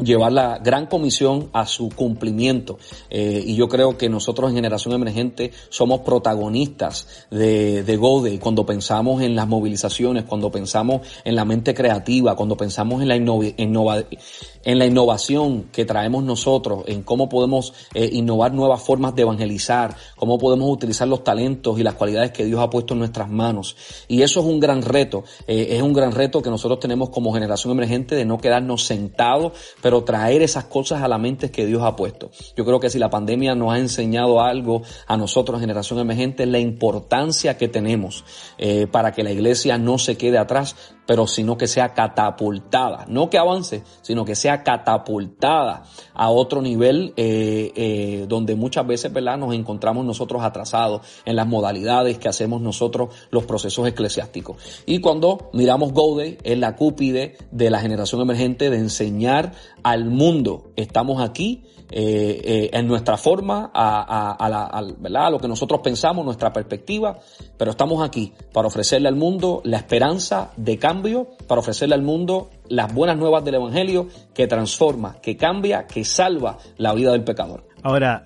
llevar 0.02 0.32
la 0.32 0.58
gran 0.58 0.86
comisión 0.86 1.50
a 1.52 1.66
su 1.66 1.88
cumplimiento. 1.88 2.78
Eh, 3.10 3.42
y 3.46 3.56
yo 3.56 3.68
creo 3.68 3.96
que 3.96 4.08
nosotros 4.08 4.50
en 4.50 4.56
Generación 4.56 4.94
Emergente 4.94 5.52
somos 5.68 6.00
protagonistas 6.00 7.26
de, 7.30 7.82
de 7.82 7.96
GODE 7.96 8.38
cuando 8.38 8.66
pensamos 8.66 9.22
en 9.22 9.36
las 9.36 9.46
movilizaciones, 9.46 10.24
cuando 10.24 10.50
pensamos 10.50 11.06
en 11.24 11.36
la 11.36 11.44
mente 11.44 11.74
creativa, 11.74 12.36
cuando 12.36 12.56
pensamos 12.56 13.02
en 13.02 13.08
la, 13.08 13.16
innova, 13.16 14.04
en 14.64 14.78
la 14.78 14.86
innovación 14.86 15.64
que 15.72 15.84
traemos 15.84 16.24
nosotros, 16.24 16.84
en 16.86 17.02
cómo 17.02 17.28
podemos 17.28 17.72
eh, 17.94 18.08
innovar 18.12 18.52
nuevas 18.52 18.82
formas 18.82 19.14
de 19.14 19.22
evangelizar, 19.22 19.96
cómo 20.16 20.38
podemos 20.38 20.70
utilizar 20.70 21.08
los 21.08 21.24
talentos 21.24 21.78
y 21.78 21.82
las 21.82 21.94
cualidades 21.94 22.32
que 22.32 22.44
Dios 22.44 22.60
ha 22.60 22.70
puesto 22.70 22.94
en 22.94 23.00
nuestras 23.00 23.30
manos. 23.30 23.76
Y 24.08 24.22
eso 24.22 24.40
es 24.40 24.46
un 24.46 24.60
gran 24.60 24.82
reto, 24.82 25.24
eh, 25.46 25.68
es 25.70 25.82
un 25.82 25.92
gran 25.92 26.12
reto 26.12 26.42
que 26.42 26.50
nosotros 26.50 26.80
tenemos 26.80 27.10
como 27.10 27.32
generación 27.32 27.72
emergente 27.72 28.14
de 28.14 28.24
no 28.24 28.38
quedarnos 28.38 28.84
sentados, 28.84 29.52
pero 29.84 30.02
traer 30.02 30.40
esas 30.40 30.64
cosas 30.64 31.02
a 31.02 31.08
la 31.08 31.18
mente 31.18 31.50
que 31.50 31.66
Dios 31.66 31.82
ha 31.82 31.94
puesto. 31.94 32.30
Yo 32.56 32.64
creo 32.64 32.80
que 32.80 32.88
si 32.88 32.98
la 32.98 33.10
pandemia 33.10 33.54
nos 33.54 33.74
ha 33.74 33.78
enseñado 33.78 34.40
algo 34.40 34.80
a 35.06 35.18
nosotros, 35.18 35.60
generación 35.60 35.98
emergente, 35.98 36.46
la 36.46 36.58
importancia 36.58 37.58
que 37.58 37.68
tenemos 37.68 38.24
eh, 38.56 38.86
para 38.90 39.12
que 39.12 39.22
la 39.22 39.30
iglesia 39.30 39.76
no 39.76 39.98
se 39.98 40.16
quede 40.16 40.38
atrás, 40.38 40.74
pero 41.06 41.26
sino 41.26 41.56
que 41.56 41.66
sea 41.66 41.94
catapultada, 41.94 43.04
no 43.08 43.30
que 43.30 43.38
avance, 43.38 43.82
sino 44.02 44.24
que 44.24 44.34
sea 44.34 44.62
catapultada 44.62 45.84
a 46.14 46.30
otro 46.30 46.62
nivel 46.62 47.12
eh, 47.16 47.72
eh, 47.74 48.26
donde 48.28 48.54
muchas 48.54 48.86
veces 48.86 49.12
¿verdad? 49.12 49.38
nos 49.38 49.54
encontramos 49.54 50.04
nosotros 50.04 50.42
atrasados 50.42 51.02
en 51.24 51.36
las 51.36 51.46
modalidades 51.46 52.18
que 52.18 52.28
hacemos 52.28 52.60
nosotros 52.60 53.10
los 53.30 53.44
procesos 53.44 53.86
eclesiásticos. 53.86 54.56
Y 54.86 55.00
cuando 55.00 55.50
miramos 55.52 55.92
Gode, 55.92 56.38
es 56.42 56.58
la 56.58 56.76
cúpide 56.76 57.36
de 57.50 57.70
la 57.70 57.80
generación 57.80 58.20
emergente 58.20 58.70
de 58.70 58.78
enseñar 58.78 59.52
al 59.82 60.06
mundo, 60.06 60.72
estamos 60.76 61.20
aquí 61.20 61.64
eh, 61.90 62.40
eh, 62.44 62.70
en 62.72 62.86
nuestra 62.86 63.16
forma, 63.16 63.70
a, 63.72 64.48
la, 64.48 64.66
a 64.66 65.30
lo 65.30 65.38
que 65.38 65.48
nosotros 65.48 65.80
pensamos, 65.82 66.24
nuestra 66.24 66.52
perspectiva, 66.52 67.18
pero 67.56 67.72
estamos 67.72 68.02
aquí 68.02 68.32
para 68.52 68.68
ofrecerle 68.68 69.08
al 69.08 69.16
mundo 69.16 69.60
la 69.64 69.76
esperanza 69.76 70.52
de 70.56 70.78
cambio 70.78 71.28
para 71.46 71.60
ofrecerle 71.60 71.94
al 71.94 72.02
mundo 72.02 72.50
las 72.68 72.92
buenas 72.92 73.16
nuevas 73.16 73.44
del 73.44 73.56
Evangelio 73.56 74.08
que 74.32 74.46
transforma, 74.46 75.20
que 75.20 75.36
cambia, 75.36 75.86
que 75.86 76.04
salva 76.04 76.58
la 76.78 76.94
vida 76.94 77.12
del 77.12 77.24
pecador. 77.24 77.66
Ahora, 77.82 78.24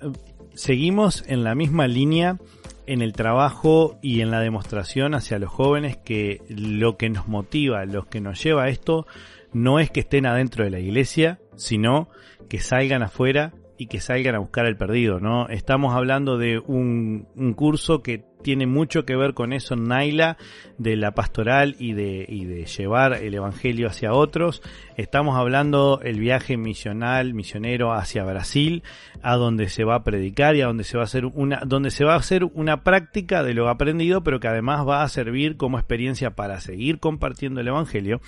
seguimos 0.53 1.23
en 1.27 1.43
la 1.43 1.55
misma 1.55 1.87
línea 1.87 2.37
en 2.85 3.03
el 3.03 3.13
trabajo 3.13 3.99
y 4.01 4.21
en 4.21 4.31
la 4.31 4.39
demostración 4.39 5.13
hacia 5.13 5.37
los 5.37 5.51
jóvenes 5.51 5.95
que 5.97 6.41
lo 6.49 6.97
que 6.97 7.09
nos 7.09 7.27
motiva, 7.27 7.85
lo 7.85 8.05
que 8.05 8.19
nos 8.19 8.43
lleva 8.43 8.63
a 8.63 8.69
esto, 8.69 9.05
no 9.53 9.79
es 9.79 9.91
que 9.91 10.01
estén 10.01 10.25
adentro 10.25 10.63
de 10.63 10.69
la 10.69 10.79
iglesia, 10.79 11.39
sino 11.55 12.09
que 12.49 12.59
salgan 12.59 13.03
afuera 13.03 13.53
y 13.77 13.87
que 13.87 14.01
salgan 14.01 14.35
a 14.35 14.39
buscar 14.39 14.65
el 14.65 14.75
perdido, 14.75 15.19
¿no? 15.19 15.47
Estamos 15.47 15.95
hablando 15.95 16.37
de 16.37 16.59
un, 16.59 17.27
un 17.35 17.53
curso 17.53 18.03
que 18.03 18.25
tiene 18.41 18.67
mucho 18.67 19.05
que 19.05 19.15
ver 19.15 19.33
con 19.33 19.53
eso, 19.53 19.75
Naila, 19.75 20.37
de 20.77 20.95
la 20.95 21.13
pastoral 21.13 21.75
y 21.79 21.93
de, 21.93 22.25
y 22.27 22.45
de 22.45 22.65
llevar 22.65 23.13
el 23.13 23.33
evangelio 23.33 23.87
hacia 23.87 24.13
otros. 24.13 24.61
Estamos 24.97 25.37
hablando 25.37 25.99
el 26.03 26.19
viaje 26.19 26.57
misional, 26.57 27.33
misionero 27.33 27.93
hacia 27.93 28.23
Brasil, 28.23 28.83
a 29.21 29.35
donde 29.35 29.69
se 29.69 29.83
va 29.83 29.95
a 29.95 30.03
predicar 30.03 30.55
y 30.55 30.61
a 30.61 30.67
donde 30.67 30.83
se 30.83 30.97
va 30.97 31.03
a 31.03 31.05
hacer 31.05 31.25
una, 31.25 31.61
donde 31.65 31.91
se 31.91 32.05
va 32.05 32.13
a 32.13 32.17
hacer 32.17 32.45
una 32.45 32.83
práctica 32.83 33.43
de 33.43 33.53
lo 33.53 33.69
aprendido, 33.69 34.23
pero 34.23 34.39
que 34.39 34.47
además 34.47 34.87
va 34.87 35.03
a 35.03 35.09
servir 35.09 35.57
como 35.57 35.77
experiencia 35.77 36.31
para 36.31 36.59
seguir 36.59 36.99
compartiendo 36.99 37.61
el 37.61 37.67
evangelio. 37.67 38.21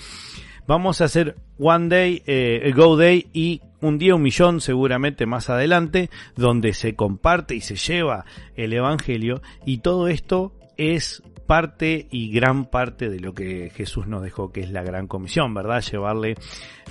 Vamos 0.68 1.02
a 1.02 1.06
hacer 1.06 1.36
One 1.60 1.90
Day, 1.90 2.24
eh, 2.26 2.72
Go 2.76 2.96
Day 2.96 3.28
y 3.34 3.62
un 3.82 3.98
día 3.98 4.16
un 4.16 4.22
millón 4.22 4.62
seguramente 4.62 5.26
más 5.26 5.50
adelante, 5.50 6.10
donde 6.36 6.74
se 6.74 6.96
comparte 6.96 7.56
y 7.56 7.62
se 7.62 7.76
lleva 7.76 8.26
el 8.56 8.74
Evangelio. 8.74 9.42
Y 9.66 9.80
todo 9.80 10.08
esto 10.08 10.54
es 10.78 11.24
parte 11.52 12.08
y 12.12 12.32
gran 12.32 12.64
parte 12.64 13.10
de 13.10 13.20
lo 13.20 13.34
que 13.34 13.72
Jesús 13.76 14.08
nos 14.08 14.24
dejó, 14.24 14.54
que 14.54 14.62
es 14.62 14.72
la 14.72 14.84
gran 14.84 15.08
comisión, 15.08 15.54
¿verdad? 15.54 15.82
Llevarle 15.82 16.36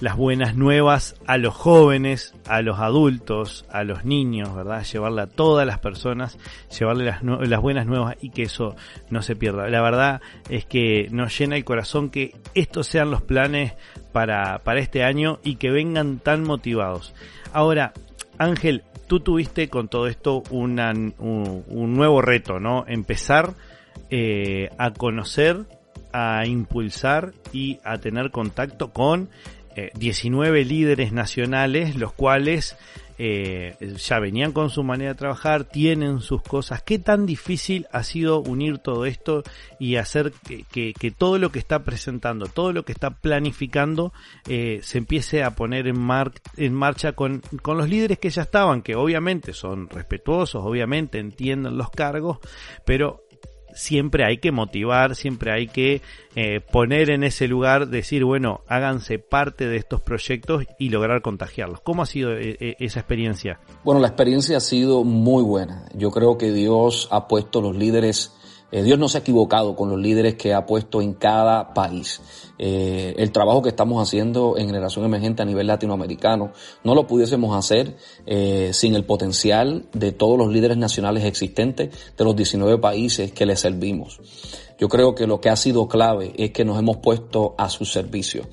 las 0.02 0.18
buenas 0.18 0.54
nuevas 0.54 1.14
a 1.26 1.38
los 1.38 1.54
jóvenes, 1.54 2.34
a 2.46 2.60
los 2.60 2.78
adultos, 2.78 3.64
a 3.70 3.84
los 3.84 4.04
niños, 4.04 4.54
¿verdad? 4.54 4.84
Llevarle 4.84 5.22
a 5.22 5.26
todas 5.28 5.66
las 5.66 5.78
personas, 5.78 6.36
llevarle 6.78 7.06
las, 7.06 7.22
las 7.22 7.60
buenas 7.62 7.86
nuevas 7.86 8.18
y 8.20 8.28
que 8.28 8.42
eso 8.42 8.76
no 9.08 9.22
se 9.22 9.34
pierda. 9.34 9.66
La 9.70 9.80
verdad 9.80 10.20
es 10.50 10.66
que 10.66 11.08
nos 11.10 11.38
llena 11.38 11.56
el 11.56 11.64
corazón 11.64 12.10
que 12.10 12.36
estos 12.52 12.86
sean 12.86 13.10
los 13.10 13.22
planes 13.22 13.72
para, 14.12 14.60
este 14.76 15.04
año 15.04 15.38
y 15.42 15.54
que 15.54 15.70
vengan 15.70 16.18
tan 16.18 16.44
motivados. 16.44 17.14
Ahora, 17.54 17.94
Ángel, 18.36 18.84
tú 19.06 19.20
tuviste 19.20 19.70
con 19.70 19.88
todo 19.88 20.06
esto 20.06 20.42
un 20.50 20.76
nuevo 21.96 22.20
reto, 22.20 22.60
¿no? 22.60 22.84
Empezar 22.86 23.54
eh, 24.10 24.70
a 24.78 24.92
conocer, 24.92 25.66
a 26.12 26.46
impulsar 26.46 27.32
y 27.52 27.78
a 27.84 27.98
tener 27.98 28.30
contacto 28.30 28.92
con 28.92 29.28
eh, 29.76 29.90
19 29.94 30.64
líderes 30.64 31.12
nacionales, 31.12 31.94
los 31.96 32.12
cuales 32.12 32.76
eh, 33.22 33.76
ya 33.98 34.18
venían 34.18 34.52
con 34.52 34.70
su 34.70 34.82
manera 34.82 35.12
de 35.12 35.18
trabajar, 35.18 35.64
tienen 35.64 36.20
sus 36.20 36.40
cosas. 36.42 36.82
¿Qué 36.82 36.98
tan 36.98 37.26
difícil 37.26 37.86
ha 37.92 38.02
sido 38.02 38.40
unir 38.40 38.78
todo 38.78 39.04
esto 39.04 39.42
y 39.78 39.96
hacer 39.96 40.32
que, 40.42 41.14
todo 41.18 41.38
lo 41.38 41.52
que 41.52 41.58
está 41.58 41.84
presentando, 41.84 42.46
todo 42.46 42.72
lo 42.72 42.86
que 42.86 42.92
está 42.92 43.10
planificando, 43.10 44.14
eh, 44.48 44.80
se 44.82 44.96
empiece 44.96 45.44
a 45.44 45.54
poner 45.54 45.86
en, 45.86 46.00
mar 46.00 46.32
en 46.56 46.72
marcha 46.72 47.12
con, 47.12 47.42
con 47.60 47.76
los 47.76 47.90
líderes 47.90 48.18
que 48.18 48.30
ya 48.30 48.40
estaban, 48.40 48.80
que 48.80 48.96
obviamente 48.96 49.52
son 49.52 49.90
respetuosos, 49.90 50.64
obviamente 50.64 51.18
entienden 51.18 51.76
los 51.76 51.90
cargos, 51.90 52.38
pero 52.86 53.22
siempre 53.74 54.24
hay 54.24 54.38
que 54.38 54.52
motivar, 54.52 55.16
siempre 55.16 55.52
hay 55.52 55.66
que 55.66 56.02
eh, 56.34 56.60
poner 56.60 57.10
en 57.10 57.24
ese 57.24 57.48
lugar, 57.48 57.88
decir, 57.88 58.24
bueno, 58.24 58.60
háganse 58.68 59.18
parte 59.18 59.66
de 59.66 59.76
estos 59.76 60.00
proyectos 60.00 60.64
y 60.78 60.88
lograr 60.90 61.22
contagiarlos. 61.22 61.80
¿Cómo 61.80 62.02
ha 62.02 62.06
sido 62.06 62.32
eh, 62.32 62.76
esa 62.78 63.00
experiencia? 63.00 63.60
Bueno, 63.84 64.00
la 64.00 64.08
experiencia 64.08 64.56
ha 64.56 64.60
sido 64.60 65.04
muy 65.04 65.42
buena. 65.42 65.86
Yo 65.94 66.10
creo 66.10 66.38
que 66.38 66.52
Dios 66.52 67.08
ha 67.10 67.28
puesto 67.28 67.60
los 67.60 67.76
líderes 67.76 68.34
eh, 68.72 68.82
Dios 68.82 68.98
no 68.98 69.08
se 69.08 69.18
ha 69.18 69.20
equivocado 69.20 69.74
con 69.74 69.90
los 69.90 69.98
líderes 69.98 70.34
que 70.36 70.54
ha 70.54 70.66
puesto 70.66 71.02
en 71.02 71.14
cada 71.14 71.74
país. 71.74 72.20
Eh, 72.58 73.14
el 73.16 73.32
trabajo 73.32 73.62
que 73.62 73.70
estamos 73.70 74.06
haciendo 74.06 74.56
en 74.58 74.66
Generación 74.66 75.04
Emergente 75.04 75.42
a 75.42 75.46
nivel 75.46 75.66
latinoamericano 75.66 76.52
no 76.84 76.94
lo 76.94 77.06
pudiésemos 77.06 77.56
hacer 77.56 77.96
eh, 78.26 78.70
sin 78.72 78.94
el 78.94 79.04
potencial 79.04 79.86
de 79.92 80.12
todos 80.12 80.38
los 80.38 80.52
líderes 80.52 80.76
nacionales 80.76 81.24
existentes 81.24 81.90
de 82.16 82.24
los 82.24 82.36
19 82.36 82.78
países 82.78 83.32
que 83.32 83.46
les 83.46 83.60
servimos. 83.60 84.20
Yo 84.78 84.88
creo 84.88 85.14
que 85.14 85.26
lo 85.26 85.40
que 85.40 85.50
ha 85.50 85.56
sido 85.56 85.88
clave 85.88 86.32
es 86.36 86.52
que 86.52 86.64
nos 86.64 86.78
hemos 86.78 86.98
puesto 86.98 87.54
a 87.58 87.68
su 87.68 87.84
servicio. 87.84 88.44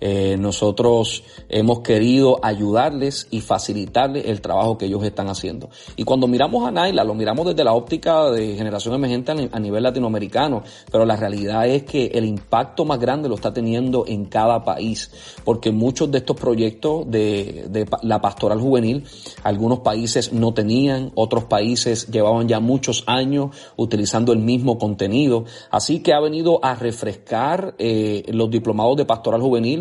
Eh, 0.00 0.36
nosotros 0.38 1.24
hemos 1.48 1.80
querido 1.80 2.38
ayudarles 2.42 3.28
y 3.30 3.40
facilitarles 3.40 4.26
el 4.26 4.40
trabajo 4.40 4.78
que 4.78 4.86
ellos 4.86 5.04
están 5.04 5.28
haciendo. 5.28 5.70
Y 5.96 6.04
cuando 6.04 6.26
miramos 6.26 6.66
a 6.66 6.70
Naila, 6.70 7.04
lo 7.04 7.14
miramos 7.14 7.46
desde 7.46 7.64
la 7.64 7.72
óptica 7.72 8.30
de 8.30 8.56
generación 8.56 8.94
emergente 8.94 9.32
a 9.50 9.60
nivel 9.60 9.82
latinoamericano, 9.82 10.62
pero 10.90 11.04
la 11.04 11.16
realidad 11.16 11.66
es 11.66 11.84
que 11.84 12.06
el 12.06 12.24
impacto 12.24 12.84
más 12.84 12.98
grande 12.98 13.28
lo 13.28 13.34
está 13.34 13.52
teniendo 13.52 14.04
en 14.06 14.26
cada 14.26 14.64
país, 14.64 15.10
porque 15.44 15.70
muchos 15.70 16.10
de 16.10 16.18
estos 16.18 16.36
proyectos 16.36 17.10
de, 17.10 17.86
la 18.02 18.20
pastoral 18.20 18.60
juvenil, 18.60 19.04
algunos 19.42 19.80
países 19.80 20.32
no 20.32 20.54
tenían, 20.54 21.12
otros 21.14 21.44
países 21.44 22.08
llevaban 22.08 22.48
ya 22.48 22.60
muchos 22.60 23.04
años 23.06 23.54
utilizando 23.76 24.32
el 24.32 24.38
mismo 24.38 24.78
contenido, 24.78 25.44
así 25.70 26.00
que 26.00 26.12
ha 26.12 26.20
venido 26.20 26.60
a 26.62 26.74
refrescar 26.74 27.74
eh, 27.78 28.24
los 28.28 28.50
diplomados 28.50 28.96
de 28.96 29.04
pastoral 29.04 29.40
juvenil 29.40 29.73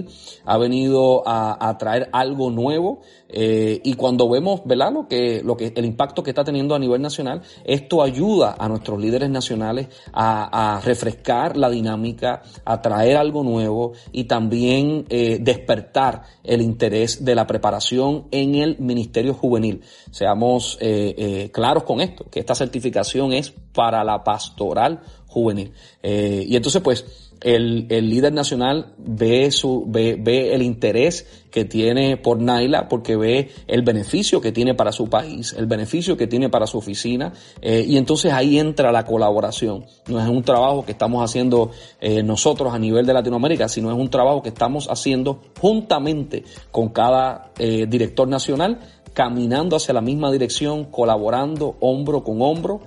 ha 0.45 0.57
venido 0.57 1.23
a, 1.25 1.75
traer 1.77 2.09
algo 2.11 2.51
nuevo 2.51 3.01
eh, 3.29 3.81
y 3.83 3.95
cuando 3.95 4.29
vemos, 4.29 4.61
¿verdad? 4.65 4.91
Lo 4.93 5.07
que, 5.07 5.41
lo 5.43 5.57
que, 5.57 5.73
el 5.75 5.85
impacto 5.85 6.21
que 6.21 6.29
está 6.31 6.43
teniendo 6.43 6.75
a 6.75 6.79
nivel 6.79 7.01
nacional, 7.01 7.41
esto 7.63 8.03
ayuda 8.03 8.55
a 8.59 8.69
nuestros 8.69 8.99
líderes 8.99 9.29
nacionales 9.29 9.87
a, 10.13 10.79
refrescar 10.83 11.57
la 11.57 11.69
dinámica, 11.69 12.43
a 12.65 12.81
traer 12.81 13.17
algo 13.17 13.43
nuevo 13.43 13.93
y 14.11 14.25
también 14.25 15.05
eh, 15.09 15.39
despertar 15.41 16.23
el 16.43 16.61
interés 16.61 17.23
de 17.23 17.35
la 17.35 17.47
preparación 17.47 18.27
en 18.31 18.55
el 18.55 18.77
ministerio 18.79 19.33
juvenil. 19.33 19.81
Seamos 20.11 20.77
eh, 20.79 21.49
claros 21.51 21.83
con 21.83 22.01
esto, 22.01 22.25
que 22.29 22.39
esta 22.39 22.55
certificación 22.55 23.33
es 23.33 23.51
para 23.73 24.03
la 24.03 24.23
pastoral 24.23 25.01
juvenil. 25.27 25.73
Y 26.03 26.55
entonces, 26.55 26.81
pues, 26.81 27.22
el, 27.43 27.87
el 27.89 28.09
líder 28.09 28.33
nacional 28.33 28.93
ve 28.97 29.51
su, 29.51 29.85
ve, 29.87 30.17
ve 30.19 30.53
el 30.53 30.61
interés 30.61 31.43
que 31.53 31.65
tiene 31.65 32.17
por 32.17 32.41
Naila 32.41 32.87
porque 32.87 33.15
ve 33.15 33.51
el 33.67 33.83
beneficio 33.83 34.41
que 34.41 34.51
tiene 34.51 34.73
para 34.73 34.91
su 34.91 35.07
país, 35.07 35.53
el 35.55 35.67
beneficio 35.67 36.17
que 36.17 36.25
tiene 36.25 36.49
para 36.49 36.65
su 36.65 36.79
oficina, 36.79 37.31
eh, 37.61 37.85
y 37.87 37.97
entonces 37.97 38.33
ahí 38.33 38.57
entra 38.57 38.91
la 38.91 39.05
colaboración. 39.05 39.85
No 40.07 40.19
es 40.19 40.27
un 40.27 40.41
trabajo 40.41 40.83
que 40.83 40.93
estamos 40.93 41.23
haciendo 41.23 41.69
eh, 42.01 42.23
nosotros 42.23 42.73
a 42.73 42.79
nivel 42.79 43.05
de 43.05 43.13
Latinoamérica, 43.13 43.69
sino 43.69 43.91
es 43.91 43.97
un 43.97 44.09
trabajo 44.09 44.41
que 44.41 44.49
estamos 44.49 44.87
haciendo 44.89 45.41
juntamente 45.59 46.43
con 46.71 46.89
cada 46.89 47.51
eh, 47.59 47.85
director 47.87 48.27
nacional 48.27 48.79
caminando 49.13 49.75
hacia 49.75 49.93
la 49.93 50.01
misma 50.01 50.31
dirección, 50.31 50.85
colaborando 50.85 51.75
hombro 51.81 52.23
con 52.23 52.41
hombro, 52.41 52.81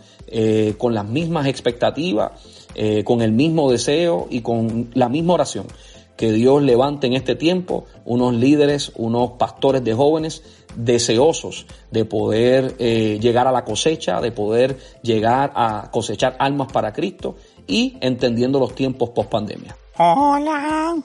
con 0.76 0.92
las 0.92 1.06
mismas 1.06 1.46
expectativas, 1.46 2.32
eh, 2.78 3.04
con 3.04 3.22
el 3.22 3.32
mismo 3.32 3.70
deseo 3.70 4.26
y 4.28 4.42
con 4.42 4.90
la 4.92 5.08
misma 5.08 5.32
oración. 5.34 5.66
Que 6.14 6.30
Dios 6.30 6.62
levante 6.62 7.06
en 7.06 7.14
este 7.14 7.34
tiempo 7.34 7.86
unos 8.04 8.34
líderes, 8.34 8.92
unos 8.96 9.32
pastores 9.32 9.82
de 9.82 9.94
jóvenes 9.94 10.42
deseosos 10.74 11.66
de 11.90 12.04
poder 12.04 12.76
eh, 12.78 13.18
llegar 13.18 13.46
a 13.46 13.52
la 13.52 13.64
cosecha, 13.64 14.20
de 14.20 14.30
poder 14.30 14.78
llegar 15.02 15.52
a 15.54 15.90
cosechar 15.90 16.36
almas 16.38 16.70
para 16.70 16.92
Cristo 16.92 17.36
y 17.66 17.96
entendiendo 18.02 18.60
los 18.60 18.74
tiempos 18.74 19.08
post 19.10 19.30
pandemia. 19.30 19.74
Hola. 19.96 20.96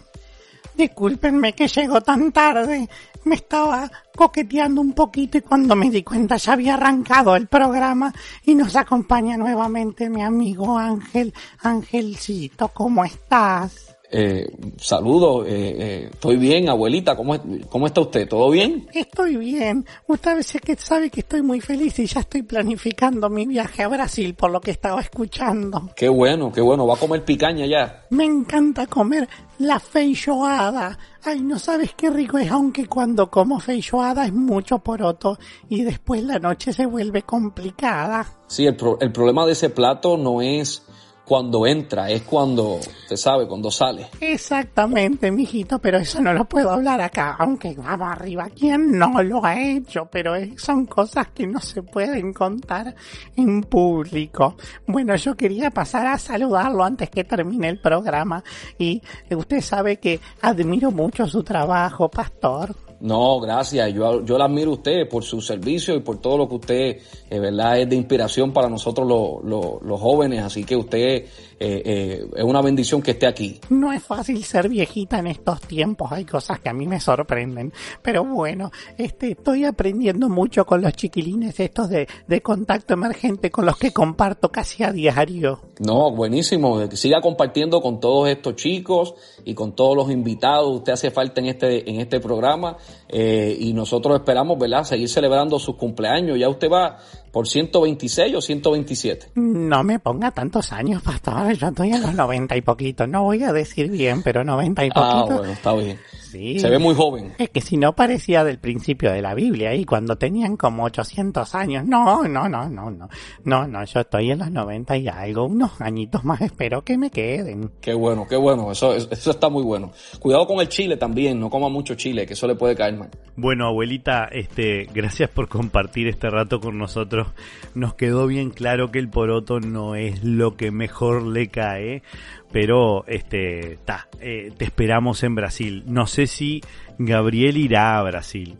Discúlpenme 0.75 1.53
que 1.53 1.69
llego 1.69 2.01
tan 2.01 2.33
tarde. 2.33 2.89
Me 3.23 3.35
estaba 3.35 3.89
coqueteando 4.15 4.81
un 4.81 4.93
poquito 4.93 5.37
y 5.37 5.41
cuando 5.41 5.75
me 5.75 5.89
di 5.89 6.03
cuenta 6.03 6.37
ya 6.37 6.53
había 6.53 6.73
arrancado 6.73 7.35
el 7.35 7.47
programa 7.47 8.13
y 8.45 8.55
nos 8.55 8.75
acompaña 8.75 9.37
nuevamente 9.37 10.09
mi 10.09 10.23
amigo 10.23 10.77
Ángel. 10.77 11.33
Angelcito, 11.61 12.69
¿cómo 12.69 13.05
estás? 13.05 13.95
Eh, 14.13 14.45
saludos, 14.77 15.47
eh, 15.47 15.75
eh, 15.79 16.09
estoy 16.11 16.35
bien, 16.35 16.67
abuelita, 16.67 17.15
¿cómo, 17.15 17.39
¿cómo 17.69 17.87
está 17.87 18.01
usted? 18.01 18.27
¿Todo 18.27 18.49
bien? 18.49 18.89
Estoy 18.93 19.37
bien. 19.37 19.85
Usted 20.05 20.31
a 20.31 20.59
que 20.59 20.75
sabe 20.75 21.09
que 21.09 21.21
estoy 21.21 21.41
muy 21.41 21.61
feliz 21.61 21.97
y 21.99 22.05
ya 22.05 22.19
estoy 22.19 22.41
planificando 22.43 23.29
mi 23.29 23.45
viaje 23.45 23.83
a 23.83 23.87
Brasil 23.87 24.33
por 24.33 24.51
lo 24.51 24.59
que 24.59 24.71
estaba 24.71 24.99
escuchando. 24.99 25.91
Qué 25.95 26.09
bueno, 26.09 26.51
qué 26.51 26.59
bueno, 26.59 26.85
va 26.85 26.95
a 26.95 26.97
comer 26.97 27.23
picaña 27.23 27.65
ya. 27.65 28.05
Me 28.09 28.25
encanta 28.25 28.85
comer 28.85 29.29
la 29.59 29.79
feijoada. 29.79 30.97
Ay, 31.23 31.39
no 31.39 31.57
sabes 31.57 31.93
qué 31.95 32.09
rico 32.09 32.37
es, 32.37 32.51
aunque 32.51 32.87
cuando 32.87 33.31
como 33.31 33.61
feijoada 33.61 34.25
es 34.25 34.33
mucho 34.33 34.79
poroto 34.79 35.37
y 35.69 35.83
después 35.83 36.21
la 36.23 36.37
noche 36.37 36.73
se 36.73 36.85
vuelve 36.85 37.21
complicada. 37.21 38.25
Sí, 38.47 38.65
el, 38.65 38.75
pro 38.75 38.97
el 38.99 39.13
problema 39.13 39.45
de 39.45 39.53
ese 39.53 39.69
plato 39.69 40.17
no 40.17 40.41
es 40.41 40.83
cuando 41.25 41.65
entra, 41.65 42.09
es 42.09 42.23
cuando, 42.23 42.75
usted 42.75 43.15
sabe, 43.15 43.47
cuando 43.47 43.71
sale. 43.71 44.07
Exactamente, 44.19 45.31
mijito, 45.31 45.79
pero 45.79 45.97
eso 45.97 46.21
no 46.21 46.33
lo 46.33 46.45
puedo 46.45 46.71
hablar 46.71 46.99
acá, 47.01 47.35
aunque 47.39 47.73
vamos 47.75 48.11
arriba, 48.11 48.49
¿quién 48.49 48.97
no 48.97 49.21
lo 49.23 49.45
ha 49.45 49.59
hecho? 49.59 50.07
Pero 50.11 50.33
son 50.57 50.85
cosas 50.85 51.27
que 51.29 51.47
no 51.47 51.59
se 51.59 51.83
pueden 51.83 52.33
contar 52.33 52.95
en 53.35 53.61
público. 53.63 54.55
Bueno, 54.87 55.15
yo 55.15 55.35
quería 55.35 55.71
pasar 55.71 56.07
a 56.07 56.17
saludarlo 56.17 56.83
antes 56.83 57.09
que 57.09 57.23
termine 57.23 57.69
el 57.69 57.79
programa 57.79 58.43
y 58.77 59.01
usted 59.29 59.61
sabe 59.61 59.97
que 59.97 60.19
admiro 60.41 60.91
mucho 60.91 61.27
su 61.27 61.43
trabajo, 61.43 62.09
pastor. 62.09 62.75
No, 63.01 63.39
gracias. 63.39 63.93
Yo, 63.93 64.23
yo 64.23 64.37
la 64.37 64.45
admiro 64.45 64.71
a 64.71 64.73
usted 64.75 65.09
por 65.09 65.23
su 65.23 65.41
servicio 65.41 65.95
y 65.95 66.01
por 66.01 66.19
todo 66.19 66.37
lo 66.37 66.47
que 66.47 66.55
usted, 66.55 66.97
eh, 67.29 67.39
verdad, 67.39 67.79
es 67.79 67.89
de 67.89 67.95
inspiración 67.95 68.53
para 68.53 68.69
nosotros 68.69 69.07
los 69.43 69.99
jóvenes. 69.99 70.43
Así 70.43 70.63
que 70.63 70.75
usted 70.75 71.25
eh, 71.63 71.81
eh, 71.85 72.25
es 72.35 72.43
una 72.43 72.59
bendición 72.61 73.03
que 73.03 73.11
esté 73.11 73.27
aquí. 73.27 73.59
No 73.69 73.93
es 73.93 74.01
fácil 74.01 74.43
ser 74.43 74.67
viejita 74.67 75.19
en 75.19 75.27
estos 75.27 75.61
tiempos, 75.61 76.11
hay 76.11 76.25
cosas 76.25 76.59
que 76.59 76.69
a 76.69 76.73
mí 76.73 76.87
me 76.87 76.99
sorprenden, 76.99 77.71
pero 78.01 78.25
bueno, 78.25 78.71
este, 78.97 79.33
estoy 79.33 79.65
aprendiendo 79.65 80.27
mucho 80.27 80.65
con 80.65 80.81
los 80.81 80.93
chiquilines 80.93 81.59
estos 81.59 81.89
de, 81.89 82.07
de 82.27 82.41
contacto 82.41 82.95
emergente 82.95 83.51
con 83.51 83.67
los 83.67 83.77
que 83.77 83.93
comparto 83.93 84.51
casi 84.51 84.83
a 84.83 84.91
diario. 84.91 85.61
No, 85.79 86.09
buenísimo, 86.09 86.87
siga 86.93 87.21
compartiendo 87.21 87.79
con 87.79 87.99
todos 87.99 88.29
estos 88.29 88.55
chicos 88.55 89.13
y 89.45 89.53
con 89.53 89.75
todos 89.75 89.95
los 89.95 90.11
invitados, 90.11 90.77
usted 90.77 90.93
hace 90.93 91.11
falta 91.11 91.41
en 91.41 91.47
este, 91.47 91.87
en 91.89 91.99
este 91.99 92.19
programa 92.19 92.77
eh, 93.07 93.55
y 93.59 93.73
nosotros 93.73 94.15
esperamos, 94.15 94.57
¿verdad?, 94.57 94.83
seguir 94.83 95.09
celebrando 95.09 95.59
sus 95.59 95.75
cumpleaños, 95.75 96.39
ya 96.39 96.49
usted 96.49 96.71
va 96.71 96.97
por 97.31 97.47
126 97.47 98.35
o 98.35 98.41
127. 98.41 99.31
No 99.35 99.83
me 99.83 99.99
ponga 99.99 100.31
tantos 100.31 100.71
años, 100.71 101.01
pastor. 101.01 101.53
Yo 101.53 101.69
estoy 101.69 101.91
en 101.91 102.01
los 102.01 102.13
90 102.13 102.57
y 102.57 102.61
poquito. 102.61 103.07
No 103.07 103.23
voy 103.23 103.43
a 103.43 103.53
decir 103.53 103.89
bien, 103.89 104.21
pero 104.23 104.43
90 104.43 104.85
y 104.85 104.89
poquito. 104.89 105.27
Ah, 105.31 105.37
bueno, 105.37 105.51
está 105.51 105.73
bien. 105.73 105.99
Sí. 106.31 106.59
Se 106.59 106.69
ve 106.69 106.79
muy 106.79 106.95
joven. 106.95 107.33
Es 107.37 107.49
que 107.49 107.59
si 107.59 107.75
no 107.75 107.93
parecía 107.93 108.45
del 108.45 108.57
principio 108.57 109.11
de 109.11 109.21
la 109.21 109.33
Biblia 109.33 109.75
y 109.75 109.83
cuando 109.83 110.15
tenían 110.15 110.55
como 110.55 110.85
800 110.85 111.55
años. 111.55 111.85
No, 111.85 112.23
no, 112.23 112.47
no, 112.47 112.69
no, 112.69 112.89
no. 112.89 113.09
No, 113.43 113.67
no, 113.67 113.83
yo 113.83 113.99
estoy 113.99 114.31
en 114.31 114.39
los 114.39 114.49
90 114.49 114.97
y 114.97 115.07
algo. 115.09 115.45
Unos 115.45 115.81
añitos 115.81 116.23
más 116.23 116.39
espero 116.41 116.83
que 116.83 116.97
me 116.97 117.09
queden. 117.09 117.71
Qué 117.81 117.93
bueno, 117.93 118.25
qué 118.29 118.37
bueno. 118.37 118.71
Eso, 118.71 118.95
eso 118.95 119.31
está 119.31 119.49
muy 119.49 119.63
bueno. 119.63 119.91
Cuidado 120.19 120.47
con 120.47 120.61
el 120.61 120.69
chile 120.69 120.95
también. 120.95 121.39
No 121.39 121.49
coma 121.49 121.67
mucho 121.67 121.95
chile, 121.95 122.25
que 122.25 122.33
eso 122.33 122.47
le 122.47 122.55
puede 122.55 122.75
caer 122.75 122.97
mal. 122.97 123.09
Bueno, 123.35 123.67
abuelita, 123.67 124.29
este, 124.31 124.87
gracias 124.93 125.29
por 125.29 125.49
compartir 125.49 126.07
este 126.07 126.29
rato 126.29 126.61
con 126.61 126.77
nosotros. 126.77 127.27
Nos 127.75 127.95
quedó 127.95 128.27
bien 128.27 128.51
claro 128.51 128.91
que 128.91 128.99
el 128.99 129.09
poroto 129.09 129.59
no 129.59 129.95
es 129.95 130.23
lo 130.23 130.55
que 130.55 130.71
mejor 130.71 131.23
le 131.23 131.47
cae 131.47 132.03
pero 132.51 133.05
este 133.07 133.79
ta, 133.85 134.07
eh, 134.19 134.51
te 134.57 134.65
esperamos 134.65 135.23
en 135.23 135.35
Brasil. 135.35 135.83
No 135.87 136.07
sé 136.07 136.27
si 136.27 136.61
Gabriel 136.97 137.57
irá 137.57 137.97
a 137.97 138.03
Brasil. 138.03 138.57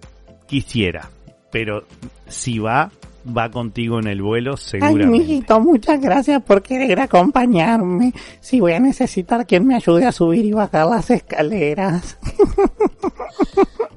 Quisiera, 0.48 1.10
pero 1.52 1.86
si 2.28 2.60
va, 2.60 2.92
va 3.26 3.50
contigo 3.50 4.00
en 4.00 4.08
el 4.08 4.22
vuelo 4.22 4.58
seguramente. 4.58 5.06
Ay, 5.06 5.20
mijito, 5.20 5.60
muchas 5.60 6.02
gracias 6.02 6.42
por 6.44 6.62
querer 6.62 7.00
acompañarme. 7.00 8.14
Si 8.40 8.60
voy 8.60 8.74
a 8.74 8.80
necesitar 8.80 9.46
quien 9.46 9.66
me 9.66 9.76
ayude 9.76 10.06
a 10.06 10.12
subir 10.12 10.46
y 10.46 10.52
bajar 10.52 10.88
las 10.88 11.10
escaleras. 11.10 12.18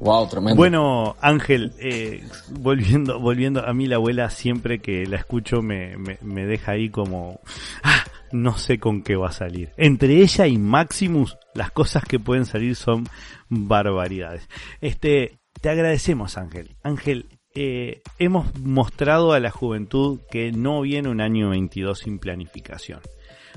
Wow, 0.04 0.28
tremendo. 0.28 0.56
Bueno, 0.56 1.16
Ángel, 1.22 1.72
eh, 1.78 2.22
volviendo, 2.60 3.18
volviendo 3.18 3.66
a 3.66 3.72
mí 3.72 3.86
la 3.86 3.96
abuela 3.96 4.28
siempre 4.28 4.78
que 4.78 5.06
la 5.06 5.16
escucho 5.16 5.62
me, 5.62 5.96
me, 5.96 6.18
me 6.20 6.44
deja 6.44 6.72
ahí 6.72 6.90
como, 6.90 7.40
ah, 7.82 8.04
no 8.34 8.58
sé 8.58 8.78
con 8.78 9.02
qué 9.02 9.14
va 9.14 9.28
a 9.28 9.32
salir. 9.32 9.70
Entre 9.76 10.20
ella 10.20 10.48
y 10.48 10.58
Maximus, 10.58 11.38
las 11.54 11.70
cosas 11.70 12.04
que 12.04 12.18
pueden 12.18 12.46
salir 12.46 12.74
son 12.74 13.06
barbaridades. 13.48 14.48
Este, 14.80 15.38
te 15.60 15.68
agradecemos, 15.68 16.36
Ángel. 16.36 16.74
Ángel, 16.82 17.28
eh, 17.54 18.02
hemos 18.18 18.58
mostrado 18.58 19.32
a 19.32 19.40
la 19.40 19.52
juventud 19.52 20.20
que 20.32 20.50
no 20.50 20.80
viene 20.80 21.08
un 21.08 21.20
año 21.20 21.50
22 21.50 22.00
sin 22.00 22.18
planificación. 22.18 23.00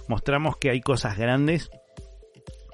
Mostramos 0.08 0.58
que 0.58 0.70
hay 0.70 0.82
cosas 0.82 1.18
grandes, 1.18 1.72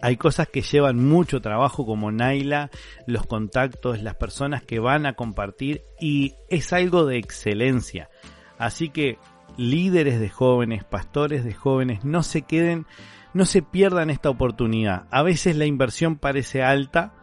hay 0.01 0.17
cosas 0.17 0.49
que 0.49 0.61
llevan 0.61 0.97
mucho 0.97 1.39
trabajo 1.39 1.85
como 1.85 2.11
Naila, 2.11 2.69
los 3.07 3.25
contactos, 3.25 4.03
las 4.03 4.15
personas 4.15 4.61
que 4.61 4.79
van 4.79 5.05
a 5.05 5.13
compartir 5.13 5.83
y 6.01 6.33
es 6.49 6.73
algo 6.73 7.05
de 7.05 7.17
excelencia. 7.17 8.09
Así 8.57 8.89
que 8.89 9.17
líderes 9.57 10.19
de 10.19 10.29
jóvenes, 10.29 10.83
pastores 10.83 11.43
de 11.43 11.53
jóvenes, 11.53 12.03
no 12.03 12.23
se 12.23 12.43
queden, 12.43 12.85
no 13.33 13.45
se 13.45 13.61
pierdan 13.61 14.09
esta 14.09 14.29
oportunidad. 14.29 15.05
A 15.11 15.23
veces 15.23 15.55
la 15.55 15.65
inversión 15.65 16.17
parece 16.17 16.63
alta, 16.63 17.13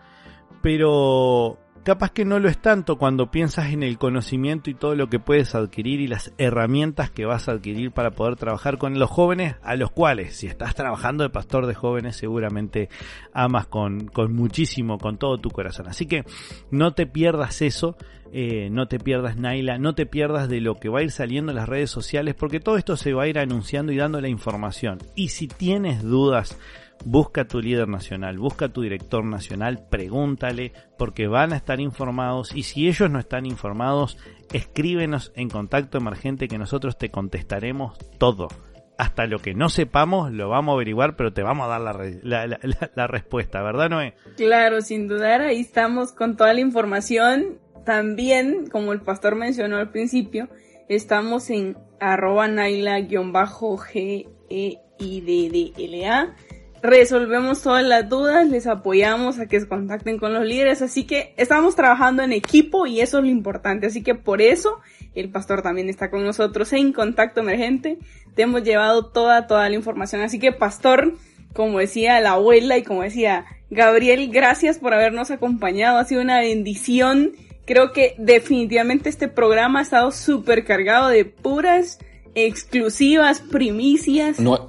pero 0.62 1.58
capaz 1.82 2.10
que 2.10 2.24
no 2.24 2.38
lo 2.38 2.48
es 2.48 2.58
tanto 2.60 2.98
cuando 2.98 3.30
piensas 3.30 3.72
en 3.72 3.82
el 3.82 3.98
conocimiento 3.98 4.70
y 4.70 4.74
todo 4.74 4.94
lo 4.94 5.08
que 5.08 5.18
puedes 5.18 5.54
adquirir 5.54 6.00
y 6.00 6.08
las 6.08 6.32
herramientas 6.38 7.10
que 7.10 7.24
vas 7.24 7.48
a 7.48 7.52
adquirir 7.52 7.92
para 7.92 8.10
poder 8.10 8.36
trabajar 8.36 8.78
con 8.78 8.98
los 8.98 9.10
jóvenes, 9.10 9.56
a 9.62 9.76
los 9.76 9.90
cuales, 9.90 10.36
si 10.36 10.46
estás 10.46 10.74
trabajando 10.74 11.24
de 11.24 11.30
pastor 11.30 11.66
de 11.66 11.74
jóvenes, 11.74 12.16
seguramente 12.16 12.88
amas 13.32 13.66
con, 13.66 14.06
con 14.08 14.34
muchísimo, 14.34 14.98
con 14.98 15.16
todo 15.18 15.38
tu 15.38 15.50
corazón. 15.50 15.88
Así 15.88 16.06
que 16.06 16.24
no 16.70 16.92
te 16.92 17.06
pierdas 17.06 17.62
eso, 17.62 17.96
eh, 18.32 18.68
no 18.70 18.86
te 18.86 18.98
pierdas 18.98 19.36
Naila, 19.36 19.78
no 19.78 19.94
te 19.94 20.06
pierdas 20.06 20.48
de 20.48 20.60
lo 20.60 20.76
que 20.76 20.88
va 20.88 21.00
a 21.00 21.02
ir 21.02 21.10
saliendo 21.10 21.50
en 21.52 21.56
las 21.56 21.68
redes 21.68 21.90
sociales, 21.90 22.34
porque 22.34 22.60
todo 22.60 22.76
esto 22.76 22.96
se 22.96 23.12
va 23.12 23.24
a 23.24 23.28
ir 23.28 23.38
anunciando 23.38 23.92
y 23.92 23.96
dando 23.96 24.20
la 24.20 24.28
información. 24.28 24.98
Y 25.14 25.28
si 25.28 25.48
tienes 25.48 26.02
dudas, 26.02 26.58
busca 27.04 27.46
tu 27.46 27.60
líder 27.60 27.88
nacional, 27.88 28.38
busca 28.38 28.68
tu 28.68 28.82
director 28.82 29.24
nacional, 29.24 29.86
pregúntale, 29.90 30.72
porque 30.98 31.26
van 31.26 31.52
a 31.52 31.56
estar 31.56 31.80
informados 31.80 32.54
y 32.54 32.62
si 32.62 32.88
ellos 32.88 33.10
no 33.10 33.18
están 33.18 33.46
informados, 33.46 34.18
escríbenos 34.52 35.32
en 35.34 35.48
contacto 35.48 35.98
emergente 35.98 36.48
que 36.48 36.58
nosotros 36.58 36.98
te 36.98 37.10
contestaremos 37.10 37.98
todo. 38.18 38.48
Hasta 38.96 39.26
lo 39.26 39.38
que 39.38 39.54
no 39.54 39.70
sepamos 39.70 40.30
lo 40.30 40.50
vamos 40.50 40.72
a 40.72 40.76
averiguar, 40.76 41.16
pero 41.16 41.32
te 41.32 41.42
vamos 41.42 41.64
a 41.64 41.68
dar 41.68 41.80
la, 42.22 42.46
la, 42.46 42.58
la 42.94 43.06
respuesta, 43.06 43.62
¿verdad, 43.62 43.88
Noé? 43.88 44.14
Claro, 44.36 44.82
sin 44.82 45.08
dudar, 45.08 45.40
ahí 45.40 45.60
estamos 45.60 46.12
con 46.12 46.36
toda 46.36 46.52
la 46.52 46.60
información 46.60 47.58
también, 47.84 48.68
como 48.70 48.92
el 48.92 49.00
pastor 49.00 49.36
mencionó 49.36 49.76
al 49.76 49.90
principio, 49.90 50.48
estamos 50.88 51.50
en 51.50 51.76
arroba 52.00 52.48
naila-g 52.48 54.26
e 54.48 54.78
i 54.98 55.20
d 55.20 55.50
d 55.50 55.72
l 55.76 56.06
a 56.08 56.34
resolvemos 56.82 57.62
todas 57.62 57.84
las 57.84 58.08
dudas, 58.08 58.48
les 58.48 58.66
apoyamos 58.66 59.38
a 59.38 59.46
que 59.46 59.60
se 59.60 59.68
contacten 59.68 60.18
con 60.18 60.32
los 60.32 60.44
líderes, 60.44 60.80
así 60.82 61.04
que 61.04 61.34
estamos 61.36 61.76
trabajando 61.76 62.22
en 62.22 62.32
equipo 62.32 62.86
y 62.86 63.00
eso 63.00 63.18
es 63.18 63.24
lo 63.24 63.30
importante, 63.30 63.86
así 63.86 64.02
que 64.02 64.14
por 64.14 64.40
eso 64.40 64.80
el 65.14 65.30
pastor 65.30 65.62
también 65.62 65.88
está 65.88 66.10
con 66.10 66.24
nosotros 66.24 66.72
en 66.72 66.92
contacto 66.92 67.40
emergente, 67.40 67.98
te 68.34 68.42
hemos 68.42 68.62
llevado 68.62 69.06
toda, 69.06 69.46
toda 69.46 69.68
la 69.68 69.74
información, 69.74 70.22
así 70.22 70.38
que 70.38 70.52
pastor, 70.52 71.14
como 71.52 71.78
decía 71.78 72.20
la 72.20 72.32
abuela 72.32 72.78
y 72.78 72.82
como 72.82 73.02
decía 73.02 73.44
Gabriel, 73.70 74.30
gracias 74.30 74.78
por 74.78 74.94
habernos 74.94 75.30
acompañado, 75.30 75.98
ha 75.98 76.04
sido 76.04 76.22
una 76.22 76.40
bendición 76.40 77.32
Creo 77.70 77.92
que 77.92 78.16
definitivamente 78.18 79.08
este 79.08 79.28
programa 79.28 79.78
ha 79.78 79.82
estado 79.82 80.10
súper 80.10 80.64
cargado 80.64 81.06
de 81.08 81.24
puras 81.24 82.00
exclusivas, 82.34 83.38
primicias. 83.42 84.40
No, 84.40 84.66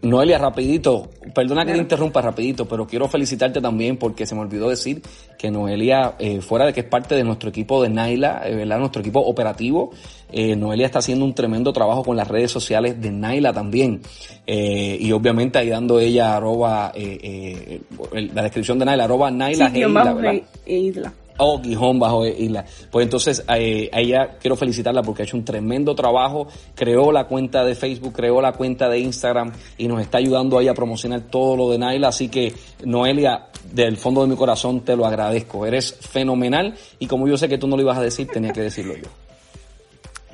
Noelia, 0.00 0.38
rapidito, 0.38 1.10
perdona 1.34 1.66
que 1.66 1.72
te 1.72 1.78
interrumpa 1.78 2.22
rapidito, 2.22 2.66
pero 2.66 2.86
quiero 2.86 3.08
felicitarte 3.08 3.60
también 3.60 3.98
porque 3.98 4.24
se 4.24 4.34
me 4.34 4.40
olvidó 4.40 4.70
decir 4.70 5.02
que 5.38 5.50
Noelia, 5.50 6.14
eh, 6.18 6.40
fuera 6.40 6.64
de 6.64 6.72
que 6.72 6.80
es 6.80 6.86
parte 6.86 7.14
de 7.14 7.24
nuestro 7.24 7.50
equipo 7.50 7.82
de 7.82 7.90
Naila, 7.90 8.40
eh, 8.46 8.54
¿verdad? 8.54 8.78
nuestro 8.78 9.02
equipo 9.02 9.20
operativo, 9.20 9.90
eh, 10.32 10.56
Noelia 10.56 10.86
está 10.86 11.00
haciendo 11.00 11.26
un 11.26 11.34
tremendo 11.34 11.74
trabajo 11.74 12.04
con 12.04 12.16
las 12.16 12.26
redes 12.26 12.50
sociales 12.50 12.98
de 13.02 13.12
Naila 13.12 13.52
también. 13.52 14.00
y 14.46 15.12
obviamente 15.12 15.58
ahí 15.58 15.68
dando 15.68 16.00
ella 16.00 16.36
arroba, 16.36 16.90
la 16.94 18.42
descripción 18.42 18.78
de 18.78 18.86
Naila, 18.86 19.04
arroba 19.04 19.30
Naila 19.30 19.70
Isla, 20.66 21.12
Oh, 21.38 21.60
Gijón 21.60 21.98
bajo 21.98 22.24
Isla. 22.26 22.64
Pues 22.90 23.04
entonces 23.04 23.44
a, 23.48 23.58
ella 23.58 24.36
quiero 24.40 24.56
felicitarla 24.56 25.02
porque 25.02 25.22
ha 25.22 25.24
hecho 25.24 25.36
un 25.36 25.44
tremendo 25.44 25.94
trabajo, 25.94 26.46
creó 26.74 27.10
la 27.10 27.26
cuenta 27.26 27.64
de 27.64 27.74
Facebook, 27.74 28.12
creó 28.12 28.40
la 28.40 28.52
cuenta 28.52 28.88
de 28.88 29.00
Instagram 29.00 29.52
y 29.76 29.88
nos 29.88 30.00
está 30.00 30.18
ayudando 30.18 30.58
ahí 30.58 30.68
a 30.68 30.74
promocionar 30.74 31.22
todo 31.22 31.56
lo 31.56 31.70
de 31.70 31.78
Naila. 31.78 32.08
Así 32.08 32.28
que 32.28 32.52
Noelia, 32.84 33.48
del 33.72 33.96
fondo 33.96 34.22
de 34.22 34.28
mi 34.28 34.36
corazón 34.36 34.80
te 34.80 34.96
lo 34.96 35.06
agradezco. 35.06 35.66
Eres 35.66 35.94
fenomenal 35.94 36.74
y 36.98 37.06
como 37.06 37.26
yo 37.26 37.36
sé 37.36 37.48
que 37.48 37.58
tú 37.58 37.66
no 37.66 37.76
lo 37.76 37.82
ibas 37.82 37.98
a 37.98 38.02
decir, 38.02 38.28
tenía 38.28 38.52
que 38.52 38.60
decirlo 38.60 38.94
yo 38.94 39.23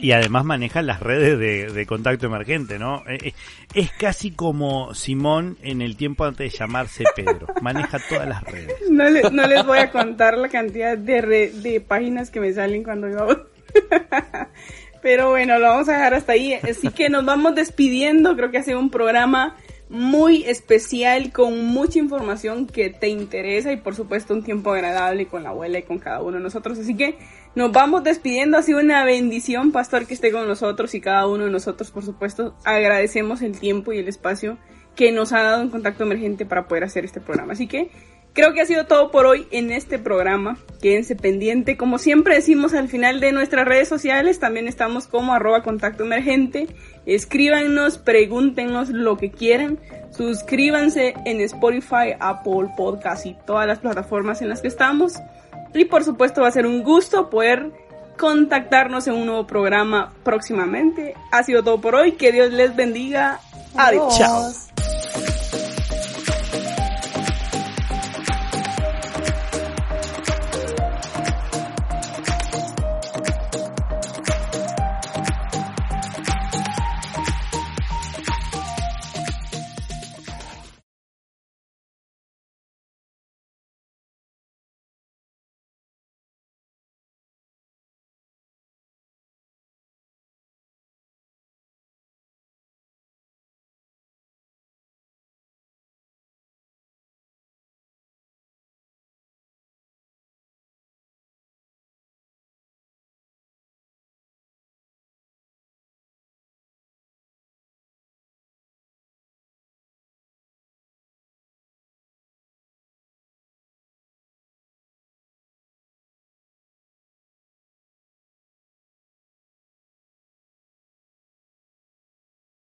y 0.01 0.13
además 0.13 0.45
maneja 0.45 0.83
las 0.83 1.01
redes 1.01 1.75
de, 1.75 1.87
contacto 1.87 2.27
emergente, 2.27 2.79
¿no? 2.79 3.03
Eh, 3.09 3.19
eh, 3.23 3.35
es 3.75 3.91
casi 3.93 4.31
como 4.31 4.95
Simón 4.95 5.59
en 5.63 5.83
el 5.83 5.97
tiempo 5.97 6.25
antes 6.25 6.53
de 6.53 6.59
llamarse 6.59 7.05
Pedro. 7.15 7.47
Maneja 7.61 7.99
todas 8.09 8.29
las 8.29 8.43
redes. 8.45 8.75
No, 8.91 9.05
no 9.31 9.47
les 9.47 9.65
voy 9.65 9.79
a 9.79 9.91
contar 9.91 10.37
la 10.39 10.49
cantidad 10.49 10.97
de, 10.97 11.53
de 11.53 11.81
páginas 11.81 12.31
que 12.31 12.41
me 12.41 12.53
salen 12.53 12.83
cuando 12.83 13.09
yo 13.09 13.27
Pero 15.03 15.31
bueno, 15.31 15.59
lo 15.59 15.69
vamos 15.69 15.89
a 15.89 15.93
dejar 15.93 16.15
hasta 16.15 16.33
ahí. 16.33 16.55
Así 16.55 16.89
que 16.91 17.09
nos 17.09 17.25
vamos 17.25 17.55
despidiendo. 17.55 18.37
Creo 18.37 18.51
que 18.51 18.59
ha 18.59 18.63
sido 18.63 18.79
un 18.79 18.91
programa 18.91 19.57
muy 19.89 20.45
especial 20.45 21.33
con 21.33 21.65
mucha 21.65 21.99
información 21.99 22.67
que 22.67 22.91
te 22.91 23.09
interesa 23.09 23.73
y 23.73 23.77
por 23.77 23.97
supuesto 23.97 24.33
un 24.33 24.45
tiempo 24.45 24.73
agradable 24.73 25.27
con 25.27 25.43
la 25.43 25.49
abuela 25.49 25.81
y 25.81 25.83
con 25.83 25.99
cada 25.99 26.21
uno 26.21 26.37
de 26.37 26.43
nosotros. 26.43 26.79
Así 26.79 26.95
que 26.97 27.19
nos 27.55 27.73
vamos 27.73 28.05
despidiendo. 28.05 28.59
Ha 28.59 28.63
sido 28.63 28.81
una 28.81 29.05
bendición, 29.05 29.73
pastor, 29.73 30.07
que 30.07 30.15
esté 30.15 30.33
con 30.33 30.47
nosotros 30.47 30.95
y 30.95 31.01
cada 31.01 31.27
uno 31.27 31.45
de 31.45 31.51
nosotros, 31.51 31.91
por 31.91 32.05
supuesto, 32.05 32.55
agradecemos 32.65 33.43
el 33.43 33.59
tiempo 33.59 33.93
y 33.93 33.99
el 33.99 34.09
espacio 34.09 34.59
que 34.97 35.13
nos 35.13 35.33
ha 35.33 35.43
dado 35.43 35.63
en 35.63 35.71
contacto 35.71 36.05
emergente 36.05 36.47
para 36.47 36.67
poder 36.69 36.85
hacer 36.85 37.05
este 37.05 37.21
programa. 37.21 37.53
Así 37.53 37.67
que 37.67 37.91
Creo 38.33 38.53
que 38.53 38.61
ha 38.61 38.67
sido 38.67 38.87
todo 38.87 39.11
por 39.11 39.27
hoy 39.27 39.49
en 39.51 39.73
este 39.73 39.99
programa. 39.99 40.57
Quédense 40.81 41.17
pendiente. 41.17 41.77
Como 41.77 41.99
siempre 41.99 42.37
decimos 42.37 42.75
al 42.75 42.89
final 42.89 43.19
de 43.19 43.33
nuestras 43.33 43.67
redes 43.67 43.89
sociales, 43.89 44.39
también 44.39 44.69
estamos 44.69 45.09
como 45.09 45.35
arroba 45.35 45.65
contacto 45.65 46.05
emergente. 46.05 46.69
Escríbanos, 47.07 47.99
pregúntenos 47.99 48.91
lo 48.91 49.17
que 49.17 49.33
quieran. 49.33 49.81
Suscríbanse 50.13 51.15
en 51.25 51.41
Spotify, 51.41 52.15
Apple 52.21 52.69
Podcast 52.77 53.27
y 53.27 53.37
todas 53.47 53.67
las 53.67 53.81
plataformas 53.81 54.43
en 54.43 54.49
las 54.49 54.63
que 54.63 54.69
estamos. 54.69 55.15
Y 55.75 55.85
por 55.85 56.05
supuesto 56.05 56.43
va 56.43 56.49
a 56.49 56.53
ser 56.53 56.67
un 56.67 56.83
gusto 56.83 57.31
poder 57.31 57.71
contactarnos 58.19 59.07
en 59.07 59.15
un 59.15 59.27
nuevo 59.27 59.47
programa 59.47 60.13
próximamente. 60.23 61.15
Ha 61.33 61.43
sido 61.43 61.63
todo 61.63 61.81
por 61.81 61.95
hoy. 61.95 62.13
Que 62.13 62.33
Dios 62.33 62.53
les 62.53 62.75
bendiga. 62.77 63.41
Adiós. 63.77 64.19
Chao. 64.19 64.53